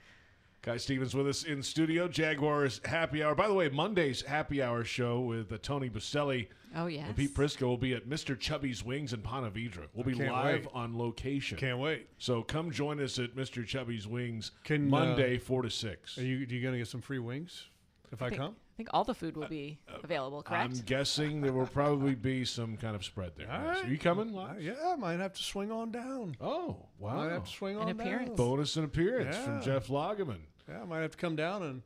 Kai 0.65 0.77
Stevens 0.77 1.13
with 1.13 1.27
us 1.27 1.43
in 1.43 1.61
studio. 1.61 2.07
Jaguars 2.07 2.81
happy 2.85 3.21
hour. 3.23 3.35
By 3.35 3.47
the 3.47 3.53
way, 3.53 3.69
Monday's 3.69 4.23
happy 4.23 4.63
hour 4.63 4.83
show 4.83 5.19
with 5.19 5.51
uh, 5.53 5.59
Tony 5.61 5.91
Boselli 5.91 6.47
Oh 6.75 6.87
yes. 6.87 7.05
and 7.07 7.15
Pete 7.15 7.35
Prisco 7.35 7.61
will 7.67 7.77
be 7.77 7.93
at 7.93 8.09
Mr. 8.09 8.37
Chubby's 8.37 8.83
Wings 8.83 9.13
in 9.13 9.21
Ponte 9.21 9.53
Vedra. 9.53 9.85
We'll 9.93 10.05
be 10.05 10.15
live 10.15 10.65
wait. 10.65 10.73
on 10.73 10.97
location. 10.97 11.59
Can't 11.59 11.77
wait. 11.77 12.07
So 12.17 12.41
come 12.41 12.71
join 12.71 12.99
us 12.99 13.19
at 13.19 13.35
Mr. 13.35 13.63
Chubby's 13.63 14.07
Wings 14.07 14.51
Can, 14.63 14.87
uh, 14.87 14.89
Monday, 14.89 15.37
four 15.37 15.61
to 15.61 15.69
six. 15.69 16.17
Are 16.17 16.23
you, 16.23 16.37
you 16.37 16.61
going 16.61 16.73
to 16.73 16.79
get 16.79 16.87
some 16.87 17.01
free 17.01 17.19
wings 17.19 17.67
if 18.11 18.23
I, 18.23 18.25
I 18.25 18.29
think, 18.29 18.41
come? 18.41 18.55
I 18.73 18.75
think 18.75 18.89
all 18.91 19.03
the 19.03 19.13
food 19.13 19.37
will 19.37 19.47
be 19.47 19.77
available. 20.03 20.41
Correct. 20.41 20.63
I'm 20.65 20.79
guessing 20.87 21.41
there 21.41 21.53
will 21.53 21.67
probably 21.67 22.15
be 22.15 22.43
some 22.43 22.75
kind 22.75 22.95
of 22.95 23.05
spread 23.05 23.33
there. 23.37 23.51
All 23.51 23.61
Yes. 23.61 23.75
right. 23.77 23.85
Are 23.85 23.91
you 23.91 23.99
coming? 23.99 24.29
Uh, 24.29 24.37
live? 24.47 24.61
yeah, 24.63 24.73
I 24.83 24.95
might 24.95 25.19
have 25.19 25.33
to 25.33 25.43
swing 25.43 25.71
on 25.71 25.91
down. 25.91 26.35
Oh, 26.41 26.75
wow. 26.97 27.17
Might 27.17 27.31
have 27.33 27.43
to 27.45 27.51
swing 27.51 27.75
An 27.75 27.83
on 27.83 27.89
appearance. 27.91 28.29
down. 28.29 28.35
Bonus 28.35 28.75
and 28.77 28.85
appearance 28.85 29.37
from 29.37 29.61
Jeff 29.61 29.87
Lageman. 29.89 30.39
Yeah, 30.69 30.81
I 30.81 30.85
might 30.85 31.01
have 31.01 31.11
to 31.11 31.17
come 31.17 31.35
down 31.35 31.63
and 31.63 31.81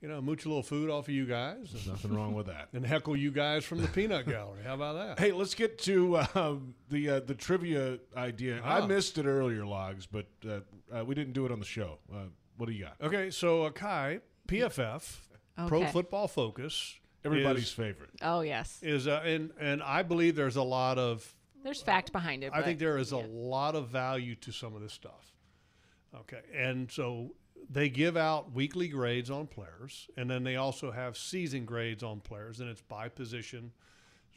you 0.00 0.08
know 0.08 0.20
mooch 0.20 0.44
a 0.44 0.48
little 0.48 0.62
food 0.62 0.90
off 0.90 1.08
of 1.08 1.14
you 1.14 1.24
guys 1.24 1.68
There's 1.72 1.86
Nothing 1.86 2.14
wrong 2.14 2.34
with 2.34 2.46
that. 2.46 2.68
and 2.72 2.84
heckle 2.84 3.16
you 3.16 3.30
guys 3.30 3.64
from 3.64 3.80
the 3.80 3.88
peanut 3.88 4.26
gallery. 4.28 4.62
How 4.64 4.74
about 4.74 4.94
that? 5.16 5.18
Hey, 5.18 5.32
let's 5.32 5.54
get 5.54 5.78
to 5.80 6.18
um, 6.34 6.74
the 6.90 7.08
uh, 7.10 7.20
the 7.20 7.34
trivia 7.34 7.98
idea. 8.16 8.60
I 8.62 8.80
Oh. 8.80 8.86
missed 8.86 9.18
it 9.18 9.26
earlier, 9.26 9.64
Logs, 9.64 10.06
but 10.06 10.26
uh, 10.48 10.60
uh, 10.94 11.04
we 11.04 11.14
didn't 11.14 11.32
do 11.32 11.46
it 11.46 11.52
on 11.52 11.58
the 11.60 11.64
show. 11.66 11.98
Uh, 12.12 12.24
what 12.56 12.66
do 12.66 12.72
you 12.72 12.84
got? 12.84 12.96
Okay, 13.00 13.30
so 13.30 13.64
uh, 13.64 13.70
Kai 13.70 14.20
PFF 14.48 15.20
Pro 15.68 15.86
Football 15.86 16.28
Focus 16.28 16.98
Everybody's 17.24 17.64
is, 17.64 17.72
favorite. 17.72 18.10
oh 18.20 18.40
yes. 18.42 18.78
is 18.82 19.06
uh, 19.08 19.22
and 19.24 19.52
and 19.58 19.82
I 19.82 20.02
believe 20.02 20.36
there's 20.36 20.56
a 20.56 20.62
lot 20.62 20.98
of 20.98 21.34
There's 21.62 21.80
fact 21.80 22.12
behind 22.12 22.44
it. 22.44 22.50
I 22.52 22.58
but- 22.58 22.64
think 22.66 22.78
there 22.78 22.98
is 22.98 23.12
a 23.12 23.16
lot 23.18 23.74
of 23.74 23.88
value 23.88 24.34
to 24.36 24.52
some 24.52 24.74
of 24.76 24.82
this 24.82 24.92
stuff. 24.92 25.32
Okay, 26.14 26.42
and 26.54 26.90
so 26.92 27.30
they 27.70 27.88
give 27.88 28.16
out 28.16 28.52
weekly 28.52 28.88
grades 28.88 29.30
on 29.30 29.46
players, 29.46 30.08
and 30.16 30.30
then 30.30 30.44
they 30.44 30.56
also 30.56 30.90
have 30.90 31.16
season 31.16 31.64
grades 31.64 32.02
on 32.02 32.20
players, 32.20 32.60
and 32.60 32.68
it's 32.68 32.82
by 32.82 33.08
position. 33.08 33.72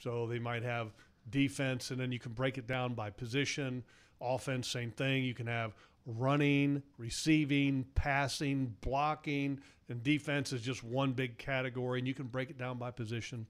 So 0.02 0.28
they 0.28 0.40
might 0.40 0.64
have 0.64 0.94
defense, 1.30 1.92
and 1.92 2.00
then 2.00 2.12
you 2.12 2.20
can 2.20 2.34
break 2.34 2.58
it 2.58 2.68
down 2.68 2.94
by 2.94 3.10
position. 3.10 3.84
Offense, 4.22 4.68
same 4.68 4.92
thing. 4.92 5.24
You 5.24 5.34
can 5.34 5.48
have 5.48 5.76
running, 6.06 6.82
receiving, 6.98 7.86
passing, 7.96 8.76
blocking, 8.82 9.60
and 9.90 10.04
defense 10.04 10.54
is 10.54 10.62
just 10.62 10.84
one 10.84 11.14
big 11.14 11.38
category, 11.38 12.00
and 12.00 12.08
you 12.08 12.14
can 12.14 12.28
break 12.28 12.50
it 12.50 12.58
down 12.58 12.78
by 12.78 12.92
position. 12.92 13.46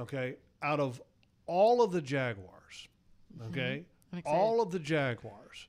Okay, 0.00 0.36
out 0.62 0.80
of 0.80 1.00
all 1.46 1.82
of 1.82 1.92
the 1.92 2.00
Jaguars, 2.00 2.88
mm-hmm. 3.36 3.50
okay, 3.50 3.84
I'm 4.12 4.18
excited. 4.20 4.36
all 4.36 4.60
of 4.60 4.70
the 4.70 4.78
Jaguars, 4.78 5.68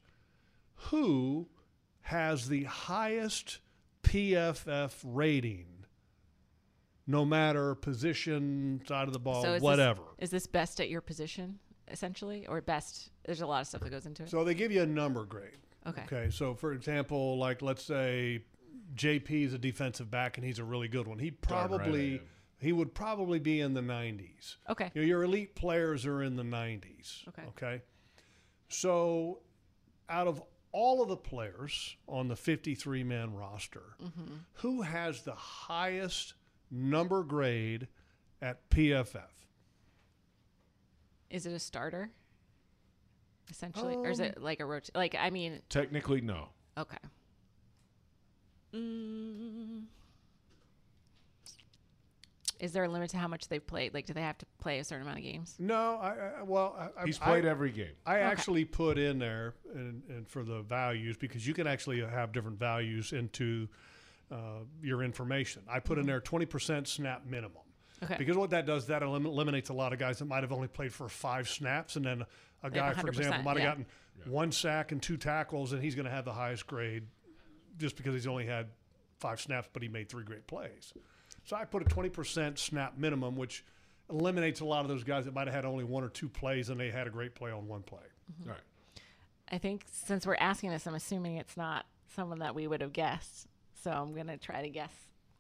who 0.76 1.48
has 2.10 2.50
the 2.50 2.64
highest 2.64 3.60
PFF 4.02 4.96
rating, 5.04 5.68
no 7.06 7.24
matter 7.24 7.76
position, 7.76 8.82
side 8.88 9.06
of 9.08 9.14
the 9.14 9.20
ball, 9.20 9.44
So 9.44 9.50
is 9.50 9.54
this- 9.58 9.62
whatever. 9.62 10.02
is 10.18 10.32
this 10.32 10.48
best 10.48 10.82
at 10.82 10.90
your 10.90 11.02
position 11.02 11.60
essentially, 11.88 12.48
or 12.48 12.62
best? 12.62 13.12
There's 13.26 13.42
a 13.42 13.48
lot 13.48 13.62
of 13.62 13.68
stuff 13.68 13.82
that 13.82 13.92
goes 13.92 14.08
into 14.08 14.24
it. 14.24 14.30
So 14.30 14.44
they 14.44 14.56
give 14.56 14.72
you 14.72 14.82
a 14.82 14.88
number 14.88 15.24
grade. 15.24 15.60
Okay. 15.86 16.02
Okay. 16.04 16.30
So 16.32 16.56
for 16.56 16.74
example, 16.74 17.38
like 17.38 17.62
let's 17.62 17.84
say 17.84 18.44
JP 18.96 19.44
is 19.44 19.54
a 19.54 19.60
defensive 19.60 20.10
back 20.10 20.38
and 20.40 20.46
he's 20.46 20.58
a 20.58 20.64
really 20.64 20.88
good 20.88 21.08
one. 21.08 21.20
He 21.20 21.30
Darn 21.30 21.70
right 21.72 21.78
probably 21.78 22.22
he 22.58 22.74
would 22.74 22.96
probably 22.96 23.38
be 23.40 23.62
in 23.62 23.76
the 23.76 23.82
90s. 23.84 24.58
Okay. 24.68 24.90
You 24.96 25.02
know, 25.02 25.08
your 25.08 25.24
elite 25.24 25.54
players 25.56 26.08
are 26.08 26.24
in 26.24 26.38
the 26.38 26.44
90s. 26.44 27.24
Okay. 27.30 27.44
Okay. 27.50 27.82
So, 28.68 29.42
out 30.10 30.28
of 30.28 30.44
all 30.72 31.02
of 31.02 31.10
the 31.10 31.18
players 31.18 31.96
on 32.08 32.28
the 32.28 32.36
53 32.36 33.04
man 33.04 33.34
roster, 33.34 33.96
Mm-hmm. 34.04 34.34
who 34.54 34.82
has 34.84 35.24
the 35.24 35.34
highest 35.36 36.34
number 36.72 37.24
grade 37.24 37.88
at 38.42 38.70
PFF? 38.70 39.24
Is 41.30 41.46
it 41.46 41.54
a 41.54 41.60
starter? 41.60 42.10
Essentially, 43.50 43.96
or 43.96 44.06
Um, 44.08 44.12
is 44.12 44.20
it 44.20 44.42
like 44.42 44.60
a 44.60 44.66
rot? 44.66 44.90
Like 44.94 45.16
I 45.18 45.30
mean, 45.32 45.62
Technically, 45.70 46.22
no. 46.22 46.50
okay. 46.78 46.98
Mm. 48.74 49.84
Is 52.60 52.74
there 52.74 52.84
a 52.84 52.90
limit 52.90 53.10
to 53.12 53.18
how 53.18 53.28
much 53.28 53.48
they've 53.48 53.66
played? 53.66 53.94
Like, 53.94 54.06
do 54.06 54.14
they 54.14 54.22
have 54.22 54.38
to 54.40 54.46
play 54.60 54.80
a 54.80 54.84
certain 54.84 55.04
amount 55.04 55.20
of 55.20 55.24
games? 55.24 55.56
No, 55.60 55.98
I, 56.02 56.40
I 56.40 56.44
well, 56.44 56.92
I, 56.98 57.06
He's 57.06 57.20
I, 57.22 57.26
played 57.26 57.46
I, 57.46 57.50
every 57.50 57.72
game. 57.72 57.94
I 58.06 58.20
actually 58.20 58.66
put 58.66 58.98
in 58.98 59.20
there 59.20 59.54
and, 59.74 60.04
and 60.10 60.28
for 60.28 60.44
the 60.44 60.62
values 60.62 61.18
because 61.18 61.48
you 61.48 61.54
can 61.54 61.68
actually 61.68 62.02
have 62.02 62.32
different 62.34 62.60
values 62.60 63.14
into 63.14 63.68
uh, 64.32 64.64
your 64.84 65.04
information. 65.04 65.64
I 65.70 65.80
put 65.80 65.98
in 65.98 66.06
there 66.06 66.20
20% 66.20 66.88
snap 66.88 67.26
minimum. 67.26 67.64
Okay. 68.04 68.16
Because 68.18 68.38
what 68.38 68.50
that 68.52 68.66
does, 68.66 68.88
that 68.88 69.04
elim- 69.04 69.26
eliminates 69.26 69.70
a 69.70 69.74
lot 69.74 69.94
of 69.94 70.00
guys 70.00 70.20
that 70.20 70.26
might 70.26 70.44
have 70.44 70.52
only 70.52 70.68
played 70.68 70.94
for 70.94 71.10
five 71.10 71.50
snaps, 71.50 71.96
and 71.96 72.06
then 72.06 72.26
a 72.64 72.70
guy, 72.70 72.94
for 72.94 73.08
example, 73.08 73.44
might 73.44 73.58
have 73.58 73.60
yeah. 73.60 73.70
gotten 73.70 73.86
one 74.26 74.52
sack 74.52 74.92
and 74.92 75.02
two 75.02 75.18
tackles, 75.18 75.74
and 75.74 75.84
he's 75.84 75.96
going 75.96 76.06
to 76.06 76.12
have 76.12 76.26
the 76.26 76.34
highest 76.34 76.68
grade 76.68 77.04
just 77.78 77.96
because 77.96 78.14
he's 78.14 78.28
only 78.28 78.46
had 78.46 78.68
five 79.20 79.42
snaps, 79.42 79.68
but 79.74 79.82
he 79.82 79.90
made 79.90 80.10
three 80.10 80.24
great 80.24 80.48
plays. 80.48 80.94
So 81.46 81.56
I 81.56 81.66
put 81.66 81.82
a 81.82 81.86
20% 81.86 82.58
snap 82.58 82.98
minimum, 82.98 83.36
which 83.36 83.64
eliminates 84.10 84.60
a 84.60 84.66
lot 84.66 84.82
of 84.82 84.88
those 84.88 85.04
guys 85.04 85.26
that 85.26 85.34
might 85.34 85.48
have 85.48 85.56
had 85.56 85.66
only 85.66 85.84
one 85.84 86.04
or 86.04 86.10
two 86.10 86.30
plays, 86.30 86.70
and 86.70 86.80
they 86.80 86.90
had 86.92 87.08
a 87.08 87.10
great 87.10 87.36
play 87.36 87.52
on 87.52 87.68
one 87.68 87.82
play. 87.82 88.00
Mm-hmm. 88.32 88.50
All 88.50 88.56
right. 88.56 88.64
I 89.52 89.58
think 89.58 89.84
since 89.92 90.28
we're 90.28 90.36
asking 90.36 90.70
this, 90.72 90.86
I'm 90.86 90.96
assuming 90.96 91.38
it's 91.38 91.58
not 91.58 91.86
someone 92.16 92.40
that 92.40 92.54
we 92.54 92.68
would 92.68 92.82
have 92.82 92.94
guessed. 92.94 93.48
So 93.84 93.92
I'm 93.92 94.14
gonna 94.14 94.38
try 94.38 94.62
to 94.62 94.70
guess 94.70 94.92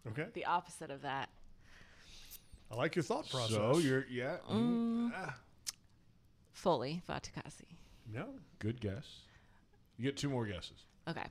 Okay, 0.07 0.27
the 0.33 0.45
opposite 0.45 0.89
of 0.91 1.01
that. 1.03 1.29
I 2.71 2.75
like 2.75 2.95
your 2.95 3.03
thought 3.03 3.29
process. 3.29 3.55
So 3.55 3.77
you're 3.79 4.05
yeah. 4.09 4.37
mm, 4.49 5.11
ah, 5.15 5.35
Fully 6.53 7.01
Fatukasi. 7.07 7.65
no, 8.11 8.25
good 8.59 8.79
guess. 8.79 9.05
You 9.97 10.05
get 10.05 10.17
two 10.17 10.29
more 10.29 10.45
guesses. 10.45 10.85
Okay. 11.07 11.25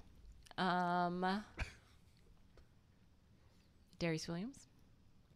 Um. 0.59 1.43
Darious 3.99 4.29
Williams. 4.29 4.69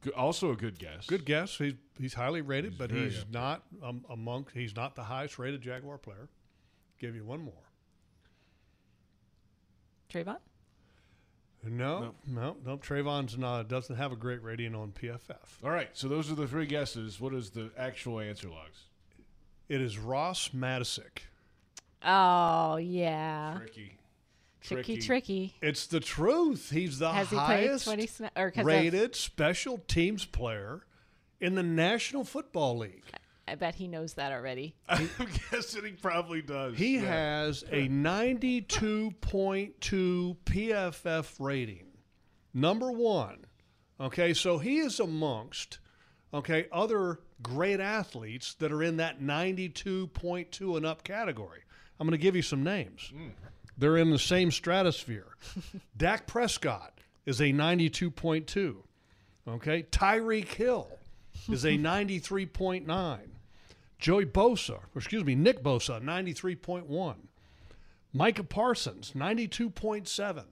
Good, 0.03 0.15
also 0.15 0.51
a 0.51 0.57
good 0.57 0.79
guess. 0.79 1.07
good 1.07 1.25
guess. 1.25 1.57
He's 1.57 1.75
he's 1.99 2.15
highly 2.15 2.41
rated, 2.41 2.73
He's 2.73 2.79
but 2.79 2.91
he's 2.91 3.25
not 3.31 3.63
um, 3.83 4.05
among. 4.11 4.47
He's 4.53 4.75
not 4.75 4.97
the 4.97 5.05
highest 5.05 5.39
rated 5.39 5.63
Jaguar 5.63 5.99
player. 5.99 6.29
Give 6.99 7.15
you 7.15 7.25
one 7.25 7.41
more. 7.41 7.55
Travon. 10.13 10.39
No, 11.65 12.15
no, 12.27 12.57
no. 12.65 12.77
Travon's 12.77 13.39
not 13.39 13.69
doesn't 13.69 13.95
have 13.95 14.11
a 14.11 14.17
great 14.17 14.43
rating 14.43 14.75
on 14.75 14.91
PFF. 14.93 15.63
All 15.63 15.71
right. 15.71 15.91
So 15.93 16.09
those 16.09 16.31
are 16.31 16.35
the 16.35 16.49
three 16.49 16.67
guesses. 16.67 17.21
What 17.21 17.33
is 17.35 17.51
the 17.51 17.71
actual 17.79 18.19
answer, 18.19 18.49
Logs? 18.49 18.87
It 19.69 19.81
is 19.81 19.97
Ross 19.99 20.49
Matiscik. 20.49 21.21
Oh 22.05 22.77
yeah, 22.77 23.55
Tricky. 23.59 23.97
Tricky, 24.63 24.97
tricky. 24.99 25.55
It's 25.61 25.87
the 25.87 26.01
truth. 26.01 26.71
He's 26.71 26.99
the 26.99 27.13
Has 27.13 27.29
highest 27.29 27.85
20 27.85 28.07
sna- 28.07 28.31
or 28.37 28.51
'cause 28.51 28.61
of- 28.61 28.67
rated 28.67 29.15
special 29.17 29.79
teams 29.89 30.25
player 30.25 30.87
in 31.41 31.55
the 31.55 31.63
National 31.63 32.25
Football 32.25 32.79
League. 32.79 33.05
I 33.49 33.57
bet 33.57 33.75
he 33.75 33.89
knows 33.89 34.15
that 34.15 34.33
already. 34.33 34.77
I'm 34.89 35.11
guessing 35.51 35.85
he 35.85 35.93
probably 35.93 36.43
does. 36.43 36.77
He 36.79 36.95
Yeah. 36.97 37.01
has 37.03 37.65
a 37.71 37.89
92.2 37.89 40.37
PFF 40.45 41.41
rating. 41.41 41.87
Number 42.55 42.93
one. 42.93 43.47
Okay, 44.01 44.33
so 44.35 44.59
he 44.59 44.79
is 44.79 45.01
amongst 45.01 45.79
okay 46.35 46.67
other 46.73 47.21
great 47.43 47.81
athletes 47.81 48.55
that 48.55 48.73
are 48.73 48.83
in 48.83 48.97
that 48.99 49.21
92.2 49.21 50.77
and 50.77 50.87
up 50.87 51.03
category. 51.05 51.61
I'm 52.01 52.07
going 52.07 52.19
to 52.19 52.23
give 52.23 52.35
you 52.37 52.43
some 52.43 52.63
names. 52.65 53.13
Mm. 53.15 53.33
They're 53.77 53.97
in 53.97 54.11
the 54.11 54.19
same 54.19 54.51
stratosphere. 54.51 55.37
Dak 55.97 56.27
Prescott 56.27 56.99
is 57.27 57.41
a 57.41 57.53
92.2. 57.53 58.77
Okay, 59.49 59.83
Tyreek 59.91 60.49
Hill 60.49 60.89
is 61.49 61.65
a 61.65 61.71
93.9. 61.71 63.19
Joey 63.99 64.27
Bosa, 64.27 64.81
excuse 64.95 65.25
me, 65.25 65.35
Nick 65.35 65.63
Bosa, 65.63 66.03
93.1. 66.03 67.15
Micah 68.13 68.45
Parsons, 68.45 69.13
92.7. 69.17 70.45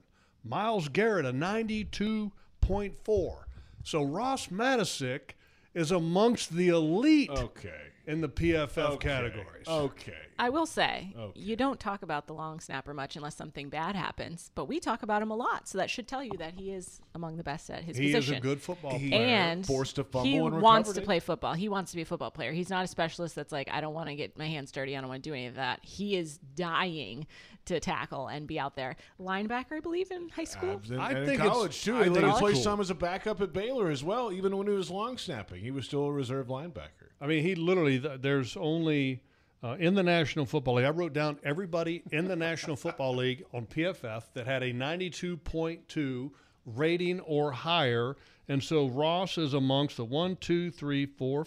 Myles 0.43 0.89
Garrett, 0.89 1.27
a 1.27 1.33
92.4. 1.33 3.37
So 3.83 4.03
Ross 4.03 4.47
Matiscik 4.49 5.35
is 5.75 5.91
amongst 5.91 6.55
the 6.55 6.69
elite 6.69 7.31
Okay. 7.31 7.89
In 8.11 8.21
the 8.21 8.29
PFF 8.29 8.79
Okay. 8.95 9.09
categories. 9.09 9.69
Okay. 9.69 10.17
I 10.39 10.49
will 10.49 10.67
say, 10.67 11.13
Okay. 11.17 11.39
you 11.39 11.55
don't 11.55 11.79
talk 11.79 12.03
about 12.03 12.27
the 12.27 12.33
long 12.35 12.61
snapper 12.61 12.93
much 12.93 13.15
unless 13.15 13.37
something 13.37 13.69
bad 13.69 13.95
happens, 13.95 14.51
but 14.55 14.65
we 14.65 14.81
talk 14.81 15.03
about 15.03 15.23
him 15.23 15.31
a 15.31 15.37
lot, 15.37 15.69
so 15.69 15.79
that 15.79 15.91
should 15.91 16.09
tell 16.09 16.25
you 16.25 16.33
that 16.39 16.55
he 16.55 16.73
is 16.73 17.01
among 17.15 17.37
the 17.37 17.45
best 17.45 17.71
at 17.71 17.85
his 17.85 17.97
he 17.97 18.07
position. 18.13 18.35
is 18.35 18.39
a 18.39 18.43
good 18.43 18.61
football 18.61 18.99
player. 18.99 19.15
and 19.15 19.67
Forced 19.67 19.97
to 19.97 20.05
fumble 20.05 20.29
and 20.29 20.33
reports. 20.35 20.53
he 20.53 20.57
and 20.57 20.63
wants 20.63 20.93
to 20.95 21.01
it. 21.01 21.05
play 21.05 21.21
football. 21.21 21.53
He 21.55 21.69
wants 21.69 21.91
to 21.93 21.97
be 21.97 22.03
a 22.03 22.07
football 22.07 22.31
player. 22.31 22.53
He's 22.53 22.71
not 22.71 22.85
a 22.85 22.89
specialist 22.89 23.35
that's 23.35 23.53
like, 23.53 23.69
I 23.71 23.81
don't 23.81 23.95
want 23.95 24.09
to 24.09 24.15
get 24.17 24.37
my 24.39 24.47
hands 24.49 24.73
dirty. 24.73 24.97
I 24.97 25.01
don't 25.01 25.09
want 25.11 25.23
to 25.23 25.31
do 25.31 25.35
any 25.35 25.47
of 25.47 25.55
that. 25.57 25.81
He 25.85 26.17
is 26.17 26.39
dying 26.57 27.27
to 27.67 27.79
tackle 27.79 28.27
and 28.29 28.47
be 28.47 28.59
out 28.59 28.75
there. 28.75 28.97
Linebacker, 29.21 29.73
I 29.77 29.81
believe, 29.81 30.11
in 30.11 30.31
high 30.31 30.45
school. 30.45 30.71
Abs- 30.73 30.91
and, 30.91 31.01
I 31.01 31.11
and 31.11 31.19
in 31.19 31.27
think 31.27 31.41
it's- 31.41 31.53
college 31.55 31.83
too. 31.85 31.97
I 31.97 32.05
They 32.05 32.09
let 32.09 32.15
think 32.15 32.25
him 32.25 32.31
it's 32.31 32.39
play 32.41 32.53
cool. 32.55 32.63
some 32.63 32.81
as 32.81 32.89
a 32.91 32.95
backup 32.95 33.41
at 33.43 33.53
Baylor 33.53 33.91
as 33.91 34.03
well. 34.03 34.33
Even 34.33 34.57
when 34.57 34.67
he 34.67 34.73
was 34.73 34.91
long 34.91 35.19
snapping, 35.19 35.61
he 35.63 35.71
was 35.71 35.85
still 35.85 36.05
a 36.07 36.13
reserve 36.13 36.49
linebacker. 36.49 37.00
I 37.21 37.27
mean, 37.27 37.43
he 37.43 37.55
literally, 37.55 37.99
there's 37.99 38.57
only 38.57 39.23
uh, 39.63 39.77
in 39.79 39.95
the 39.95 40.03
National 40.03 40.47
Football 40.47 40.77
League, 40.77 40.87
I 40.87 40.91
wrote 40.91 41.13
down 41.13 41.39
everybody 41.45 42.03
in 42.11 42.29
the 42.29 42.37
National 42.37 42.77
Football 42.77 43.17
League 43.17 43.45
on 43.53 43.67
PFF 43.67 44.33
that 44.33 44.47
had 44.47 44.63
a 44.63 44.73
92.2 44.73 46.31
rating 46.65 47.21
or 47.21 47.53
higher. 47.53 48.17
And 48.49 48.63
so 48.63 48.89
Ross 48.89 49.37
is 49.37 49.53
amongst 49.53 49.99
the 49.99 50.05
one, 50.05 50.37
two, 50.37 50.71
three, 50.71 51.05
four, 51.05 51.47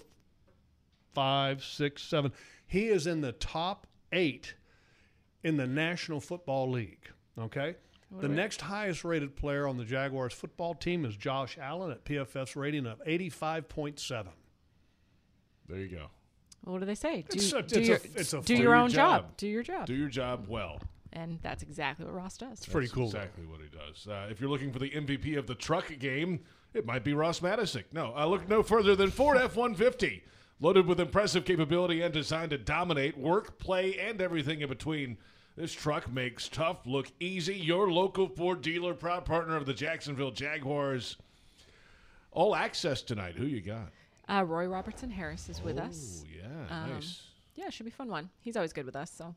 five, 1.14 1.64
six, 1.64 2.04
seven. 2.04 2.32
He 2.68 2.88
is 2.88 3.08
in 3.08 3.22
the 3.22 3.32
top 3.32 3.88
eight 4.12 4.54
in 5.44 5.58
the 5.58 5.68
National 5.68 6.20
Football 6.20 6.72
League. 6.72 7.10
Okay. 7.40 7.76
The 8.22 8.28
next 8.28 8.62
highest 8.62 9.04
rated 9.04 9.36
player 9.36 9.68
on 9.68 9.78
the 9.78 9.86
Jaguars 9.86 10.34
football 10.34 10.76
team 10.76 11.04
is 11.04 11.18
Josh 11.18 11.58
Allen 11.60 11.92
at 11.92 12.06
PFF's 12.06 12.56
rating 12.56 12.86
of 12.86 13.04
85.7. 13.04 14.28
There 15.68 15.78
you 15.80 15.88
go. 15.90 16.08
What 16.66 16.80
do 16.80 16.86
they 16.86 16.96
say? 16.96 17.26
Do, 17.30 17.36
It's 17.38 17.52
a- 17.54 17.62
do 17.62 17.66
it's 17.66 17.74
a- 17.76 17.82
your, 17.84 18.00
it's 18.16 18.34
a 18.34 18.42
do 18.42 18.56
your 18.56 18.76
own 18.76 18.90
job. 18.90 19.24
job. 19.24 19.38
Do 19.38 19.48
your 19.48 19.64
job. 19.64 19.86
Do 19.86 19.94
your 19.96 20.10
job 20.10 20.46
well. 20.48 20.80
and 21.12 21.38
that's 21.44 21.62
exactly 21.62 22.06
what 22.06 22.14
Ross 22.16 22.38
does. 22.38 22.54
It's 22.60 22.66
Pretty 22.66 22.88
That's 22.88 22.96
cool. 22.96 23.06
Exactly 23.06 23.46
what 23.46 23.60
he 23.62 23.68
does. 23.68 24.08
Uh, 24.08 24.28
if 24.32 24.40
you're 24.42 24.50
looking 24.50 24.72
for 24.74 24.80
the 24.80 24.90
MVP 24.90 25.38
of 25.38 25.46
the 25.46 25.54
truck 25.56 25.92
game, 26.00 26.40
it 26.74 26.86
might 26.86 27.04
be 27.04 27.14
Ross 27.14 27.40
Matiscik. 27.42 27.84
No, 27.92 28.16
uh, 28.18 28.26
look 28.26 28.48
no 28.50 28.64
further 28.64 28.96
than 28.96 29.12
Ford 29.12 29.38
F-150. 29.38 30.22
Loaded 30.60 30.88
with 30.88 31.00
impressive 31.00 31.44
capability 31.46 32.02
and 32.02 32.14
designed 32.14 32.52
to 32.52 32.58
dominate 32.58 33.18
work, 33.18 33.60
play, 33.60 34.00
and 34.00 34.22
everything 34.22 34.62
in 34.62 34.70
between. 34.70 35.18
This 35.58 35.72
truck 35.74 36.10
makes 36.12 36.48
tough 36.50 36.88
look 36.88 37.12
easy. 37.20 37.54
Your 37.56 37.92
local 37.92 38.28
Ford 38.30 38.62
dealer, 38.62 38.94
proud 38.96 39.26
partner 39.26 39.56
of 39.58 39.66
the 39.68 39.74
Jacksonville 39.74 40.32
Jaguars. 40.32 41.18
All 42.32 42.56
access 42.56 43.02
tonight. 43.04 43.36
Who 43.36 43.46
you 43.46 43.62
got? 43.62 43.90
Uh, 44.30 44.44
Roy 44.46 44.68
Robertson 44.68 45.10
Harris 45.12 45.50
is 45.50 45.62
with 45.62 45.78
us. 45.78 46.24
Oh, 46.26 46.30
yeah, 46.34 46.84
Um, 46.84 46.90
nice. 46.92 47.22
Yeah, 47.56 47.68
it 47.68 47.74
should 47.74 47.86
be 47.86 47.92
a 47.92 47.96
fun 47.96 48.10
one. 48.10 48.30
He's 48.40 48.56
always 48.56 48.74
good 48.74 48.86
with 48.86 48.96
us. 48.96 49.12
So 49.12 49.36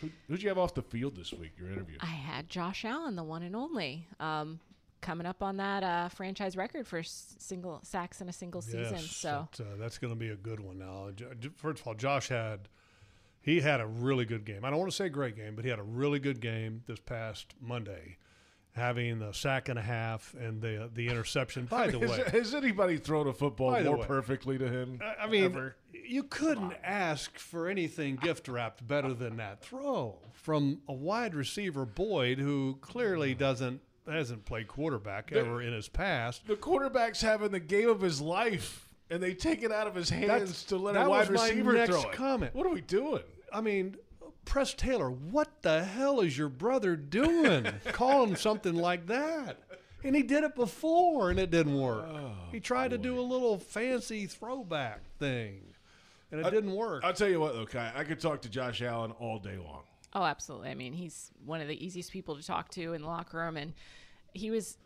Who, 0.00 0.10
who'd 0.28 0.42
you 0.42 0.48
have 0.48 0.58
off 0.58 0.74
the 0.74 0.82
field 0.82 1.16
this 1.16 1.32
week? 1.32 1.52
Your 1.58 1.70
interview. 1.70 1.96
I 2.00 2.06
had 2.06 2.48
Josh 2.48 2.84
Allen, 2.84 3.16
the 3.16 3.22
one 3.24 3.42
and 3.42 3.54
only, 3.56 4.06
um, 4.20 4.58
coming 5.00 5.26
up 5.26 5.42
on 5.42 5.56
that 5.58 5.82
uh, 5.82 6.08
franchise 6.08 6.56
record 6.56 6.86
for 6.86 6.98
s- 6.98 7.36
single 7.38 7.80
sacks 7.84 8.20
in 8.20 8.28
a 8.28 8.32
single 8.32 8.60
season. 8.60 8.94
Yes, 8.94 9.10
So 9.16 9.48
that, 9.56 9.62
uh, 9.62 9.76
that's 9.78 9.98
going 9.98 10.12
to 10.12 10.18
be 10.18 10.30
a 10.30 10.36
good 10.36 10.60
one. 10.60 10.78
Now, 10.78 11.10
first 11.56 11.80
of 11.80 11.86
all, 11.86 11.94
Josh 11.94 12.28
had 12.28 12.68
he 13.40 13.60
had 13.60 13.80
a 13.80 13.86
really 13.86 14.24
good 14.24 14.44
game. 14.46 14.64
I 14.64 14.70
don't 14.70 14.78
want 14.78 14.90
to 14.90 14.96
say 14.96 15.08
great 15.10 15.36
game, 15.36 15.54
but 15.54 15.64
he 15.64 15.70
had 15.70 15.78
a 15.78 15.82
really 15.84 16.18
good 16.18 16.40
game 16.40 16.82
this 16.86 16.98
past 16.98 17.54
Monday, 17.60 18.16
having 18.74 19.18
the 19.20 19.32
sack 19.32 19.68
and 19.68 19.78
a 19.78 19.82
half 19.82 20.34
and 20.38 20.60
the 20.60 20.90
the 20.94 21.08
interception. 21.08 21.64
By 21.70 21.88
the 21.88 21.98
has, 22.00 22.10
way, 22.10 22.24
has 22.32 22.54
anybody 22.54 22.98
thrown 22.98 23.26
a 23.28 23.32
football 23.32 23.80
more 23.82 23.98
way. 23.98 24.06
perfectly 24.06 24.58
to 24.58 24.68
him? 24.68 25.00
I- 25.02 25.24
I 25.24 25.26
mean, 25.28 25.44
ever? 25.44 25.76
you 25.92 26.24
couldn't 26.24 26.74
ask 26.82 27.38
for 27.38 27.68
anything 27.68 28.16
gift 28.16 28.48
wrapped 28.48 28.86
better 28.86 29.14
than 29.14 29.36
that 29.38 29.62
throw 29.62 30.18
from 30.32 30.80
a 30.88 30.92
wide 30.92 31.34
receiver 31.34 31.84
Boyd, 31.86 32.38
who 32.38 32.76
clearly 32.80 33.34
doesn't 33.34 33.80
hasn't 34.06 34.44
played 34.44 34.68
quarterback 34.68 35.32
ever 35.32 35.62
in 35.62 35.72
his 35.72 35.88
past. 35.88 36.46
the 36.46 36.56
quarterback's 36.56 37.22
having 37.22 37.50
the 37.52 37.60
game 37.60 37.88
of 37.88 38.02
his 38.02 38.20
life, 38.20 38.90
and 39.08 39.22
they 39.22 39.32
take 39.32 39.62
it 39.62 39.72
out 39.72 39.86
of 39.86 39.94
his 39.94 40.10
hands 40.10 40.26
That's- 40.28 40.64
to 40.64 40.76
let 40.76 40.94
a 40.96 41.08
wide 41.08 41.30
was 41.30 41.40
my 41.40 41.48
receiver 41.48 41.72
next 41.72 41.90
throw 41.90 42.02
it. 42.02 42.12
comment. 42.12 42.54
What 42.54 42.66
are 42.66 42.70
we 42.74 42.82
doing? 42.82 43.22
I 43.50 43.60
mean, 43.62 43.96
Press 44.44 44.74
Taylor, 44.74 45.10
what 45.10 45.62
the 45.62 45.84
hell 45.84 46.20
is 46.20 46.36
your 46.36 46.48
brother 46.48 46.96
doing? 46.96 47.66
Call 47.92 48.24
him 48.24 48.36
something 48.36 48.74
like 48.74 49.06
that. 49.06 49.58
And 50.02 50.14
he 50.14 50.22
did 50.22 50.44
it 50.44 50.54
before 50.54 51.30
and 51.30 51.38
it 51.38 51.50
didn't 51.50 51.78
work. 51.80 52.06
Oh, 52.06 52.32
he 52.52 52.60
tried 52.60 52.90
to 52.90 52.98
do 52.98 53.18
a 53.18 53.22
little 53.22 53.58
fancy 53.58 54.26
throwback 54.26 55.00
thing 55.18 55.62
and 56.30 56.44
it 56.44 56.50
didn't 56.50 56.74
work. 56.74 57.02
I'll 57.04 57.12
tell 57.12 57.28
you 57.28 57.40
what, 57.40 57.54
though, 57.54 57.66
Kai, 57.66 57.92
I 57.94 58.04
could 58.04 58.20
talk 58.20 58.42
to 58.42 58.48
Josh 58.48 58.82
Allen 58.82 59.12
all 59.12 59.38
day 59.38 59.56
long. 59.56 59.82
Oh, 60.12 60.24
absolutely. 60.24 60.68
I 60.70 60.74
mean, 60.74 60.92
he's 60.92 61.30
one 61.44 61.60
of 61.60 61.68
the 61.68 61.84
easiest 61.84 62.12
people 62.12 62.36
to 62.36 62.42
talk 62.44 62.70
to 62.70 62.92
in 62.92 63.02
the 63.02 63.08
locker 63.08 63.38
room, 63.38 63.56
and 63.56 63.72
he 64.32 64.50
was 64.50 64.76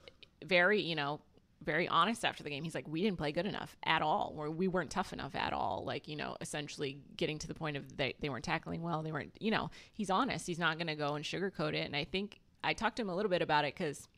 very, 0.45 0.81
you 0.81 0.95
know, 0.95 1.21
very 1.63 1.89
honest 1.89 2.25
after 2.25 2.43
the 2.43 2.51
game. 2.51 2.65
He's 2.65 2.75
like, 2.75 2.89
"We 2.89 3.03
didn't 3.03 3.19
play 3.19 3.33
good 3.33 3.47
enough 3.47 3.77
at 3.85 4.03
all, 4.03 4.35
or 4.37 4.51
we 4.51 4.69
weren't 4.69 4.91
tough 4.91 5.13
enough 5.13 5.35
at 5.35 5.53
all." 5.53 5.85
Like, 5.85 6.09
you 6.09 6.17
know, 6.17 6.37
essentially 6.41 7.01
getting 7.17 7.39
to 7.41 7.49
the 7.49 7.55
point 7.55 7.77
of 7.77 7.97
they 7.97 8.15
they 8.21 8.29
weren't 8.29 8.45
tackling 8.45 8.83
well. 8.83 9.03
They 9.03 9.13
weren't, 9.13 9.33
you 9.41 9.51
know, 9.51 9.71
he's 9.93 10.11
honest. 10.11 10.47
He's 10.47 10.59
not 10.59 10.79
going 10.79 10.87
to 10.87 10.95
go 10.95 11.15
and 11.15 11.25
sugarcoat 11.25 11.75
it. 11.75 11.87
And 11.87 11.97
I 11.97 12.05
think 12.05 12.41
I 12.63 12.73
talked 12.73 12.97
to 12.97 13.03
him 13.03 13.11
a 13.11 13.15
little 13.15 13.31
bit 13.31 13.43
about 13.43 13.65
it 13.65 13.75
because 13.75 14.09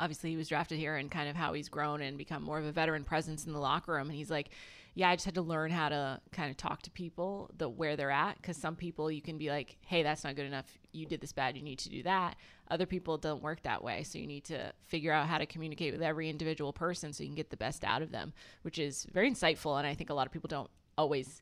obviously 0.00 0.30
he 0.30 0.36
was 0.36 0.48
drafted 0.48 0.78
here 0.78 0.96
and 0.96 1.10
kind 1.10 1.28
of 1.28 1.36
how 1.36 1.52
he's 1.52 1.68
grown 1.68 2.02
and 2.02 2.16
become 2.18 2.42
more 2.42 2.58
of 2.58 2.64
a 2.64 2.72
veteran 2.72 3.04
presence 3.04 3.46
in 3.46 3.52
the 3.52 3.58
locker 3.58 3.92
room 3.92 4.08
and 4.08 4.16
he's 4.16 4.30
like 4.30 4.50
yeah 4.98 5.10
i 5.10 5.14
just 5.14 5.24
had 5.24 5.36
to 5.36 5.42
learn 5.42 5.70
how 5.70 5.88
to 5.88 6.20
kind 6.32 6.50
of 6.50 6.56
talk 6.56 6.82
to 6.82 6.90
people 6.90 7.48
the 7.56 7.68
where 7.68 7.96
they're 7.96 8.10
at 8.10 8.36
because 8.36 8.56
some 8.56 8.74
people 8.74 9.12
you 9.12 9.22
can 9.22 9.38
be 9.38 9.48
like 9.48 9.76
hey 9.86 10.02
that's 10.02 10.24
not 10.24 10.34
good 10.34 10.44
enough. 10.44 10.66
You 10.90 11.06
did 11.06 11.20
this 11.20 11.32
bad. 11.32 11.56
You 11.56 11.62
need 11.62 11.78
to 11.80 11.88
do 11.88 12.02
that. 12.02 12.34
Other 12.68 12.86
people 12.86 13.16
don't 13.16 13.40
work 13.40 13.62
that 13.62 13.84
way 13.84 14.02
so 14.02 14.18
you 14.18 14.26
need 14.26 14.44
to 14.46 14.72
figure 14.86 15.12
out 15.12 15.28
how 15.28 15.38
to 15.38 15.46
communicate 15.46 15.92
with 15.92 16.02
every 16.02 16.28
individual 16.28 16.72
person 16.72 17.12
so 17.12 17.22
you 17.22 17.28
can 17.28 17.36
get 17.36 17.50
the 17.50 17.56
best 17.56 17.84
out 17.84 18.02
of 18.02 18.10
them 18.10 18.32
which 18.62 18.78
is 18.78 19.06
very 19.12 19.30
insightful 19.30 19.78
and 19.78 19.86
i 19.86 19.94
think 19.94 20.10
a 20.10 20.14
lot 20.14 20.26
of 20.26 20.32
people 20.32 20.48
don't 20.48 20.70
always 20.98 21.40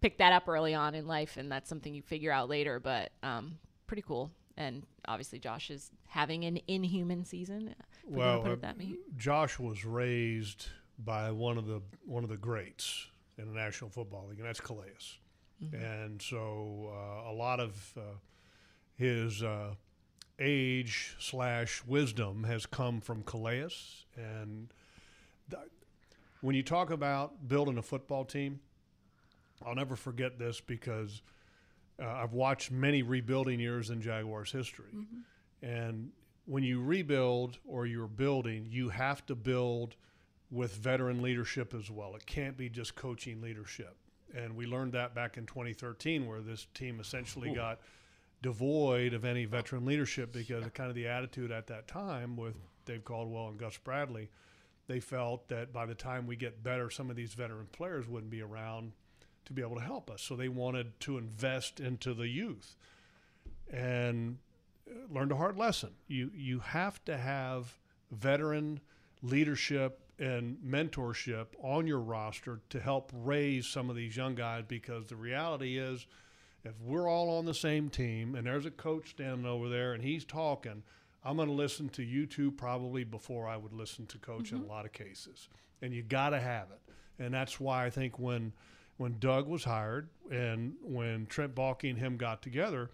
pick 0.00 0.18
that 0.18 0.32
up 0.32 0.48
early 0.48 0.74
on 0.74 0.94
in 0.94 1.06
life 1.06 1.36
and 1.36 1.50
that's 1.50 1.68
something 1.68 1.94
you 1.94 2.02
figure 2.02 2.32
out 2.32 2.48
later 2.48 2.80
but 2.80 3.12
um, 3.22 3.58
pretty 3.86 4.02
cool. 4.02 4.30
And 4.56 4.82
obviously 5.06 5.38
josh 5.38 5.70
is 5.70 5.90
having 6.08 6.44
an 6.44 6.58
inhuman 6.66 7.24
season 7.24 7.74
if 7.78 8.10
we 8.10 8.16
wanna 8.16 8.32
well, 8.38 8.42
uh. 8.52 8.96
Josh 9.16 9.58
was 9.58 9.84
raised 9.84 10.66
by 10.98 11.30
one 11.30 11.58
of 11.58 11.66
the 11.66 11.80
one 12.04 12.24
of 12.24 12.30
the 12.30 12.36
greats 12.36 13.06
in 13.38 13.46
the 13.46 13.54
National 13.54 13.90
Football 13.90 14.26
League, 14.28 14.38
and 14.38 14.46
that's 14.46 14.60
Calais. 14.60 15.18
And 15.72 16.20
so 16.20 16.92
uh, 16.92 17.30
a 17.30 17.34
lot 17.34 17.60
of 17.60 17.92
uh, 17.96 18.00
his 18.96 19.42
uh, 19.42 19.74
age 20.38 21.16
slash 21.18 21.82
wisdom 21.86 22.44
has 22.44 22.66
come 22.66 23.00
from 23.00 23.22
Calais. 23.22 23.68
And 24.16 24.68
th- 25.50 25.62
when 26.42 26.54
you 26.54 26.62
talk 26.62 26.90
about 26.90 27.48
building 27.48 27.78
a 27.78 27.82
football 27.82 28.24
team, 28.24 28.60
I'll 29.64 29.74
never 29.74 29.96
forget 29.96 30.38
this 30.38 30.60
because 30.60 31.22
uh, 32.02 32.06
I've 32.06 32.34
watched 32.34 32.70
many 32.70 33.02
rebuilding 33.02 33.58
years 33.58 33.88
in 33.88 34.02
Jaguars 34.02 34.52
history. 34.52 34.92
And 35.62 36.10
when 36.44 36.62
you 36.62 36.82
rebuild 36.82 37.58
or 37.66 37.86
you're 37.86 38.06
building, 38.06 38.66
you 38.70 38.90
have 38.90 39.24
to 39.26 39.34
build 39.34 39.96
with 40.50 40.74
veteran 40.76 41.22
leadership 41.22 41.74
as 41.74 41.90
well. 41.90 42.14
It 42.14 42.26
can't 42.26 42.56
be 42.56 42.68
just 42.68 42.94
coaching 42.94 43.40
leadership. 43.40 43.96
And 44.34 44.56
we 44.56 44.66
learned 44.66 44.92
that 44.92 45.14
back 45.14 45.36
in 45.36 45.46
2013, 45.46 46.26
where 46.26 46.40
this 46.40 46.66
team 46.74 47.00
essentially 47.00 47.52
got 47.54 47.80
devoid 48.42 49.14
of 49.14 49.24
any 49.24 49.44
veteran 49.44 49.84
leadership 49.84 50.32
because 50.32 50.64
of 50.64 50.74
kind 50.74 50.88
of 50.88 50.94
the 50.94 51.08
attitude 51.08 51.50
at 51.50 51.66
that 51.68 51.88
time 51.88 52.36
with 52.36 52.54
Dave 52.84 53.04
Caldwell 53.04 53.48
and 53.48 53.58
Gus 53.58 53.78
Bradley. 53.78 54.28
They 54.88 55.00
felt 55.00 55.48
that 55.48 55.72
by 55.72 55.86
the 55.86 55.94
time 55.94 56.26
we 56.26 56.36
get 56.36 56.62
better, 56.62 56.90
some 56.90 57.10
of 57.10 57.16
these 57.16 57.34
veteran 57.34 57.66
players 57.72 58.06
wouldn't 58.06 58.30
be 58.30 58.42
around 58.42 58.92
to 59.46 59.52
be 59.52 59.62
able 59.62 59.76
to 59.76 59.82
help 59.82 60.10
us. 60.10 60.22
So 60.22 60.36
they 60.36 60.48
wanted 60.48 60.98
to 61.00 61.18
invest 61.18 61.80
into 61.80 62.14
the 62.14 62.28
youth 62.28 62.76
and 63.72 64.38
uh, 64.88 65.12
learned 65.12 65.32
a 65.32 65.36
hard 65.36 65.56
lesson. 65.56 65.90
You 66.06 66.30
you 66.34 66.60
have 66.60 67.04
to 67.06 67.16
have 67.16 67.76
veteran 68.12 68.80
leadership 69.22 70.00
and 70.18 70.56
mentorship 70.66 71.46
on 71.62 71.86
your 71.86 72.00
roster 72.00 72.60
to 72.70 72.80
help 72.80 73.12
raise 73.14 73.66
some 73.66 73.90
of 73.90 73.96
these 73.96 74.16
young 74.16 74.34
guys 74.34 74.64
because 74.66 75.06
the 75.06 75.16
reality 75.16 75.78
is 75.78 76.06
if 76.64 76.72
we're 76.80 77.08
all 77.08 77.30
on 77.38 77.44
the 77.44 77.54
same 77.54 77.88
team 77.88 78.34
and 78.34 78.46
there's 78.46 78.66
a 78.66 78.70
coach 78.70 79.10
standing 79.10 79.46
over 79.46 79.68
there 79.68 79.92
and 79.92 80.02
he's 80.02 80.24
talking, 80.24 80.82
I'm 81.22 81.36
going 81.36 81.48
to 81.48 81.54
listen 81.54 81.88
to 81.90 82.02
you 82.02 82.26
two 82.26 82.50
probably 82.50 83.04
before 83.04 83.46
I 83.46 83.56
would 83.56 83.72
listen 83.72 84.06
to 84.06 84.18
coach 84.18 84.52
in 84.52 84.58
a 84.58 84.60
mm-hmm. 84.60 84.70
lot 84.70 84.84
of 84.84 84.92
cases. 84.92 85.48
And 85.82 85.92
you 85.92 86.02
got 86.02 86.30
to 86.30 86.40
have 86.40 86.68
it. 86.70 86.80
And 87.22 87.32
that's 87.32 87.60
why 87.60 87.84
I 87.84 87.90
think 87.90 88.18
when 88.18 88.52
when 88.98 89.18
Doug 89.18 89.46
was 89.46 89.64
hired 89.64 90.08
and 90.30 90.72
when 90.82 91.26
Trent 91.26 91.54
Baalke 91.54 91.90
and 91.90 91.98
him 91.98 92.16
got 92.16 92.40
together, 92.40 92.90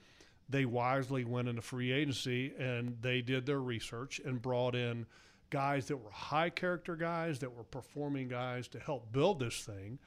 they 0.49 0.65
wisely 0.65 1.25
went 1.25 1.49
into 1.49 1.63
free 1.63 1.93
agency 1.93 2.53
and 2.59 2.97
they 3.01 3.21
did 3.21 3.47
their 3.47 3.61
research 3.61 4.21
and 4.25 4.43
brought 4.43 4.75
in 4.75 5.07
guys 5.53 5.87
that 5.87 5.97
were 5.99 6.11
high 6.11 6.49
character 6.49 6.97
guys 6.97 7.39
that 7.39 7.55
were 7.55 7.63
performing 7.65 8.27
guys 8.27 8.67
to 8.67 8.81
help 8.81 9.13
build 9.13 9.39
this 9.39 9.61
thing 9.61 9.99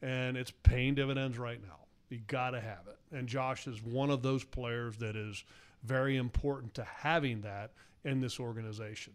and 0.00 0.34
it's 0.34 0.50
paying 0.62 0.94
dividends 0.94 1.36
right 1.38 1.60
now 1.62 1.76
you 2.08 2.18
got 2.26 2.50
to 2.50 2.60
have 2.60 2.86
it 2.88 2.96
and 3.14 3.28
josh 3.28 3.66
is 3.66 3.82
one 3.82 4.08
of 4.08 4.22
those 4.22 4.42
players 4.42 4.96
that 4.96 5.14
is 5.14 5.44
very 5.82 6.16
important 6.16 6.72
to 6.72 6.82
having 6.84 7.42
that 7.42 7.70
in 8.04 8.20
this 8.20 8.40
organization 8.40 9.12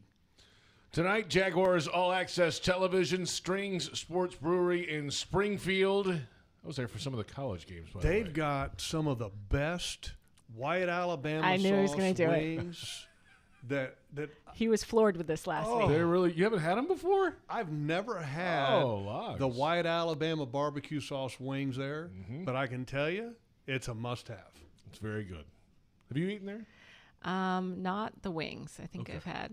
Tonight, 0.92 1.30
Jaguars 1.30 1.88
All 1.88 2.12
Access 2.12 2.58
Television, 2.58 3.28
Strings 3.28 3.96
Sports 4.00 4.34
Brewery 4.34 4.90
in 4.90 5.12
Springfield. 5.12 6.08
I 6.08 6.68
was 6.68 6.78
there 6.78 6.88
for 6.88 6.98
some 6.98 7.14
of 7.14 7.20
the 7.20 7.32
college 7.32 7.68
games. 7.68 7.90
By 7.94 8.02
they've 8.02 8.26
way. 8.26 8.34
got 8.34 8.82
some 8.82 9.08
of 9.08 9.20
the 9.20 9.30
best 9.50 10.14
white 10.56 10.90
alabama 10.90 11.46
I 11.46 11.58
knew 11.58 11.76
he 11.76 11.82
was 11.84 11.92
gonna 11.92 12.16
do 12.16 12.32
it. 12.32 12.66
wings 13.64 13.70
that 13.72 13.96
that 14.14 14.30
He 14.54 14.68
was 14.68 14.84
floored 14.84 15.18
with 15.18 15.28
this 15.28 15.48
last 15.48 15.68
Oh. 15.68 15.80
week. 15.80 15.90
They're 15.90 16.08
really. 16.08 16.34
You 16.34 16.44
haven't 16.44 16.60
had 16.60 16.78
them 16.78 16.88
before? 16.88 17.36
I've 17.50 17.72
never 17.72 18.20
had 18.20 18.74
Oh, 18.82 19.36
the 19.38 19.48
white 19.48 19.86
Alabama 19.86 20.46
barbecue 20.46 21.00
sauce 21.00 21.40
wings 21.40 21.78
there, 21.78 22.10
Mm-hmm. 22.16 22.44
but 22.46 22.56
I 22.56 22.68
can 22.68 22.86
tell 22.86 23.10
you 23.10 23.36
it's 23.68 23.88
a 23.88 23.94
must-have. 23.94 24.52
It's 24.88 25.00
very 25.00 25.24
good. 25.24 25.46
Have 26.10 26.18
you 26.18 26.28
eaten 26.30 26.48
there? 26.48 26.66
Um, 27.22 27.82
not 27.84 28.22
the 28.22 28.32
wings. 28.32 28.80
I 28.82 28.86
think 28.88 29.10
I've 29.10 29.26
had. 29.26 29.52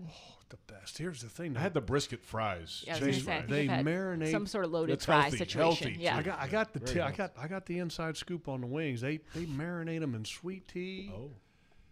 The 0.49 0.57
best. 0.73 0.97
Here's 0.97 1.21
the 1.21 1.27
thing. 1.27 1.57
I 1.57 1.59
had 1.59 1.73
the 1.73 1.81
brisket 1.81 2.23
fries. 2.23 2.81
Yeah, 2.87 2.95
I 2.95 2.99
was 2.99 3.05
They- 3.17 3.21
say, 3.21 3.37
I 3.39 3.41
they 3.41 3.67
marinate- 3.67 4.31
some 4.31 4.47
sort 4.47 4.63
of 4.63 4.71
loaded 4.71 4.93
That's 4.93 5.05
fry 5.05 5.23
healthy, 5.23 5.37
situation. 5.37 5.87
healthy, 5.89 6.01
yeah, 6.01 6.15
I 6.15 6.21
got, 6.23 6.39
I 6.39 6.47
got 6.47 6.71
the, 6.71 6.79
Very 6.79 6.93
t- 6.93 6.99
I 7.01 7.03
healthy. 7.07 7.17
got, 7.17 7.33
I 7.37 7.47
got 7.49 7.65
the 7.65 7.79
inside 7.79 8.15
scoop 8.15 8.47
on 8.47 8.61
the 8.61 8.67
wings. 8.67 9.01
They, 9.01 9.17
they 9.35 9.43
marinate 9.45 9.99
them 9.99 10.15
in 10.15 10.23
sweet 10.23 10.65
tea. 10.69 11.11
Oh, 11.13 11.31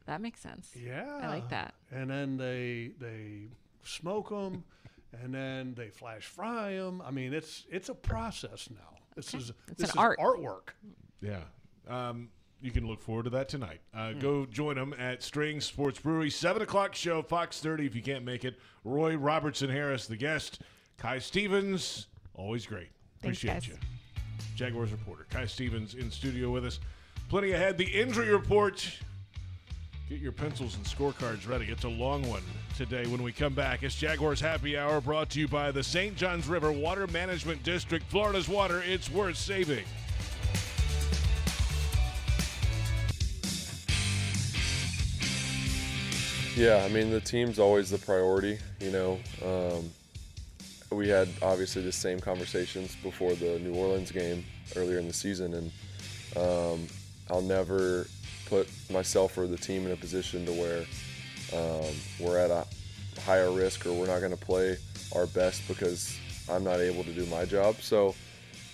that 0.06 0.22
makes 0.22 0.39
sense. 0.39 0.70
Yeah, 0.76 1.06
I 1.22 1.28
like 1.28 1.49
that. 1.49 1.74
And 1.91 2.10
then 2.10 2.38
they, 2.38 2.91
they 2.99 3.49
smoke 3.84 4.30
them, 4.30 4.64
and 5.24 5.34
then 5.34 5.74
they 5.76 5.89
flash 5.89 6.26
fry 6.26 6.74
them. 6.74 7.01
I 7.06 7.12
mean, 7.12 7.34
it's, 7.34 7.66
it's 7.72 7.89
a 7.89 7.95
process 7.95 8.70
now. 8.72 8.97
This 9.16 9.34
is, 9.34 9.51
It's 9.70 9.82
this 9.82 9.89
an 9.91 9.93
is 9.93 9.97
art. 9.97 10.20
artwork. 10.20 10.70
yeah. 11.22 11.39
Um, 11.88 12.30
you 12.62 12.72
can 12.72 12.88
look 12.88 13.01
forward 13.01 13.24
to 13.26 13.30
that 13.32 13.47
tonight. 13.47 13.80
Uh, 13.93 14.14
Go 14.14 14.45
join 14.47 14.76
them 14.76 14.95
at 14.97 15.22
Strings 15.22 15.66
Sports 15.66 15.99
Brewery, 15.99 16.32
seven 16.32 16.62
o'clock 16.64 16.95
show, 16.95 17.22
Fox 17.22 17.60
thirty. 17.60 17.86
If 17.86 17.95
you 17.95 18.01
can't 18.01 18.26
make 18.26 18.43
it, 18.43 18.58
Roy 18.84 19.16
Robertson 19.16 19.70
Harris, 19.70 20.08
the 20.08 20.16
guest, 20.16 20.62
Kai 20.97 21.20
Stevens, 21.20 22.08
always 22.34 22.66
great. 22.66 22.89
Thanks, 23.22 23.38
Appreciate 23.43 23.53
guys. 23.53 23.68
you. 23.68 23.76
Jaguars 24.56 24.91
reporter 24.91 25.28
Kai 25.30 25.45
Stevens 25.45 25.93
in 25.93 26.10
studio 26.10 26.49
with 26.49 26.66
us. 26.66 26.80
Plenty 27.30 27.51
ahead. 27.51 27.78
The 27.78 27.86
injury 27.86 28.30
report. 28.30 28.89
Get 30.08 30.20
your 30.20 30.34
pencils 30.34 30.76
and 30.76 30.86
scorecards 30.86 31.49
ready. 31.49 31.66
It's 31.66 31.84
a 31.84 31.89
long 31.89 32.28
one 32.30 32.43
today 32.78 33.08
when 33.08 33.24
we 33.24 33.32
come 33.32 33.56
back. 33.56 33.82
It's 33.82 33.95
Jaguars 33.95 34.39
Happy 34.39 34.78
Hour 34.78 35.01
brought 35.01 35.32
to 35.32 35.39
you 35.39 35.47
by 35.47 35.72
the 35.72 35.82
St. 35.82 36.16
Johns 36.16 36.47
River 36.47 36.72
Water 36.72 37.08
Management 37.08 37.64
District. 37.64 38.06
Florida's 38.12 38.47
water, 38.47 38.84
it's 38.86 39.10
worth 39.10 39.36
saving. 39.36 39.84
Yeah, 46.56 46.84
I 46.86 46.89
mean 46.89 47.10
the 47.10 47.20
team's 47.20 47.58
always 47.58 47.89
the 47.89 47.97
priority. 47.97 48.60
You 48.80 48.91
know, 48.91 49.20
um, 49.43 49.89
we 50.95 51.10
had 51.10 51.30
obviously 51.41 51.82
the 51.82 51.91
same 51.91 52.20
conversations 52.20 52.95
before 53.01 53.34
the 53.34 53.58
New 53.58 53.74
Orleans 53.74 54.12
game 54.12 54.45
earlier 54.76 54.99
in 54.99 55.08
the 55.08 55.14
season, 55.14 55.56
and 55.56 55.72
um, 56.38 56.88
I'll 57.32 57.41
never 57.41 58.06
put 58.46 58.70
myself 58.91 59.38
or 59.38 59.48
the 59.48 59.58
team 59.58 59.86
in 59.86 59.91
a 59.91 59.96
position 59.96 60.46
to 60.46 60.52
where 60.54 60.86
um, 61.54 61.93
we're 62.20 62.38
at 62.38 62.52
a 62.52 62.66
higher 63.22 63.52
risk 63.52 63.86
or 63.86 63.93
we're 63.93 64.08
not 64.08 64.20
going 64.20 64.32
to 64.32 64.38
play 64.38 64.78
our 65.16 65.28
best 65.28 65.68
because 65.68 66.18
I'm 66.50 66.64
not 66.64 66.80
able 66.80 67.04
to 67.04 67.14
do 67.14 67.26
my 67.28 67.46
job. 67.46 67.76
So, 67.82 68.16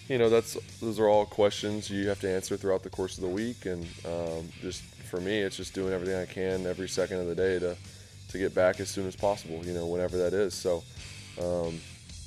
you 0.08 0.18
know, 0.18 0.30
that's 0.30 0.58
those 0.80 1.00
are 1.00 1.08
all 1.08 1.26
questions 1.26 1.90
you 1.90 2.08
have 2.10 2.20
to 2.22 2.30
answer 2.30 2.58
throughout 2.58 2.84
the 2.84 2.90
course 2.90 3.18
of 3.18 3.24
the 3.24 3.30
week, 3.30 3.66
and 3.66 3.86
um, 4.06 4.50
just 4.62 4.84
for 4.84 5.22
me, 5.22 5.40
it's 5.40 5.56
just 5.58 5.74
doing 5.74 5.94
everything 5.94 6.16
I 6.16 6.26
can 6.26 6.66
every 6.66 6.90
second 6.90 7.20
of 7.20 7.28
the 7.28 7.36
day 7.36 7.60
to 7.60 7.78
to 8.30 8.38
get 8.38 8.54
back 8.54 8.80
as 8.80 8.90
soon 8.90 9.08
as 9.08 9.16
possible. 9.16 9.66
You 9.66 9.74
know, 9.74 9.86
whenever 9.86 10.18
that 10.18 10.34
is. 10.34 10.54
So, 10.54 10.84
um, 11.42 11.80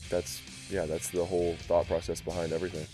that's 0.08 0.40
yeah, 0.70 0.86
that's 0.86 1.10
the 1.10 1.24
whole 1.24 1.56
thought 1.60 1.86
process 1.86 2.20
behind 2.20 2.52
everything. 2.52 2.86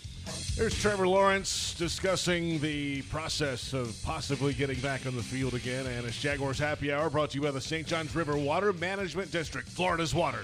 There's 0.55 0.79
Trevor 0.79 1.07
Lawrence 1.07 1.73
discussing 1.73 2.59
the 2.59 3.01
process 3.03 3.73
of 3.73 3.99
possibly 4.03 4.53
getting 4.53 4.79
back 4.79 5.05
on 5.05 5.15
the 5.15 5.23
field 5.23 5.53
again. 5.53 5.87
And 5.87 6.05
it's 6.05 6.19
Jaguars 6.21 6.59
Happy 6.59 6.91
Hour 6.91 7.09
brought 7.09 7.31
to 7.31 7.35
you 7.37 7.41
by 7.41 7.51
the 7.51 7.61
St. 7.61 7.87
Johns 7.87 8.13
River 8.13 8.37
Water 8.37 8.73
Management 8.73 9.31
District. 9.31 9.67
Florida's 9.67 10.13
water. 10.13 10.43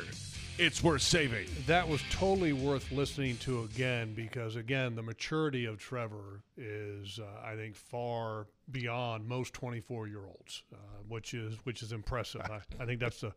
It's 0.57 0.81
worth 0.81 1.03
saving. 1.03 1.47
That 1.67 1.87
was 1.87 2.01
totally 2.09 2.51
worth 2.51 2.91
listening 2.91 3.37
to 3.37 3.63
again 3.63 4.15
because, 4.15 4.55
again, 4.55 4.95
the 4.95 5.03
maturity 5.03 5.65
of 5.65 5.77
Trevor 5.77 6.41
is, 6.57 7.19
uh, 7.19 7.45
I 7.45 7.55
think, 7.55 7.75
far 7.75 8.47
beyond 8.71 9.27
most 9.27 9.53
24 9.53 10.07
year 10.07 10.25
olds, 10.25 10.63
uh, 10.73 10.77
which 11.07 11.35
is 11.35 11.53
which 11.63 11.83
is 11.83 11.91
impressive. 11.91 12.41
I, 12.41 12.61
I 12.81 12.85
think 12.87 12.99
that's 12.99 13.21
the, 13.21 13.33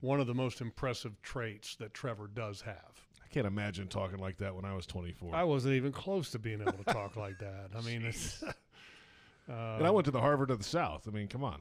one 0.00 0.18
of 0.18 0.26
the 0.26 0.34
most 0.34 0.60
impressive 0.60 1.20
traits 1.22 1.76
that 1.76 1.94
Trevor 1.94 2.26
does 2.26 2.62
have. 2.62 3.03
I 3.34 3.38
can't 3.42 3.46
imagine 3.48 3.88
talking 3.88 4.18
like 4.18 4.38
that 4.38 4.54
when 4.54 4.64
I 4.64 4.74
was 4.74 4.86
24. 4.86 5.34
I 5.34 5.42
wasn't 5.42 5.74
even 5.74 5.90
close 5.90 6.30
to 6.30 6.38
being 6.38 6.60
able 6.60 6.72
to 6.74 6.84
talk 6.84 7.16
like 7.16 7.40
that. 7.40 7.70
I 7.76 7.80
mean, 7.80 8.04
it's, 8.04 8.44
and 9.48 9.84
I 9.84 9.90
went 9.90 10.04
to 10.04 10.12
the 10.12 10.20
Harvard 10.20 10.52
of 10.52 10.58
the 10.58 10.64
South. 10.64 11.08
I 11.08 11.10
mean, 11.10 11.26
come 11.26 11.42
on. 11.42 11.60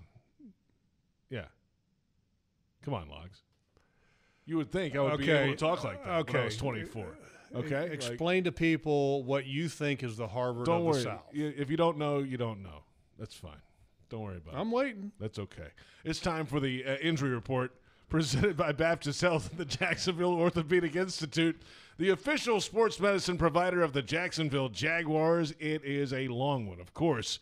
Yeah. 1.31 1.45
Come 2.83 2.93
on, 2.93 3.09
Logs. 3.09 3.39
You 4.45 4.57
would 4.57 4.71
think 4.71 4.95
I 4.95 5.01
would 5.01 5.17
be 5.17 5.31
able 5.31 5.53
to 5.53 5.57
talk 5.57 5.83
like 5.83 6.05
that 6.05 6.27
when 6.27 6.41
I 6.43 6.45
was 6.45 6.57
24. 6.57 7.17
Okay? 7.55 7.81
Like, 7.81 7.91
explain 7.91 8.43
to 8.43 8.51
people 8.51 9.23
what 9.23 9.47
you 9.47 9.67
think 9.67 10.03
is 10.03 10.17
the 10.17 10.27
Harvard 10.27 10.67
don't 10.67 10.81
of 10.81 10.83
worry. 10.83 10.97
the 10.97 11.01
South. 11.01 11.23
If 11.33 11.71
you 11.71 11.77
don't 11.77 11.97
know, 11.97 12.19
you 12.19 12.37
don't 12.37 12.61
know. 12.61 12.83
That's 13.17 13.33
fine. 13.33 13.61
Don't 14.09 14.21
worry 14.21 14.37
about 14.37 14.53
it. 14.53 14.57
I'm 14.59 14.69
waiting. 14.69 15.11
That's 15.19 15.39
okay. 15.39 15.69
It's 16.03 16.19
time 16.19 16.45
for 16.45 16.59
the 16.59 16.85
uh, 16.85 16.95
injury 16.97 17.31
report 17.31 17.73
presented 18.09 18.55
by 18.57 18.71
Baptist 18.71 19.21
Health 19.21 19.49
and 19.49 19.59
the 19.59 19.65
Jacksonville 19.65 20.33
Orthopedic 20.33 20.95
Institute, 20.95 21.61
the 21.97 22.09
official 22.09 22.59
sports 22.61 22.99
medicine 22.99 23.37
provider 23.37 23.81
of 23.81 23.93
the 23.93 24.01
Jacksonville 24.01 24.69
Jaguars. 24.69 25.51
It 25.59 25.83
is 25.83 26.13
a 26.13 26.27
long 26.27 26.67
one, 26.67 26.79
of 26.79 26.93
course. 26.93 27.39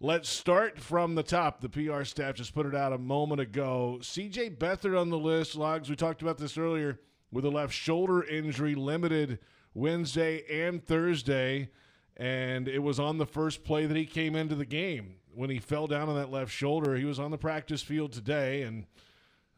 Let's 0.00 0.28
start 0.28 0.78
from 0.78 1.14
the 1.14 1.22
top. 1.22 1.60
The 1.60 1.68
PR 1.68 2.04
staff 2.04 2.34
just 2.34 2.54
put 2.54 2.66
it 2.66 2.74
out 2.74 2.92
a 2.92 2.98
moment 2.98 3.40
ago. 3.40 3.98
CJ 4.00 4.58
Beathard 4.58 5.00
on 5.00 5.08
the 5.08 5.18
list. 5.18 5.54
Logs, 5.54 5.88
we 5.88 5.96
talked 5.96 6.20
about 6.20 6.36
this 6.36 6.58
earlier 6.58 7.00
with 7.30 7.44
a 7.44 7.50
left 7.50 7.72
shoulder 7.72 8.22
injury, 8.22 8.74
limited 8.74 9.38
Wednesday 9.72 10.44
and 10.50 10.84
Thursday. 10.84 11.70
And 12.16 12.68
it 12.68 12.80
was 12.80 13.00
on 13.00 13.18
the 13.18 13.26
first 13.26 13.64
play 13.64 13.86
that 13.86 13.96
he 13.96 14.04
came 14.04 14.36
into 14.36 14.54
the 14.54 14.66
game. 14.66 15.16
When 15.32 15.50
he 15.50 15.58
fell 15.58 15.86
down 15.86 16.08
on 16.08 16.16
that 16.16 16.30
left 16.30 16.52
shoulder, 16.52 16.96
he 16.96 17.04
was 17.04 17.18
on 17.18 17.30
the 17.30 17.38
practice 17.38 17.82
field 17.82 18.12
today. 18.12 18.62
And 18.62 18.86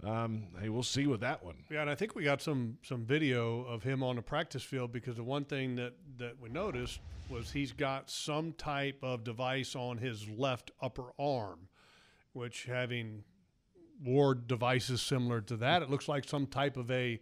um, 0.04 0.44
hey, 0.60 0.68
we'll 0.68 0.82
see 0.82 1.06
with 1.06 1.20
that 1.20 1.44
one. 1.44 1.56
Yeah, 1.70 1.80
and 1.80 1.90
I 1.90 1.94
think 1.94 2.14
we 2.14 2.22
got 2.22 2.42
some 2.42 2.78
some 2.82 3.04
video 3.04 3.62
of 3.62 3.82
him 3.82 4.02
on 4.02 4.16
the 4.16 4.22
practice 4.22 4.62
field 4.62 4.92
because 4.92 5.16
the 5.16 5.24
one 5.24 5.44
thing 5.44 5.76
that 5.76 5.94
that 6.18 6.40
we 6.40 6.48
noticed 6.48 7.00
was 7.28 7.50
he's 7.50 7.72
got 7.72 8.10
some 8.10 8.52
type 8.52 8.98
of 9.02 9.24
device 9.24 9.74
on 9.74 9.98
his 9.98 10.28
left 10.28 10.70
upper 10.80 11.12
arm, 11.18 11.68
which 12.34 12.64
having 12.66 13.24
ward 14.04 14.46
devices 14.46 15.00
similar 15.00 15.40
to 15.40 15.56
that, 15.56 15.82
it 15.82 15.90
looks 15.90 16.08
like 16.08 16.28
some 16.28 16.46
type 16.46 16.76
of 16.76 16.90
a 16.90 17.20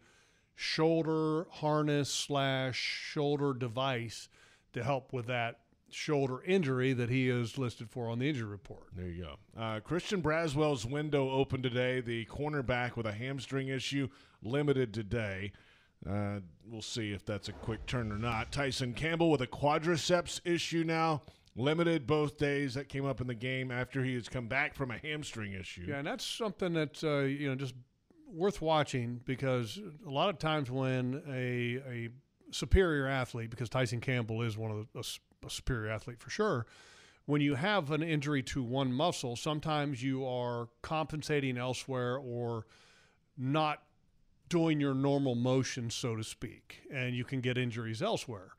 shoulder 0.57 1.47
harness 1.51 2.11
slash 2.11 2.77
shoulder 2.77 3.53
device 3.53 4.29
to 4.73 4.83
help 4.83 5.13
with 5.13 5.27
that 5.27 5.61
shoulder 5.95 6.43
injury 6.43 6.93
that 6.93 7.09
he 7.09 7.29
is 7.29 7.57
listed 7.57 7.89
for 7.89 8.09
on 8.09 8.19
the 8.19 8.29
injury 8.29 8.49
report. 8.49 8.89
There 8.97 9.07
you 9.07 9.25
go. 9.25 9.61
Uh, 9.61 9.81
Christian 9.81 10.21
Braswell's 10.21 10.85
window 10.85 11.31
opened 11.31 11.63
today. 11.63 12.01
The 12.01 12.27
cornerback 12.27 12.97
with 12.97 13.07
a 13.07 13.13
hamstring 13.13 13.69
issue 13.69 14.09
limited 14.43 14.93
today. 14.93 15.53
Uh, 16.09 16.41
we'll 16.69 16.83
see 16.83 17.13
if 17.13 17.25
that's 17.25 17.49
a 17.49 17.53
quick 17.53 17.87
turn 17.87 18.13
or 18.13 18.19
not. 18.19 18.53
Tyson 18.53 18.93
Campbell 18.93 19.31
with 19.31 19.41
a 19.41 19.47
quadriceps 19.47 20.41
issue 20.45 20.85
now. 20.85 21.23
Limited 21.57 22.07
both 22.07 22.37
days. 22.37 22.75
That 22.75 22.89
came 22.89 23.07
up 23.07 23.21
in 23.21 23.29
the 23.29 23.35
game 23.35 23.71
after 23.71 24.05
he 24.05 24.15
has 24.15 24.29
come 24.29 24.49
back 24.49 24.75
from 24.75 24.91
a 24.91 24.99
hamstring 24.99 25.53
issue. 25.53 25.85
Yeah, 25.87 25.99
and 25.99 26.07
that's 26.07 26.25
something 26.25 26.73
that's 26.73 27.05
uh, 27.05 27.21
you 27.21 27.49
know 27.49 27.55
just 27.55 27.75
worth 28.29 28.61
watching 28.61 29.21
because 29.25 29.81
a 30.05 30.11
lot 30.11 30.29
of 30.31 30.39
times 30.39 30.69
when 30.69 31.23
a 31.29 31.81
a 31.89 32.09
superior 32.51 33.07
athlete, 33.07 33.51
because 33.51 33.69
Tyson 33.69 34.01
Campbell 34.01 34.43
is 34.43 34.57
one 34.57 34.73
of 34.73 34.87
the 34.93 35.03
a, 35.47 35.51
superior 35.51 35.91
athlete 35.91 36.21
for 36.21 36.31
sure, 36.31 36.67
when 37.27 37.41
you 37.41 37.55
have 37.55 37.91
an 37.91 38.03
injury 38.03 38.43
to 38.43 38.63
one 38.63 38.93
muscle, 38.93 39.37
sometimes 39.37 40.03
you 40.03 40.27
are 40.27 40.69
compensating 40.83 41.57
elsewhere 41.57 42.17
or 42.19 42.67
not 43.37 43.83
doing 44.49 44.79
your 44.79 44.95
normal 44.95 45.35
motion, 45.35 45.91
so 45.91 46.17
to 46.17 46.23
speak, 46.23 46.83
and 46.93 47.15
you 47.15 47.25
can 47.25 47.41
get 47.41 47.57
injuries 47.57 48.03
elsewhere. 48.03 48.53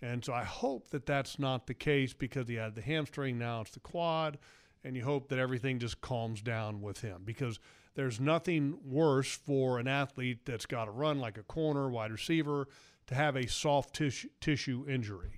And 0.00 0.24
so 0.24 0.32
I 0.32 0.44
hope 0.44 0.88
that 0.90 1.06
that's 1.06 1.38
not 1.38 1.66
the 1.66 1.74
case 1.74 2.12
because 2.12 2.48
he 2.48 2.54
had 2.54 2.74
the 2.74 2.80
hamstring, 2.80 3.38
now 3.38 3.60
it's 3.60 3.72
the 3.72 3.80
quad, 3.80 4.38
and 4.84 4.96
you 4.96 5.04
hope 5.04 5.28
that 5.28 5.38
everything 5.38 5.78
just 5.78 6.00
calms 6.00 6.40
down 6.40 6.80
with 6.80 7.00
him 7.00 7.22
because 7.24 7.58
there's 7.94 8.20
nothing 8.20 8.78
worse 8.84 9.34
for 9.34 9.78
an 9.78 9.88
athlete 9.88 10.46
that's 10.46 10.66
got 10.66 10.84
to 10.84 10.90
run 10.92 11.18
like 11.18 11.36
a 11.36 11.42
corner, 11.42 11.90
wide 11.90 12.12
receiver, 12.12 12.68
to 13.08 13.14
have 13.14 13.36
a 13.36 13.48
soft 13.48 13.94
tissue, 13.94 14.28
tissue 14.40 14.86
injury. 14.88 15.37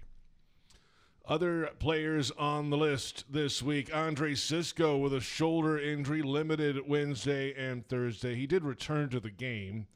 Other 1.31 1.69
players 1.79 2.33
on 2.33 2.71
the 2.71 2.77
list 2.77 3.25
this 3.31 3.63
week 3.63 3.95
Andre 3.95 4.35
Cisco 4.35 4.97
with 4.97 5.15
a 5.15 5.21
shoulder 5.21 5.79
injury, 5.79 6.23
limited 6.23 6.89
Wednesday 6.89 7.55
and 7.55 7.87
Thursday. 7.87 8.35
He 8.35 8.49
did 8.49 8.65
return 8.65 9.11
to 9.11 9.21
the 9.21 9.31
game 9.31 9.87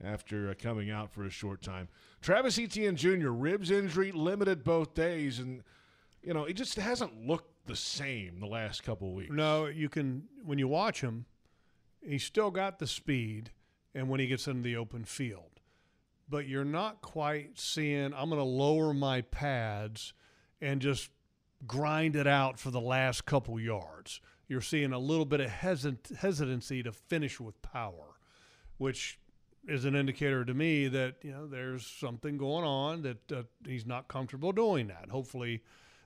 after 0.00 0.48
uh, 0.48 0.54
coming 0.56 0.92
out 0.92 1.12
for 1.12 1.24
a 1.24 1.30
short 1.30 1.62
time. 1.62 1.88
Travis 2.22 2.60
Etienne 2.60 2.94
Jr., 2.94 3.30
ribs 3.30 3.72
injury, 3.72 4.12
limited 4.12 4.62
both 4.62 4.94
days. 4.94 5.40
And, 5.40 5.64
you 6.22 6.32
know, 6.32 6.44
he 6.44 6.54
just 6.54 6.76
hasn't 6.76 7.26
looked 7.26 7.66
the 7.66 7.74
same 7.74 8.38
the 8.38 8.46
last 8.46 8.84
couple 8.84 9.12
weeks. 9.14 9.32
No, 9.32 9.66
you 9.66 9.88
can, 9.88 10.28
when 10.44 10.60
you 10.60 10.68
watch 10.68 11.00
him, 11.00 11.26
he's 12.06 12.22
still 12.22 12.52
got 12.52 12.78
the 12.78 12.86
speed 12.86 13.50
and 13.96 14.08
when 14.08 14.20
he 14.20 14.28
gets 14.28 14.46
into 14.46 14.62
the 14.62 14.76
open 14.76 15.04
field. 15.04 15.58
But 16.28 16.46
you're 16.46 16.64
not 16.64 17.02
quite 17.02 17.58
seeing, 17.58 18.14
I'm 18.14 18.28
going 18.28 18.38
to 18.38 18.44
lower 18.44 18.94
my 18.94 19.22
pads 19.22 20.12
and 20.60 20.80
just 20.80 21.10
grind 21.66 22.16
it 22.16 22.26
out 22.26 22.58
for 22.58 22.70
the 22.70 22.80
last 22.80 23.24
couple 23.24 23.58
yards. 23.58 24.20
You're 24.48 24.60
seeing 24.60 24.92
a 24.92 24.98
little 24.98 25.24
bit 25.24 25.40
of 25.40 25.50
hesit- 25.50 26.16
hesitancy 26.16 26.82
to 26.82 26.92
finish 26.92 27.40
with 27.40 27.60
power, 27.62 28.18
which 28.78 29.18
is 29.66 29.84
an 29.84 29.94
indicator 29.94 30.44
to 30.44 30.52
me 30.52 30.88
that 30.88 31.16
you 31.22 31.32
know 31.32 31.46
there's 31.46 31.86
something 31.86 32.36
going 32.36 32.64
on 32.64 33.02
that 33.02 33.32
uh, 33.32 33.42
he's 33.66 33.86
not 33.86 34.08
comfortable 34.08 34.52
doing 34.52 34.88
that. 34.88 35.08
Hopefully, 35.10 35.62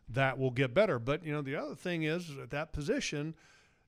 that 0.08 0.38
will 0.38 0.50
get 0.50 0.74
better. 0.74 0.98
But 0.98 1.24
you 1.24 1.32
know 1.32 1.42
the 1.42 1.56
other 1.56 1.74
thing 1.74 2.04
is 2.04 2.30
at 2.40 2.50
that 2.50 2.72
position, 2.72 3.34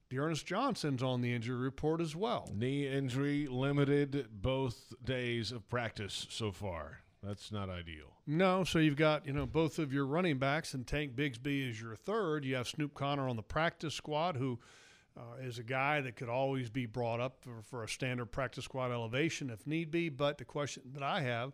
D'Ernest 0.08 0.44
Johnson's 0.44 1.02
on 1.02 1.20
the 1.20 1.32
injury 1.32 1.56
report 1.56 2.00
as 2.00 2.16
well. 2.16 2.48
Knee 2.52 2.88
injury, 2.88 3.46
limited 3.46 4.26
both 4.32 4.92
days 5.04 5.52
of 5.52 5.68
practice 5.68 6.26
so 6.30 6.50
far. 6.50 7.00
That's 7.22 7.52
not 7.52 7.68
ideal. 7.68 8.16
No, 8.26 8.64
so 8.64 8.78
you've 8.78 8.96
got 8.96 9.26
you 9.26 9.32
know 9.32 9.46
both 9.46 9.78
of 9.78 9.92
your 9.92 10.06
running 10.06 10.38
backs 10.38 10.72
and 10.72 10.86
Tank 10.86 11.14
Bigsby 11.14 11.68
is 11.68 11.80
your 11.80 11.94
third. 11.94 12.44
You 12.44 12.56
have 12.56 12.66
Snoop 12.66 12.94
Conner 12.94 13.28
on 13.28 13.36
the 13.36 13.42
practice 13.42 13.94
squad, 13.94 14.36
who 14.36 14.58
uh, 15.16 15.36
is 15.42 15.58
a 15.58 15.62
guy 15.62 16.00
that 16.00 16.16
could 16.16 16.30
always 16.30 16.70
be 16.70 16.86
brought 16.86 17.20
up 17.20 17.36
for, 17.40 17.62
for, 17.62 17.84
a 17.84 17.88
standard 17.88 18.26
practice 18.26 18.64
squad 18.64 18.90
elevation 18.90 19.50
if 19.50 19.66
need 19.66 19.90
be. 19.90 20.08
But 20.08 20.38
the 20.38 20.44
question 20.44 20.82
that 20.94 21.02
I 21.02 21.20
have 21.20 21.52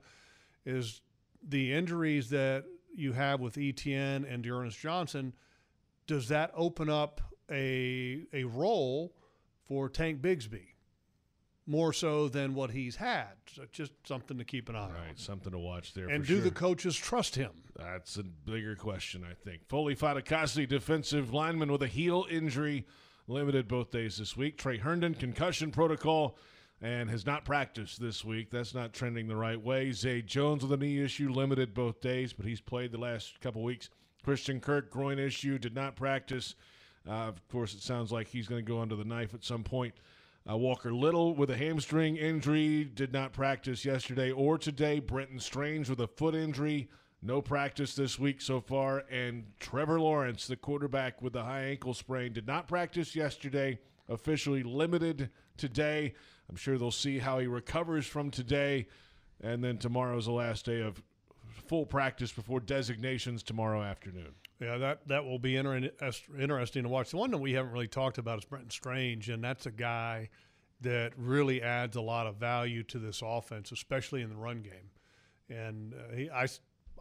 is 0.65 1.01
the 1.43 1.73
injuries 1.73 2.31
that 2.31 2.65
you 2.95 3.13
have 3.13 3.41
with 3.41 3.59
Etienne 3.59 4.25
and 4.25 4.43
D'Ernest 4.43 4.79
Johnson. 4.79 5.33
Does 6.07 6.29
that 6.29 6.53
open 6.55 6.89
up 6.89 7.21
a 7.51 8.23
a 8.33 8.45
role 8.45 9.15
for 9.67 9.89
Tank 9.89 10.21
Bigsby? 10.21 10.76
More 11.69 11.93
so 11.93 12.29
than 12.29 12.55
what 12.55 12.71
he's 12.71 12.95
had. 12.95 13.33
So 13.53 13.65
just 13.73 13.91
something 14.07 14.39
to 14.39 14.45
keep 14.45 14.69
an 14.69 14.77
eye 14.77 14.83
right, 14.83 14.91
on. 14.91 15.07
Right, 15.09 15.19
something 15.19 15.51
to 15.51 15.59
watch 15.59 15.95
there. 15.95 16.09
And 16.09 16.25
do 16.25 16.35
sure. 16.35 16.45
the 16.45 16.53
coaches 16.53 16.95
trust 16.97 17.35
him? 17.35 17.51
That's 17.77 18.17
a 18.17 18.23
bigger 18.23 18.77
question, 18.77 19.27
I 19.29 19.35
think. 19.35 19.67
Foley 19.69 19.97
Fatukasi, 19.97 20.69
defensive 20.69 21.33
lineman 21.33 21.73
with 21.73 21.83
a 21.83 21.89
heel 21.89 22.25
injury, 22.31 22.87
limited 23.27 23.67
both 23.67 23.91
days 23.91 24.19
this 24.19 24.37
week. 24.37 24.59
Tre 24.59 24.79
Herndon, 24.79 25.15
concussion 25.15 25.73
protocol, 25.73 26.39
and 26.81 27.11
has 27.11 27.27
not 27.27 27.45
practiced 27.45 28.01
this 28.01 28.25
week. 28.25 28.51
That's 28.51 28.75
not 28.75 28.93
trending 28.93 29.27
the 29.27 29.35
right 29.37 29.61
way. 29.61 29.91
Zay 29.91 30.23
Jones 30.23 30.63
with 30.63 30.73
a 30.73 30.77
knee 30.77 31.03
issue, 31.03 31.31
limited 31.31 31.75
both 31.75 32.01
days, 32.01 32.33
but 32.33 32.47
he's 32.47 32.61
played 32.61 32.93
the 32.93 32.99
last 32.99 33.41
couple 33.41 33.63
weeks. 33.65 33.91
Christian 34.25 34.61
Kirk, 34.61 34.91
groin 34.91 35.19
issue, 35.19 35.59
did 35.59 35.75
not 35.75 35.97
practice. 35.97 36.55
Uh, 37.09 37.29
of 37.29 37.49
course, 37.49 37.75
it 37.75 37.83
sounds 37.83 38.13
like 38.13 38.29
he's 38.29 38.49
going 38.49 38.65
to 38.65 38.69
go 38.69 38.81
under 38.81 38.97
the 38.97 39.05
knife 39.05 39.35
at 39.35 39.45
some 39.45 39.63
point. 39.63 39.95
Uh, 40.49 40.57
Walker 40.57 40.93
Little 40.93 41.35
with 41.35 41.51
a 41.51 41.57
hamstring 41.57 42.17
injury 42.17 42.85
did 42.85 43.13
not 43.13 43.33
practice 43.33 43.85
yesterday 43.85 44.31
or 44.31 44.59
today. 44.59 45.01
Brenton 45.01 45.41
Strange 45.41 45.91
with 45.91 46.01
a 46.01 46.07
foot 46.07 46.37
injury, 46.37 46.89
no 47.21 47.43
practice 47.43 47.97
this 47.97 48.17
week 48.17 48.41
so 48.41 48.61
far. 48.61 49.03
And 49.11 49.45
Trevor 49.59 49.99
Lawrence, 49.99 50.47
the 50.47 50.55
quarterback 50.55 51.21
with 51.21 51.33
the 51.33 51.43
high 51.43 51.63
ankle 51.63 51.95
sprain, 51.95 52.33
did 52.33 52.47
not 52.47 52.69
practice 52.69 53.17
yesterday, 53.17 53.81
officially 54.09 54.63
limited 54.63 55.31
today. 55.57 56.15
I'm 56.49 56.57
sure 56.57 56.79
they'll 56.79 56.93
see 56.93 57.19
how 57.19 57.41
he 57.41 57.49
recovers 57.49 58.07
from 58.07 58.31
today. 58.31 58.87
And 59.41 59.65
then 59.65 59.79
tomorrow's 59.79 60.27
the 60.27 60.33
last 60.33 60.65
day 60.65 60.81
of 60.81 61.03
full 61.67 61.87
practice 61.87 62.31
before 62.31 62.61
designations 62.61 63.43
tomorrow 63.43 63.83
afternoon. 63.83 64.35
Yeah, 64.61 64.79
that, 64.79 65.07
that 65.09 65.25
will 65.25 65.39
be 65.39 65.57
inter- 65.57 65.91
interesting 66.39 66.83
to 66.85 66.89
watch. 66.89 67.11
The 67.11 67.19
one 67.19 67.31
that 67.31 67.39
we 67.39 67.53
haven't 67.53 67.73
really 67.73 67.89
talked 67.89 68.17
about 68.17 68.39
is 68.39 68.45
Brenton 68.47 68.71
Strange, 68.71 69.29
and 69.29 69.45
that's 69.45 69.67
a 69.67 69.71
guy 69.71 70.31
that 70.81 71.13
really 71.17 71.63
adds 71.63 71.97
a 71.97 72.01
lot 72.01 72.27
of 72.27 72.37
value 72.37 72.83
to 72.85 72.99
this 72.99 73.23
offense, 73.25 73.71
especially 73.71 74.23
in 74.23 74.31
the 74.31 74.37
run 74.37 74.63
game. 74.63 74.91
And 75.51 75.95
uh, 75.95 76.15
he, 76.15 76.31
I, 76.31 76.47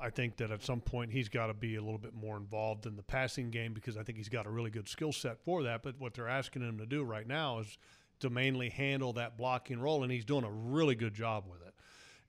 I 0.02 0.10
think 0.10 0.36
that 0.38 0.52
at 0.52 0.64
some 0.64 0.82
point 0.82 1.12
he's 1.12 1.30
got 1.30 1.48
to 1.48 1.54
be 1.54 1.76
a 1.76 1.82
little 1.82 1.98
bit 1.98 2.14
more 2.14 2.36
involved 2.36 2.86
in 2.86 2.98
the 2.98 3.04
passing 3.04 3.52
game 3.52 3.74
because 3.74 3.96
I 3.96 4.04
think 4.04 4.18
he's 4.18 4.30
got 4.30 4.46
a 4.46 4.50
really 4.50 4.70
good 4.70 4.90
skill 4.90 5.14
set 5.14 5.40
for 5.40 5.64
that. 5.64 5.82
But 5.82 5.96
what 5.98 6.14
they're 6.14 6.28
asking 6.28 6.62
him 6.62 6.78
to 6.80 6.86
do 6.86 7.04
right 7.04 7.28
now 7.28 7.60
is 7.60 7.78
to 8.20 8.30
mainly 8.30 8.70
handle 8.70 9.14
that 9.14 9.38
blocking 9.38 9.80
role, 9.80 10.04
and 10.04 10.12
he's 10.12 10.26
doing 10.26 10.44
a 10.44 10.52
really 10.52 10.96
good 10.96 11.14
job 11.14 11.46
with 11.50 11.62
it. 11.66 11.74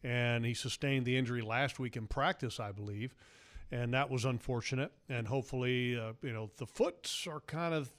And 0.05 0.45
he 0.45 0.55
sustained 0.55 1.05
the 1.05 1.17
injury 1.17 1.43
last 1.43 1.81
week 1.81 1.97
in 1.97 2.07
practice, 2.07 2.61
I 2.61 2.71
believe 2.71 3.15
and 3.71 3.95
that 3.95 4.11
was 4.11 4.25
unfortunate. 4.25 4.93
And 5.09 5.27
hopefully, 5.27 5.99
uh, 5.99 6.13
you 6.23 6.33
know, 6.33 6.51
the 6.57 6.67
foots 6.67 7.27
are 7.27 7.41
kind 7.41 7.75
of 7.75 7.91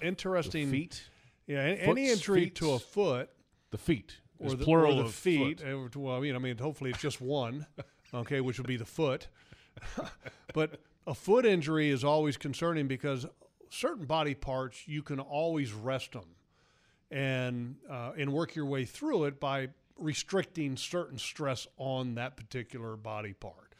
interesting. 0.00 0.70
The 0.70 0.78
feet, 0.80 1.02
yeah. 1.46 1.60
any 1.60 2.10
injury 2.10 2.44
feet. 2.44 2.54
to 2.56 2.72
a 2.72 2.78
foot, 2.78 3.30
the 3.70 3.78
feet, 3.78 4.18
or 4.38 4.50
the, 4.50 4.64
plural 4.64 5.00
or 5.00 5.04
the 5.04 5.08
feet. 5.08 5.60
Foot. 5.60 5.96
Well, 5.96 6.24
you 6.24 6.32
know, 6.32 6.38
I 6.38 6.42
mean, 6.42 6.58
hopefully 6.58 6.90
it's 6.90 7.00
just 7.00 7.20
one, 7.20 7.66
okay, 8.14 8.40
which 8.40 8.58
would 8.58 8.66
be 8.66 8.76
the 8.76 8.84
foot. 8.84 9.28
but 10.54 10.80
a 11.06 11.14
foot 11.14 11.44
injury 11.44 11.90
is 11.90 12.04
always 12.04 12.36
concerning 12.36 12.86
because 12.86 13.26
certain 13.70 14.06
body 14.06 14.34
parts 14.34 14.86
you 14.86 15.02
can 15.02 15.18
always 15.18 15.72
rest 15.72 16.12
them 16.12 16.36
and 17.10 17.76
uh, 17.90 18.12
and 18.16 18.32
work 18.32 18.54
your 18.54 18.66
way 18.66 18.84
through 18.84 19.24
it 19.24 19.40
by 19.40 19.68
restricting 19.98 20.76
certain 20.76 21.18
stress 21.18 21.66
on 21.76 22.14
that 22.14 22.36
particular 22.36 22.96
body 22.96 23.32
part. 23.32 23.73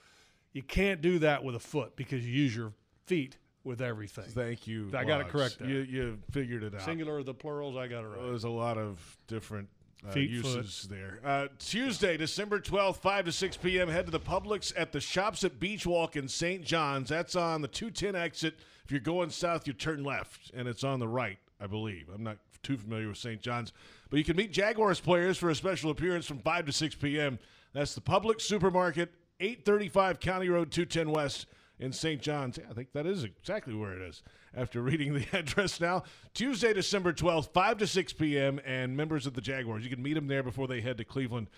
You 0.54 0.62
can't 0.62 1.02
do 1.02 1.18
that 1.18 1.44
with 1.44 1.56
a 1.56 1.60
foot 1.60 1.96
because 1.96 2.24
you 2.26 2.32
use 2.32 2.56
your 2.56 2.72
feet 3.06 3.36
with 3.64 3.82
everything. 3.82 4.24
Thank 4.28 4.66
you. 4.66 4.90
I 4.94 5.04
got 5.04 5.20
it 5.20 5.28
correct. 5.28 5.58
There. 5.58 5.68
You, 5.68 5.78
you 5.80 6.18
figured 6.30 6.62
it 6.62 6.74
out. 6.74 6.82
Singular 6.82 7.16
or 7.16 7.22
the 7.22 7.34
plurals. 7.34 7.76
I 7.76 7.88
got 7.88 8.04
it 8.04 8.08
right. 8.08 8.22
There's 8.22 8.44
a 8.44 8.48
lot 8.48 8.78
of 8.78 8.98
different 9.26 9.68
uh, 10.06 10.12
Feet, 10.12 10.30
uses 10.30 10.82
foot. 10.82 10.90
there. 10.90 11.18
Uh, 11.24 11.48
Tuesday, 11.58 12.16
December 12.16 12.60
12th, 12.60 12.96
5 12.96 13.24
to 13.24 13.32
6 13.32 13.56
p.m. 13.56 13.88
Head 13.88 14.06
to 14.06 14.12
the 14.12 14.20
Publix 14.20 14.72
at 14.76 14.92
the 14.92 15.00
Shops 15.00 15.42
at 15.42 15.58
Beach 15.58 15.86
Walk 15.86 16.14
in 16.14 16.28
St. 16.28 16.62
John's. 16.62 17.08
That's 17.08 17.34
on 17.34 17.60
the 17.60 17.68
210 17.68 18.14
exit. 18.14 18.54
If 18.84 18.92
you're 18.92 19.00
going 19.00 19.30
south, 19.30 19.66
you 19.66 19.72
turn 19.72 20.04
left, 20.04 20.52
and 20.54 20.68
it's 20.68 20.84
on 20.84 21.00
the 21.00 21.08
right, 21.08 21.38
I 21.60 21.66
believe. 21.66 22.10
I'm 22.14 22.22
not 22.22 22.36
too 22.62 22.76
familiar 22.76 23.08
with 23.08 23.16
St. 23.16 23.40
John's. 23.40 23.72
But 24.10 24.18
you 24.18 24.24
can 24.24 24.36
meet 24.36 24.52
Jaguars 24.52 25.00
players 25.00 25.36
for 25.38 25.50
a 25.50 25.54
special 25.54 25.90
appearance 25.90 26.26
from 26.26 26.38
5 26.38 26.66
to 26.66 26.72
6 26.72 26.94
p.m. 26.96 27.38
That's 27.72 27.94
the 27.94 28.00
Publix 28.02 28.42
Supermarket 28.42 29.12
835 29.40 30.20
County 30.20 30.48
Road 30.48 30.70
210 30.70 31.10
West 31.10 31.46
in 31.78 31.92
St. 31.92 32.20
John's. 32.20 32.58
Yeah, 32.58 32.64
I 32.70 32.74
think 32.74 32.92
that 32.92 33.06
is 33.06 33.24
exactly 33.24 33.74
where 33.74 33.92
it 33.92 34.02
is 34.02 34.22
after 34.56 34.80
reading 34.80 35.14
the 35.14 35.26
address 35.32 35.80
now. 35.80 36.04
Tuesday, 36.34 36.72
December 36.72 37.12
12th, 37.12 37.52
5 37.52 37.78
to 37.78 37.86
6 37.86 38.12
p.m., 38.14 38.60
and 38.64 38.96
members 38.96 39.26
of 39.26 39.34
the 39.34 39.40
Jaguars. 39.40 39.84
You 39.84 39.90
can 39.90 40.02
meet 40.02 40.14
them 40.14 40.26
there 40.28 40.42
before 40.42 40.68
they 40.68 40.80
head 40.80 40.96
to 40.98 41.04
Cleveland. 41.04 41.48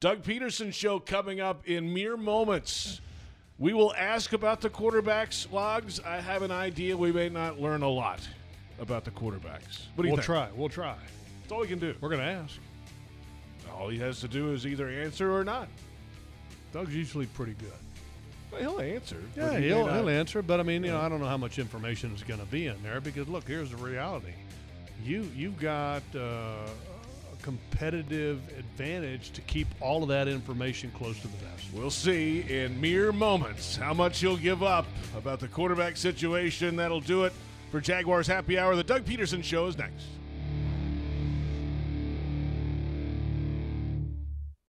Doug 0.00 0.22
Pederson 0.22 0.72
show 0.72 0.98
coming 0.98 1.40
up 1.40 1.66
in 1.66 1.92
mere 1.92 2.16
moments. 2.16 3.00
We 3.58 3.72
will 3.72 3.94
ask 3.94 4.32
about 4.34 4.60
the 4.60 4.68
quarterbacks 4.68 5.50
logs. 5.50 6.00
I 6.00 6.20
have 6.20 6.42
an 6.42 6.50
idea 6.50 6.94
we 6.96 7.12
may 7.12 7.28
not 7.30 7.58
learn 7.58 7.82
a 7.82 7.88
lot 7.88 8.20
about 8.78 9.04
the 9.04 9.10
quarterbacks. 9.10 9.86
What 9.94 10.02
do 10.02 10.08
you 10.08 10.08
We'll 10.08 10.16
think? 10.16 10.22
try. 10.24 10.48
We'll 10.54 10.68
try. 10.68 10.96
That's 11.40 11.52
all 11.52 11.60
we 11.60 11.66
can 11.68 11.78
do. 11.78 11.94
We're 12.00 12.10
going 12.10 12.20
to 12.20 12.26
ask. 12.26 12.58
All 13.74 13.88
he 13.88 13.98
has 13.98 14.20
to 14.20 14.28
do 14.28 14.52
is 14.52 14.66
either 14.66 14.88
answer 14.88 15.34
or 15.34 15.44
not. 15.44 15.68
Doug's 16.76 16.94
usually 16.94 17.24
pretty 17.24 17.54
good. 17.54 17.72
Well, 18.52 18.60
he'll 18.60 18.80
answer. 18.80 19.16
Yeah, 19.34 19.58
he 19.58 19.68
he'll, 19.68 19.90
he'll 19.90 20.10
answer, 20.10 20.42
but 20.42 20.60
I 20.60 20.62
mean, 20.62 20.84
you 20.84 20.90
know, 20.90 21.00
I 21.00 21.08
don't 21.08 21.20
know 21.20 21.26
how 21.26 21.38
much 21.38 21.58
information 21.58 22.14
is 22.14 22.22
going 22.22 22.38
to 22.38 22.44
be 22.44 22.66
in 22.66 22.82
there 22.82 23.00
because 23.00 23.28
look, 23.28 23.48
here's 23.48 23.70
the 23.70 23.78
reality: 23.78 24.34
you 25.02 25.26
you've 25.34 25.58
got 25.58 26.02
uh, 26.14 26.18
a 26.18 26.66
competitive 27.40 28.42
advantage 28.58 29.30
to 29.30 29.40
keep 29.40 29.66
all 29.80 30.02
of 30.02 30.10
that 30.10 30.28
information 30.28 30.90
close 30.90 31.18
to 31.20 31.28
the 31.28 31.36
vest. 31.38 31.64
We'll 31.72 31.90
see 31.90 32.42
in 32.42 32.78
mere 32.78 33.10
moments 33.10 33.74
how 33.74 33.94
much 33.94 34.20
he'll 34.20 34.36
give 34.36 34.62
up 34.62 34.84
about 35.16 35.40
the 35.40 35.48
quarterback 35.48 35.96
situation. 35.96 36.76
That'll 36.76 37.00
do 37.00 37.24
it 37.24 37.32
for 37.70 37.80
Jaguars 37.80 38.26
Happy 38.26 38.58
Hour. 38.58 38.76
The 38.76 38.84
Doug 38.84 39.06
Pederson 39.06 39.42
Show 39.42 39.66
is 39.66 39.78
next. 39.78 40.04